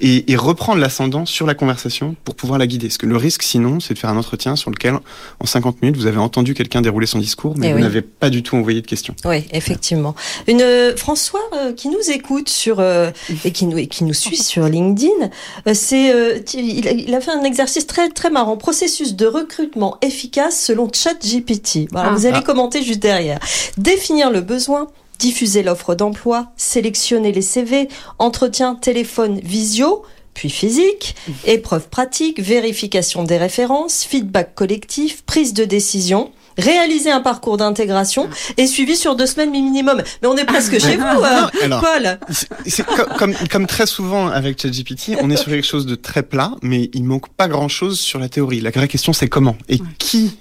et, 0.00 0.32
et 0.32 0.36
reprendre 0.36 0.80
l'ascendant 0.80 1.26
sur 1.26 1.46
la 1.46 1.54
conversation 1.54 2.16
pour 2.24 2.36
pouvoir 2.36 2.58
la 2.58 2.66
guider. 2.66 2.88
Parce 2.88 2.96
que 2.96 3.06
le 3.06 3.18
risque, 3.18 3.42
sinon, 3.42 3.80
c'est 3.80 3.92
de 3.92 3.98
faire 3.98 4.08
un 4.08 4.16
entretien 4.16 4.56
sur 4.56 4.70
lequel, 4.70 4.94
en 5.40 5.46
50 5.46 5.82
minutes, 5.82 5.96
vous 5.96 6.06
avez 6.06 6.18
entendu 6.18 6.54
quelqu'un 6.54 6.80
dérouler 6.80 7.06
son 7.06 7.18
discours, 7.18 7.54
mais 7.58 7.66
et 7.66 7.70
eh 7.70 7.72
vous 7.72 7.78
oui. 7.78 7.82
n'avez 7.82 8.00
pas 8.00 8.30
du 8.30 8.42
tout 8.42 8.56
envoyé 8.56 8.80
de 8.80 8.86
questions. 8.86 9.14
Oui, 9.26 9.44
effectivement. 9.52 10.14
Une 10.46 10.62
euh, 10.62 10.96
François 10.96 11.40
euh, 11.54 11.74
qui 11.74 11.88
nous 11.88 12.10
écoute 12.10 12.48
sur 12.48 12.80
euh, 12.80 13.10
et 13.44 13.50
qui 13.50 13.66
nous 13.66 13.76
et 13.76 13.88
qui 13.88 14.04
nous 14.04 14.14
suit 14.14 14.36
sur 14.36 14.66
LinkedIn, 14.66 15.30
c'est 15.74 16.44
il, 16.54 16.86
il, 16.86 17.14
a 17.14 17.20
fait 17.20 17.30
un 17.30 17.44
exercice 17.44 17.86
très 17.86 18.08
très 18.08 18.30
marrant, 18.30 18.56
processus 18.56 19.14
de 19.14 19.26
recrutement 19.26 19.98
efficace 20.00 20.61
selon 20.62 20.90
ChatGPT. 20.92 21.88
Voilà, 21.90 22.10
ah. 22.10 22.14
Vous 22.14 22.26
allez 22.26 22.38
ah. 22.38 22.42
commenter 22.42 22.82
juste 22.82 23.00
derrière. 23.00 23.38
Définir 23.76 24.30
le 24.30 24.40
besoin, 24.40 24.88
diffuser 25.18 25.62
l'offre 25.62 25.94
d'emploi, 25.94 26.48
sélectionner 26.56 27.32
les 27.32 27.42
CV, 27.42 27.88
entretien 28.18 28.74
téléphone 28.74 29.40
visio, 29.40 30.02
puis 30.34 30.50
physique, 30.50 31.14
épreuve 31.44 31.88
pratique, 31.88 32.40
vérification 32.40 33.22
des 33.22 33.36
références, 33.36 34.04
feedback 34.04 34.54
collectif, 34.54 35.22
prise 35.24 35.52
de 35.52 35.64
décision 35.64 36.32
réaliser 36.58 37.10
un 37.10 37.20
parcours 37.20 37.56
d'intégration 37.56 38.28
et 38.56 38.66
suivi 38.66 38.96
sur 38.96 39.16
deux 39.16 39.26
semaines 39.26 39.50
minimum. 39.50 40.02
Mais 40.22 40.28
on 40.28 40.36
est 40.36 40.44
presque 40.44 40.78
chez 40.80 40.96
vous, 40.96 41.04
euh, 41.04 41.46
Alors, 41.62 41.80
Paul. 41.80 42.18
C'est 42.66 42.84
comme, 43.18 43.34
comme 43.50 43.66
très 43.66 43.86
souvent 43.86 44.28
avec 44.28 44.60
ChatGPT, 44.60 45.16
on 45.20 45.30
est 45.30 45.36
sur 45.36 45.50
quelque 45.50 45.66
chose 45.66 45.86
de 45.86 45.94
très 45.94 46.22
plat, 46.22 46.52
mais 46.62 46.90
il 46.92 47.04
manque 47.04 47.28
pas 47.28 47.48
grand-chose 47.48 47.98
sur 47.98 48.18
la 48.18 48.28
théorie. 48.28 48.60
La 48.60 48.70
vraie 48.70 48.88
question, 48.88 49.12
c'est 49.12 49.28
comment 49.28 49.56
et 49.68 49.78
qui? 49.98 50.36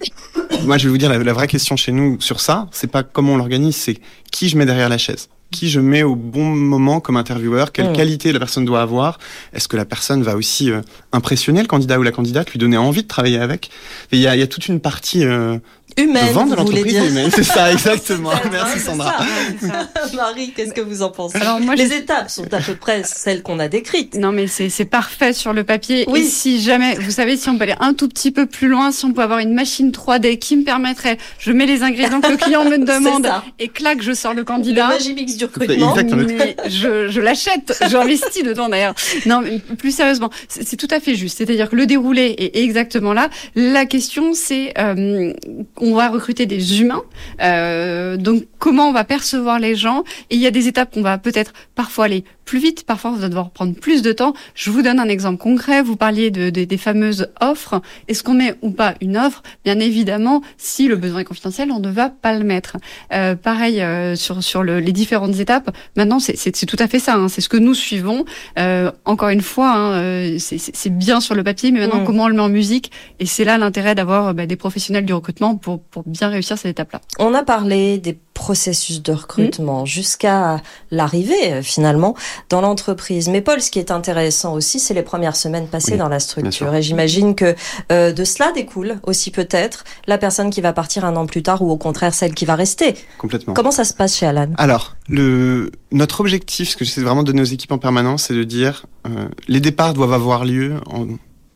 Moi, 0.64 0.78
je 0.78 0.86
vais 0.86 0.90
vous 0.92 0.98
dire 0.98 1.10
la, 1.10 1.18
la 1.18 1.34
vraie 1.34 1.48
question 1.48 1.76
chez 1.76 1.92
nous 1.92 2.20
sur 2.22 2.40
ça, 2.40 2.68
c'est 2.72 2.92
pas 2.92 3.04
comment 3.04 3.34
on 3.34 3.38
l'organise, 3.38 3.76
c'est 3.76 3.98
qui 4.32 4.50
je 4.50 4.58
mets 4.58 4.66
derrière 4.66 4.90
la 4.90 4.98
chaise 4.98 5.30
qui 5.52 5.70
je 5.70 5.80
mets 5.80 6.04
au 6.04 6.16
bon 6.16 6.46
moment 6.46 7.00
comme 7.00 7.18
intervieweur, 7.18 7.72
quelle 7.72 7.92
mmh. 7.92 7.94
qualité 7.94 8.32
la 8.32 8.40
personne 8.40 8.66
doit 8.66 8.82
avoir, 8.82 9.20
est-ce 9.54 9.68
que 9.68 9.78
la 9.78 9.86
personne 9.86 10.24
va 10.24 10.36
aussi 10.36 10.72
euh, 10.72 10.82
impressionner 11.12 11.62
le 11.62 11.68
candidat 11.68 12.00
ou 12.00 12.04
la 12.04 12.12
candidate, 12.12 12.52
lui 12.52 12.60
donner 12.60 12.78
envie 12.78 13.04
de 13.04 13.08
travailler 13.08 13.40
avec? 13.40 13.70
Il 14.12 14.20
y 14.20 14.28
a, 14.28 14.36
y 14.36 14.42
a, 14.42 14.48
toute 14.48 14.68
une 14.68 14.80
partie 14.80 15.26
euh, 15.26 15.58
humaine, 15.98 16.50
de 16.50 16.56
l'entreprise 16.56 16.96
humaine. 16.96 17.30
C'est 17.34 17.44
ça, 17.44 17.72
exactement. 17.72 18.32
Merci 18.52 18.80
Sandra. 18.80 19.16
Ça, 19.60 19.90
Marie, 20.16 20.52
qu'est-ce 20.56 20.74
que 20.74 20.82
vous 20.82 21.02
en 21.02 21.10
pensez? 21.10 21.38
Alors, 21.38 21.60
moi, 21.60 21.76
Les 21.76 21.88
je... 21.88 21.94
étapes 21.94 22.30
sont 22.30 22.52
à 22.54 22.60
peu 22.60 22.76
près 22.76 23.04
celles 23.04 23.42
qu'on 23.42 23.60
a 23.60 23.68
décrites. 23.68 24.16
Non, 24.16 24.32
mais 24.32 24.48
c'est 24.48 24.86
parfait 24.86 25.34
sur 25.34 25.54
le 25.54 25.64
papier. 25.64 26.06
Oui. 26.08 26.22
Et 26.22 26.24
si 26.24 26.62
jamais, 26.62 26.96
vous 26.96 27.12
savez, 27.12 27.38
si 27.38 27.50
on 27.50 27.58
peut 27.58 27.64
aller 27.64 27.76
un 27.80 27.94
tout 27.94 28.08
petit 28.08 28.32
peu 28.32 28.46
plus 28.46 28.68
loin, 28.68 28.92
si 28.92 29.06
on 29.06 29.14
peut 29.14 29.22
avoir 29.22 29.40
une 29.40 29.54
machine 29.54 29.92
3D 29.92 30.40
qui 30.40 30.58
me 30.58 30.64
permettrait, 30.64 31.18
je 31.40 31.52
mets 31.52 31.66
les 31.66 31.84
ingrédients 31.84 32.22
que 32.22 32.32
le 32.32 32.38
client 32.38 32.66
me 32.66 32.78
demande 32.86 33.28
et 33.60 33.68
clac, 33.68 34.02
je 34.02 34.14
sors 34.14 34.34
le 34.34 34.44
candidat. 34.44 34.88
Le 34.88 34.94
Magimix 34.94 35.38
du 35.42 35.54
recrutement. 35.54 35.96
Mais 36.28 36.56
je, 36.68 37.10
je 37.10 37.22
l'achète, 37.22 37.78
j'investis 37.90 38.44
dedans 38.52 38.70
d'ailleurs. 38.70 38.96
Non, 39.26 39.42
mais 39.42 39.60
plus 39.76 39.92
sérieusement, 39.92 40.30
c'est 40.48 40.78
tout 40.78 40.88
à 40.90 41.00
fait 41.00 41.16
juste. 41.16 41.38
C'est-à-dire 41.38 41.70
que 41.70 41.76
le 41.76 41.86
déroulé 41.86 42.36
est 42.38 42.58
exactement 42.58 43.14
là. 43.14 43.30
La 43.56 43.86
question, 43.86 44.34
c'est 44.34 44.74
euh, 44.78 45.34
on 45.78 45.94
va 45.96 46.10
recruter 46.10 46.46
des 46.46 46.82
humains. 46.82 47.04
Euh, 47.42 48.18
donc 48.18 48.44
comment 48.60 48.90
on 48.90 48.94
va 48.94 49.04
percevoir 49.04 49.60
les 49.60 49.76
gens? 49.76 50.04
Et 50.30 50.36
il 50.36 50.42
y 50.42 50.48
a 50.48 50.52
des 50.52 50.68
étapes 50.68 50.94
qu'on 50.94 51.02
va 51.02 51.18
peut-être 51.18 51.54
parfois 51.76 52.06
aller 52.06 52.24
plus 52.46 52.60
vite, 52.60 52.86
parfois 52.86 53.12
on 53.12 53.16
va 53.16 53.30
devoir 53.30 53.50
prendre 53.52 53.74
plus 53.74 54.02
de 54.02 54.12
temps. 54.12 54.34
Je 54.56 54.72
vous 54.72 54.82
donne 54.82 55.00
un 55.00 55.08
exemple 55.08 55.38
concret. 55.38 55.82
Vous 55.82 55.96
parliez 55.96 56.32
de, 56.32 56.50
des 56.50 56.78
fameuses 56.78 57.30
offres. 57.40 57.82
Est-ce 58.10 58.24
qu'on 58.24 58.34
met 58.34 58.56
ou 58.62 58.72
pas 58.72 58.96
une 59.00 59.18
offre? 59.18 59.42
Bien 59.64 59.80
évidemment, 59.80 60.42
si 60.58 60.88
le 60.88 60.98
besoin 60.98 61.22
est 61.22 61.26
confidentiel, 61.26 61.72
on 61.72 61.80
ne 61.80 61.90
va 61.90 62.10
pas 62.10 62.38
le 62.38 62.44
mettre. 62.44 62.76
Euh, 63.14 63.36
pareil 63.36 63.82
euh, 63.82 64.16
sur 64.16 64.44
sur 64.44 64.64
le, 64.64 64.80
les 64.80 64.92
différentes 65.32 65.42
étapes. 65.42 65.76
Maintenant, 65.96 66.20
c'est 66.20 66.66
tout 66.66 66.78
à 66.80 66.88
fait 66.88 67.00
ça. 67.00 67.16
Hein. 67.16 67.28
C'est 67.28 67.42
ce 67.42 67.50
que 67.50 67.58
nous 67.58 67.74
suivons. 67.74 68.26
Euh, 68.60 68.92
encore 69.06 69.30
une 69.30 69.42
fois, 69.42 69.72
hein, 69.72 69.94
euh, 69.94 70.38
c'est 70.40 70.90
bien 70.90 71.20
sur 71.20 71.36
le 71.36 71.44
papier, 71.44 71.72
mais 71.72 71.80
maintenant, 71.80 72.02
mm. 72.02 72.06
comment 72.06 72.24
on 72.24 72.28
le 72.28 72.36
met 72.36 72.42
en 72.42 72.50
musique? 72.50 72.92
Et 73.20 73.26
c'est 73.26 73.44
là 73.44 73.58
l'intérêt 73.58 73.96
d'avoir 73.96 74.34
bah, 74.34 74.46
des 74.46 74.56
professionnels 74.56 75.06
du 75.06 75.14
recrutement 75.14 75.56
pour 75.56 75.82
pour 75.82 76.04
bien 76.06 76.30
réussir 76.30 76.58
cette 76.58 76.72
étape-là. 76.72 77.02
On 77.20 77.34
a 77.34 77.44
parlé 77.44 77.98
des 77.98 78.18
processus 78.42 79.04
de 79.04 79.12
recrutement 79.12 79.86
jusqu'à 79.86 80.62
l'arrivée 80.90 81.54
euh, 81.54 81.62
finalement 81.62 82.16
dans 82.50 82.60
l'entreprise. 82.60 83.30
Mais 83.30 83.42
Paul, 83.42 83.62
ce 83.62 83.70
qui 83.70 83.78
est 83.78 83.92
intéressant 83.92 84.56
aussi, 84.56 84.80
c'est 84.80 84.96
les 84.96 85.04
premières 85.04 85.36
semaines 85.36 85.68
passées 85.68 85.96
dans 85.96 86.10
la 86.10 86.20
structure. 86.20 86.74
Et 86.74 86.82
j'imagine 86.82 87.36
que 87.36 87.56
euh, 87.92 88.12
de 88.12 88.24
cela 88.24 88.52
découle 88.52 89.00
aussi 89.04 89.30
peut-être 89.30 89.84
la 90.08 90.18
personne 90.18 90.50
qui 90.50 90.60
va 90.60 90.74
partir 90.74 91.06
un 91.06 91.16
an 91.18 91.28
plus 91.28 91.44
tard 91.44 91.62
ou 91.62 91.70
au 91.70 91.78
contraire 91.78 92.16
celle 92.16 92.34
qui 92.34 92.46
va 92.46 92.56
rester. 92.56 92.96
Complètement. 93.20 93.54
Comment 93.54 93.70
ça 93.70 93.84
se 93.84 93.94
passe 93.94 94.18
chez 94.18 94.26
Alan? 94.26 94.50
Alors, 94.58 94.96
le, 95.08 95.70
notre 95.92 96.20
objectif, 96.22 96.70
ce 96.70 96.78
que 96.78 96.84
j'essaie 96.84 97.02
vraiment 97.02 97.22
de 97.22 97.28
donner 97.28 97.44
aux 97.44 97.54
équipes 97.54 97.74
en 97.74 97.78
permanence, 97.78 98.24
c'est 98.24 98.34
de 98.34 98.44
dire 98.44 98.88
euh, 99.06 99.30
les 99.48 99.60
départs 99.60 99.94
doivent 99.94 100.14
avoir 100.14 100.46
lieu. 100.46 100.78
En... 100.90 101.06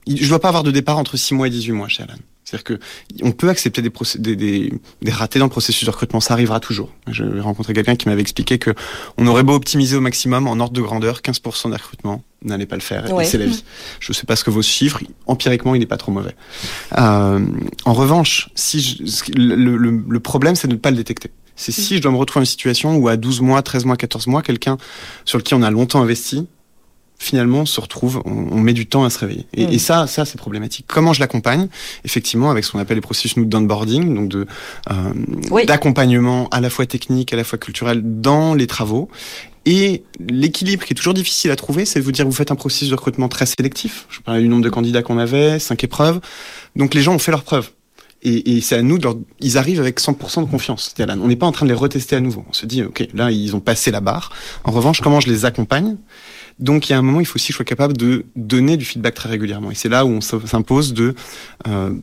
Je 0.07 0.23
ne 0.23 0.29
dois 0.29 0.39
pas 0.39 0.49
avoir 0.49 0.63
de 0.63 0.71
départ 0.71 0.97
entre 0.97 1.17
6 1.17 1.33
mois 1.33 1.47
et 1.47 1.49
18 1.49 1.71
mois 1.71 1.87
chez 1.87 2.03
Alan. 2.03 2.15
C'est-à-dire 2.45 2.63
que 2.63 2.79
on 3.23 3.31
peut 3.31 3.49
accepter 3.49 3.81
des, 3.81 3.91
des, 4.19 4.35
des, 4.35 4.73
des, 5.01 5.11
ratés 5.11 5.39
dans 5.39 5.45
le 5.45 5.51
processus 5.51 5.83
de 5.83 5.89
recrutement, 5.89 6.19
ça 6.19 6.35
arrivera 6.35 6.59
toujours. 6.59 6.91
J'ai 7.07 7.23
rencontré 7.39 7.73
quelqu'un 7.73 7.95
qui 7.95 8.07
m'avait 8.07 8.21
expliqué 8.21 8.59
que 8.59 8.75
on 9.17 9.25
aurait 9.25 9.41
beau 9.41 9.55
optimiser 9.55 9.95
au 9.95 10.01
maximum 10.01 10.47
en 10.47 10.59
ordre 10.59 10.73
de 10.73 10.81
grandeur, 10.81 11.21
15% 11.21 11.71
des 11.71 11.75
recrutements 11.75 12.23
n'allait 12.43 12.67
pas 12.67 12.75
le 12.75 12.81
faire. 12.81 13.19
Et 13.19 13.25
c'est 13.25 13.39
la 13.39 13.47
vie. 13.47 13.63
Je 13.99 14.11
ne 14.11 14.13
sais 14.13 14.27
pas 14.27 14.35
ce 14.35 14.43
que 14.43 14.51
vos 14.51 14.61
chiffres, 14.61 15.01
empiriquement, 15.25 15.73
il 15.73 15.79
n'est 15.79 15.87
pas 15.87 15.97
trop 15.97 16.11
mauvais. 16.11 16.35
Euh, 16.99 17.43
en 17.85 17.93
revanche, 17.93 18.49
si 18.53 18.79
je, 18.79 19.31
le, 19.35 19.55
le, 19.55 20.03
le, 20.07 20.19
problème, 20.19 20.55
c'est 20.55 20.67
de 20.67 20.73
ne 20.73 20.77
pas 20.77 20.91
le 20.91 20.97
détecter. 20.97 21.31
C'est 21.55 21.71
si 21.71 21.97
je 21.97 22.01
dois 22.01 22.11
me 22.11 22.17
retrouver 22.17 22.41
dans 22.41 22.45
une 22.45 22.51
situation 22.51 22.95
où 22.97 23.07
à 23.07 23.17
12 23.17 23.41
mois, 23.41 23.61
13 23.63 23.85
mois, 23.85 23.95
14 23.95 24.27
mois, 24.27 24.43
quelqu'un 24.43 24.77
sur 25.23 25.39
lequel 25.39 25.57
on 25.57 25.63
a 25.63 25.71
longtemps 25.71 26.01
investi 26.01 26.47
finalement 27.17 27.61
on 27.61 27.65
se 27.65 27.79
retrouve, 27.79 28.21
on, 28.25 28.59
met 28.59 28.73
du 28.73 28.87
temps 28.87 29.03
à 29.03 29.09
se 29.09 29.19
réveiller. 29.19 29.45
Et, 29.53 29.63
et 29.63 29.79
ça, 29.79 30.07
ça 30.07 30.25
c'est 30.25 30.37
problématique. 30.37 30.85
Comment 30.87 31.13
je 31.13 31.19
l'accompagne 31.19 31.67
Effectivement, 32.03 32.51
avec 32.51 32.63
ce 32.63 32.71
qu'on 32.71 32.79
appelle 32.79 32.97
les 32.97 33.01
processus 33.01 33.37
d'onboarding, 33.37 34.13
donc 34.13 34.29
de 34.29 34.47
euh, 34.91 35.63
d'accompagnement 35.65 36.47
à 36.49 36.61
la 36.61 36.69
fois 36.69 36.85
technique, 36.85 37.33
à 37.33 37.37
la 37.37 37.43
fois 37.43 37.57
culturel 37.57 38.01
dans 38.03 38.53
les 38.53 38.67
travaux. 38.67 39.09
Et 39.67 40.03
l'équilibre 40.19 40.85
qui 40.85 40.93
est 40.93 40.95
toujours 40.95 41.15
difficile 41.15 41.49
à 41.49 41.55
trouver, 41.55 41.85
c'est 41.85 41.99
de 41.99 42.05
vous 42.05 42.11
dire 42.11 42.25
vous 42.25 42.31
faites 42.31 42.51
un 42.51 42.55
processus 42.55 42.89
de 42.89 42.95
recrutement 42.95 43.27
très 43.27 43.47
sélectif. 43.47 44.05
Je 44.09 44.19
parlais 44.19 44.41
du 44.41 44.47
nombre 44.47 44.63
de 44.63 44.69
candidats 44.69 45.01
qu'on 45.01 45.17
avait, 45.17 45.57
cinq 45.57 45.83
épreuves. 45.83 46.19
Donc 46.75 46.93
les 46.93 47.01
gens 47.01 47.15
ont 47.15 47.19
fait 47.19 47.31
leurs 47.31 47.43
preuves. 47.43 47.71
Et, 48.21 48.57
et 48.57 48.61
c'est 48.61 48.75
à 48.75 48.81
nous 48.81 48.97
de 48.97 49.03
leur... 49.03 49.15
Ils 49.39 49.57
arrivent 49.57 49.79
avec 49.79 49.99
100% 49.99 50.45
de 50.45 50.49
confiance. 50.49 50.93
On 50.99 51.27
n'est 51.27 51.35
pas 51.35 51.45
en 51.45 51.51
train 51.51 51.65
de 51.65 51.71
les 51.71 51.77
retester 51.77 52.15
à 52.15 52.19
nouveau. 52.19 52.43
On 52.49 52.53
se 52.53 52.65
dit, 52.65 52.83
OK, 52.83 53.07
là, 53.13 53.31
ils 53.31 53.55
ont 53.55 53.59
passé 53.59 53.91
la 53.91 54.01
barre. 54.01 54.31
En 54.63 54.71
revanche, 54.71 55.01
comment 55.01 55.19
je 55.19 55.29
les 55.29 55.45
accompagne 55.45 55.95
donc 56.59 56.87
il 56.89 56.93
y 56.93 56.95
a 56.95 56.97
un 56.97 57.01
moment, 57.01 57.19
il 57.19 57.25
faut 57.25 57.35
aussi 57.35 57.47
que 57.47 57.53
je 57.53 57.57
sois 57.57 57.65
capable 57.65 57.97
de 57.97 58.25
donner 58.35 58.77
du 58.77 58.85
feedback 58.85 59.13
très 59.13 59.29
régulièrement. 59.29 59.71
Et 59.71 59.75
c'est 59.75 59.89
là 59.89 60.05
où 60.05 60.09
on 60.09 60.21
s'impose 60.21 60.93
de 60.93 61.15
euh, 61.67 61.93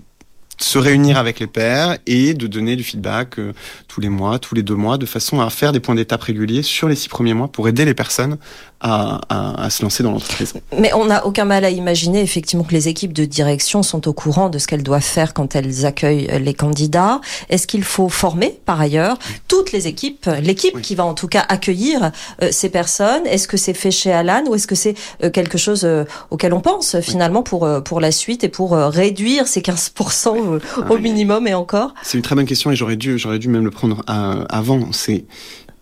se 0.58 0.78
réunir 0.78 1.18
avec 1.18 1.40
les 1.40 1.46
pairs 1.46 1.98
et 2.06 2.34
de 2.34 2.46
donner 2.46 2.76
du 2.76 2.84
feedback 2.84 3.38
euh, 3.38 3.52
tous 3.88 4.00
les 4.00 4.08
mois, 4.08 4.38
tous 4.38 4.54
les 4.54 4.62
deux 4.62 4.74
mois, 4.74 4.98
de 4.98 5.06
façon 5.06 5.40
à 5.40 5.50
faire 5.50 5.72
des 5.72 5.80
points 5.80 5.94
d'étape 5.94 6.22
réguliers 6.22 6.62
sur 6.62 6.88
les 6.88 6.94
six 6.94 7.08
premiers 7.08 7.34
mois 7.34 7.48
pour 7.48 7.68
aider 7.68 7.84
les 7.84 7.94
personnes 7.94 8.38
à, 8.80 9.20
à, 9.28 9.64
à 9.64 9.70
se 9.70 9.82
lancer 9.82 10.02
dans 10.02 10.10
l'entreprise. 10.10 10.54
Mais 10.76 10.92
on 10.92 11.06
n'a 11.06 11.24
aucun 11.26 11.44
mal 11.44 11.64
à 11.64 11.70
imaginer 11.70 12.20
effectivement 12.20 12.64
que 12.64 12.72
les 12.72 12.88
équipes 12.88 13.12
de 13.12 13.24
direction 13.24 13.82
sont 13.82 14.08
au 14.08 14.12
courant 14.12 14.48
de 14.48 14.58
ce 14.58 14.66
qu'elles 14.66 14.82
doivent 14.82 15.02
faire 15.02 15.34
quand 15.34 15.54
elles 15.54 15.86
accueillent 15.86 16.28
les 16.40 16.54
candidats. 16.54 17.20
Est-ce 17.48 17.66
qu'il 17.66 17.84
faut 17.84 18.08
former 18.08 18.58
par 18.64 18.80
ailleurs 18.80 19.18
toutes 19.48 19.72
les 19.72 19.86
équipes, 19.86 20.28
l'équipe 20.42 20.80
qui 20.80 20.94
va 20.94 21.04
en 21.04 21.14
tout 21.14 21.28
cas 21.28 21.44
accueillir 21.48 22.10
euh, 22.42 22.48
ces 22.50 22.68
personnes? 22.70 23.26
Est-ce 23.26 23.46
que 23.46 23.56
c'est 23.56 23.74
fait 23.74 23.90
chez 23.90 24.12
Alan 24.12 24.42
ou 24.48 24.54
est-ce 24.54 24.66
que 24.66 24.74
c'est 24.74 24.94
euh, 25.22 25.30
quelque 25.30 25.58
chose 25.58 25.88
auquel 26.30 26.52
on 26.52 26.60
pense 26.60 27.00
finalement 27.00 27.42
pour, 27.42 27.68
pour 27.84 28.00
la 28.00 28.12
suite 28.12 28.44
et 28.44 28.48
pour 28.48 28.72
réduire 28.72 29.46
ces 29.46 29.60
15% 29.60 30.51
au 30.88 30.98
minimum 30.98 31.46
et 31.46 31.54
encore 31.54 31.94
C'est 32.02 32.18
une 32.18 32.22
très 32.22 32.34
bonne 32.34 32.46
question 32.46 32.70
et 32.70 32.76
j'aurais 32.76 32.96
dû, 32.96 33.18
j'aurais 33.18 33.38
dû 33.38 33.48
même 33.48 33.64
le 33.64 33.70
prendre 33.70 34.02
avant. 34.08 34.92
C'est 34.92 35.24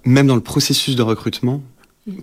même 0.05 0.27
dans 0.27 0.35
le 0.35 0.41
processus 0.41 0.97
de 0.97 1.03
recrutement, 1.03 1.63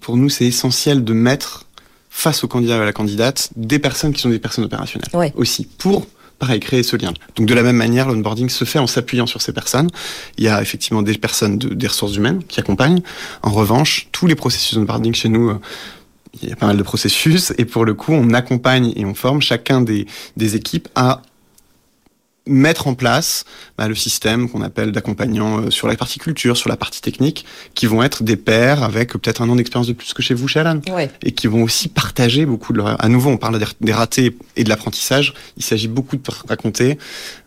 pour 0.02 0.18
nous, 0.18 0.30
c'est 0.30 0.46
essentiel 0.46 1.04
de 1.04 1.14
mettre 1.14 1.66
face 2.10 2.44
au 2.44 2.48
candidat 2.48 2.78
ou 2.80 2.82
à 2.82 2.86
la 2.86 2.94
candidate 2.94 3.50
des 3.56 3.80
personnes 3.80 4.14
qui 4.14 4.22
sont 4.22 4.30
des 4.30 4.40
personnes 4.40 4.66
opérationnelles 4.66 5.34
aussi 5.36 5.68
pour 5.78 6.08
pareil, 6.40 6.60
créer 6.60 6.84
ce 6.84 6.96
lien. 6.96 7.14
Donc 7.36 7.48
de 7.48 7.54
la 7.54 7.64
même 7.64 7.76
manière, 7.76 8.08
l'onboarding 8.08 8.50
se 8.50 8.64
fait 8.64 8.80
en 8.80 8.88
s'appuyant 8.88 9.26
sur 9.26 9.42
ces 9.42 9.54
personnes. 9.54 9.90
Il 10.38 10.44
y 10.44 10.48
a 10.48 10.62
effectivement 10.62 11.02
des 11.02 11.18
personnes 11.18 11.58
de, 11.58 11.74
des 11.74 11.88
ressources 11.88 12.16
humaines 12.16 12.44
qui 12.48 12.60
accompagnent. 12.60 13.02
En 13.42 13.52
revanche, 13.52 14.10
tous 14.12 14.28
les 14.28 14.36
processus 14.36 14.76
d'onboarding 14.76 15.16
chez 15.16 15.30
nous, 15.30 15.50
euh, 15.50 15.60
il 16.42 16.50
y 16.50 16.52
a 16.52 16.56
pas 16.56 16.68
mal 16.68 16.78
de 16.78 16.84
processus 16.84 17.54
et 17.58 17.66
pour 17.66 17.86
le 17.86 17.96
coup, 17.96 18.14
on 18.14 18.34
accompagne 18.34 18.94
et 18.96 19.06
on 19.06 19.16
forme 19.16 19.42
chacun 19.42 19.82
des, 19.82 20.06
des 20.36 20.56
équipes 20.56 20.88
à 20.94 21.24
mettre 22.48 22.88
en 22.88 22.96
place 22.96 23.46
bah, 23.78 23.88
le 23.88 23.96
système 23.96 24.50
qu'on 24.50 24.62
appelle 24.62 24.92
d'accompagnants 24.92 25.60
euh, 25.60 25.70
sur 25.72 25.88
la 25.88 25.96
partie 25.96 26.20
culture, 26.20 26.58
sur 26.58 26.70
la 26.70 26.78
partie 26.78 27.02
technique, 27.02 27.46
qui 27.76 27.86
vont 27.86 28.04
être 28.04 28.24
des 28.24 28.38
pairs 28.38 28.84
avec 28.84 29.14
peut-être 29.14 29.42
un 29.42 29.50
an 29.50 29.56
d'expérience 29.56 29.88
de 29.88 29.94
plus 29.94 30.14
que 30.14 30.22
chez 30.22 30.34
vous, 30.34 30.48
chez 30.48 30.60
Alan, 30.60 30.80
et 31.24 31.32
qui 31.32 31.48
vont 31.48 31.64
aussi 31.64 31.88
partager 31.88 32.46
beaucoup 32.46 32.74
de 32.74 32.78
leur... 32.78 33.04
À 33.04 33.10
nouveau, 33.10 33.30
on 33.30 33.38
parle 33.38 33.60
des 33.82 33.94
ratés 33.94 34.38
et 34.56 34.64
de 34.64 34.70
l'apprentissage. 34.70 35.34
Il 35.58 35.64
s'agit 35.64 35.88
beaucoup 35.88 36.16
de 36.16 36.22
raconter 36.48 36.98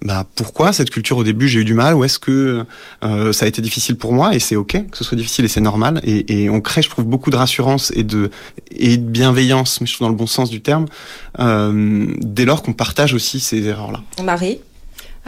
bah, 0.03 0.27
pourquoi 0.35 0.73
cette 0.73 0.91
culture 0.91 1.17
au 1.17 1.25
début 1.25 1.49
j'ai 1.49 1.61
eu 1.61 1.65
du 1.65 1.75
mal, 1.75 1.95
ou 1.95 2.05
est-ce 2.05 2.19
que 2.19 2.65
euh, 3.05 3.33
ça 3.33 3.45
a 3.45 3.49
été 3.49 3.63
difficile 3.63 3.97
pour 3.97 4.13
moi, 4.13 4.35
et 4.35 4.39
c'est 4.39 4.57
ok 4.57 4.71
que 4.91 4.97
ce 4.97 5.05
soit 5.05 5.17
difficile 5.17 5.45
et 5.45 5.49
c'est 5.49 5.61
normal. 5.61 6.01
Et, 6.05 6.45
et, 6.45 6.51
on 6.51 6.61
crée, 6.61 6.83
je 6.83 6.91
trouve, 6.91 7.05
beaucoup 7.05 7.31
de 7.31 7.37
rassurance 7.37 7.93
et 7.95 8.05
de, 8.05 8.31
et 8.71 8.97
de 8.97 9.09
bienveillance, 9.09 9.81
mais 9.81 9.87
je 9.87 9.95
trouve 9.95 10.07
dans 10.07 10.13
le 10.13 10.17
bon 10.17 10.27
sens 10.27 10.51
du 10.51 10.61
terme, 10.61 10.87
euh, 11.39 12.07
dès 12.19 12.45
lors 12.45 12.63
qu'on 12.63 12.73
partage 12.73 13.15
aussi 13.15 13.41
ces 13.41 13.67
erreurs-là. 13.67 14.03
Marie? 14.23 14.61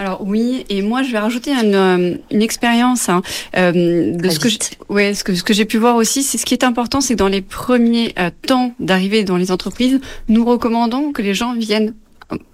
Alors 0.02 0.20
oui, 0.26 0.64
et 0.68 0.82
moi 0.82 1.04
je 1.04 1.12
vais 1.12 1.18
rajouter 1.18 1.52
une, 1.52 1.76
euh, 1.76 2.16
une 2.32 2.42
expérience 2.42 3.08
hein, 3.08 3.22
euh, 3.56 4.16
de 4.16 4.28
ce 4.30 4.40
que, 4.40 4.48
ouais, 4.92 5.14
ce 5.14 5.22
que 5.22 5.36
ce 5.36 5.44
que 5.44 5.54
j'ai 5.54 5.64
pu 5.64 5.78
voir 5.78 5.94
aussi. 5.94 6.24
C'est 6.24 6.38
ce 6.38 6.44
qui 6.44 6.54
est 6.54 6.64
important, 6.64 7.00
c'est 7.00 7.14
que 7.14 7.18
dans 7.18 7.28
les 7.28 7.40
premiers 7.40 8.12
euh, 8.18 8.30
temps 8.44 8.74
d'arrivée 8.80 9.22
dans 9.22 9.36
les 9.36 9.52
entreprises, 9.52 10.00
nous 10.28 10.44
recommandons 10.44 11.12
que 11.12 11.22
les 11.22 11.34
gens 11.34 11.54
viennent 11.54 11.94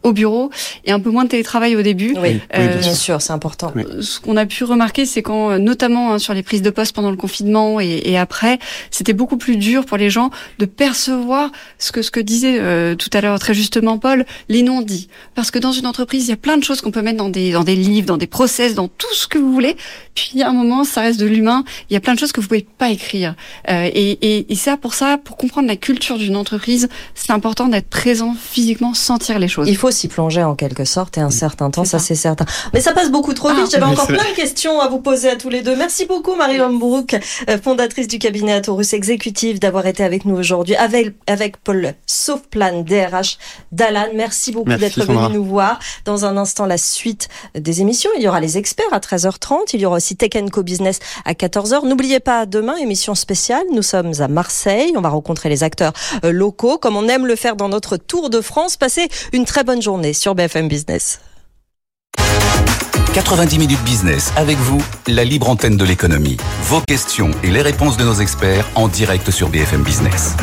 au 0.03 0.13
bureau 0.13 0.51
et 0.85 0.93
un 0.93 1.01
peu 1.01 1.11
moins 1.11 1.25
de 1.25 1.29
télétravail 1.29 1.77
au 1.77 1.83
début. 1.83 2.15
Oui, 2.21 2.41
euh, 2.57 2.79
bien 2.79 2.95
sûr, 2.95 3.21
c'est 3.21 3.33
important. 3.33 3.73
Ce 4.01 4.21
qu'on 4.21 4.37
a 4.37 4.47
pu 4.47 4.65
remarquer, 4.65 5.07
c'est 5.07 5.23
quand, 5.23 5.51
euh, 5.51 5.59
notamment 5.59 6.13
hein, 6.13 6.19
sur 6.19 6.35
les 6.35 6.43
prises 6.43 6.63
de 6.63 6.71
poste 6.71 6.95
pendant 6.95 7.11
le 7.11 7.17
confinement 7.17 7.81
et, 7.81 8.03
et 8.05 8.19
après, 8.19 8.59
c'était 8.91 9.13
beaucoup 9.13 9.37
plus 9.37 9.57
dur 9.57 9.85
pour 9.85 9.97
les 9.97 10.11
gens 10.11 10.31
de 10.59 10.67
percevoir 10.67 11.51
ce 11.79 11.93
que 11.93 12.03
ce 12.03 12.11
que 12.11 12.21
disait 12.21 12.59
euh, 12.59 12.95
tout 12.95 13.11
à 13.13 13.21
l'heure 13.21 13.39
très 13.39 13.55
justement 13.55 13.99
Paul, 13.99 14.25
les 14.49 14.63
non-dits. 14.63 15.09
Parce 15.35 15.51
que 15.51 15.59
dans 15.59 15.73
une 15.73 15.87
entreprise, 15.87 16.27
il 16.27 16.31
y 16.31 16.35
a 16.35 16.37
plein 16.37 16.57
de 16.57 16.65
choses 16.65 16.81
qu'on 16.81 16.91
peut 16.91 17.03
mettre 17.03 17.19
dans 17.19 17.29
des 17.29 17.53
dans 17.53 17.65
des 17.65 17.77
livres, 17.77 18.07
dans 18.07 18.17
des 18.17 18.27
process, 18.27 18.75
dans 18.75 18.89
tout 18.89 19.15
ce 19.15 19.27
que 19.27 19.39
vous 19.39 19.53
voulez. 19.53 19.77
Puis 20.15 20.43
à 20.43 20.49
un 20.49 20.53
moment, 20.53 20.85
ça 20.85 21.03
reste 21.03 21.21
de 21.21 21.27
l'humain. 21.27 21.65
Il 21.91 21.95
y 21.95 21.97
a 21.97 22.01
plein 22.01 22.15
de 22.15 22.19
choses 22.19 22.33
que 22.33 22.41
vous 22.41 22.49
pouvez 22.49 22.67
pas 22.79 22.91
écrire. 22.91 23.35
Euh, 23.71 23.89
et, 23.93 24.11
et, 24.23 24.53
et 24.53 24.55
ça, 24.57 24.77
pour 24.77 24.95
ça, 24.95 25.19
pour 25.23 25.37
comprendre 25.37 25.69
la 25.69 25.77
culture 25.77 26.19
d'une 26.19 26.37
entreprise, 26.37 26.89
c'est 27.15 27.33
important 27.33 27.69
d'être 27.69 27.89
présent 27.89 28.35
physiquement, 28.39 28.95
sentir 28.95 29.39
les 29.39 29.49
choses. 29.49 29.68
Il 29.69 29.77
faut 29.77 29.91
s'y 29.91 30.09
plonger 30.09 30.43
en 30.43 30.55
quelque 30.55 30.87
sorte 30.87 31.19
et 31.19 31.21
un 31.21 31.31
certain 31.31 31.71
temps, 31.71 31.85
ça, 31.85 31.99
c'est 31.99 32.15
certain. 32.15 32.47
Mais 32.73 32.81
ça 32.81 32.95
passe 32.95 33.11
beaucoup 33.11 33.35
trop 33.35 33.51
vite. 33.51 33.65
Ah. 33.67 33.69
J'avais 33.71 33.85
encore 33.85 34.07
plein 34.07 34.31
de 34.31 34.35
questions 34.35 34.81
à 34.81 34.89
vous 34.89 34.99
poser 34.99 35.29
à 35.29 35.37
tous 35.37 35.51
les 35.51 35.61
deux. 35.61 35.77
Merci 35.77 36.07
beaucoup 36.07 36.35
Marie 36.37 36.57
Lombrook, 36.57 37.15
euh, 37.51 37.59
fondatrice 37.63 38.09
du 38.09 38.19
cabinet 38.19 38.55
Atorus 38.55 38.95
Exécutif, 38.95 39.61
d'avoir 39.61 39.87
été 39.87 40.03
avec 40.03 40.25
nous 40.25 40.37
aujourd'hui 40.37 40.75
avec, 40.77 41.15
avec 41.27 41.59
Paul 41.59 41.93
Saufplan, 42.07 42.81
DRH 42.83 43.37
d'Alan. 43.71 44.07
Merci 44.15 44.53
beaucoup 44.53 44.73
d'être 44.73 45.05
venu 45.05 45.35
nous 45.35 45.45
voir. 45.45 45.79
Dans 46.07 46.25
un 46.25 46.39
instant, 46.39 46.65
la 46.65 46.79
suite 46.79 47.29
des 47.55 47.83
émissions. 47.83 48.11
Il 48.17 48.23
y 48.23 48.29
aura 48.29 48.41
les 48.41 48.57
experts 48.57 48.93
à 48.93 49.01
13h30. 49.01 49.75
Il 49.75 49.81
y 49.81 49.85
aura 49.85 49.97
aussi 49.97 50.17
Tech 50.17 50.31
Co 50.51 50.63
Business 50.63 50.99
à 51.27 51.35
14h. 51.35 51.87
N'oubliez 51.87 52.21
pas, 52.21 52.47
demain, 52.47 52.77
émission 52.77 53.15
spéciale. 53.15 53.65
Nous 53.75 53.83
sommes 53.83 54.13
à 54.21 54.29
Marseille. 54.29 54.95
On 54.97 55.03
va 55.03 55.11
rencontrer 55.11 55.51
les 55.51 55.63
acteurs 55.63 55.93
euh, 56.25 56.33
locaux, 56.33 56.79
comme 56.79 56.97
on 56.97 57.07
aime 57.07 57.27
le 57.27 57.37
faire 57.37 57.55
dans 57.55 57.69
notre 57.69 57.99
Tour 57.99 58.31
de 58.31 58.41
France. 58.41 58.79
Passez 58.79 59.09
une 59.35 59.45
bonne 59.65 59.83
journée 59.83 60.13
sur 60.13 60.35
BFM 60.35 60.69
Business. 60.69 61.21
90 63.15 63.59
minutes 63.59 63.83
business 63.85 64.33
avec 64.37 64.57
vous, 64.59 64.81
la 65.07 65.25
libre 65.25 65.49
antenne 65.49 65.77
de 65.77 65.85
l'économie. 65.85 66.37
Vos 66.63 66.81
questions 66.81 67.31
et 67.43 67.51
les 67.51 67.63
réponses 67.63 67.97
de 67.97 68.05
nos 68.05 68.15
experts 68.15 68.69
en 68.75 68.87
direct 68.87 69.31
sur 69.31 69.49
BFM 69.49 69.83
Business. 69.83 70.37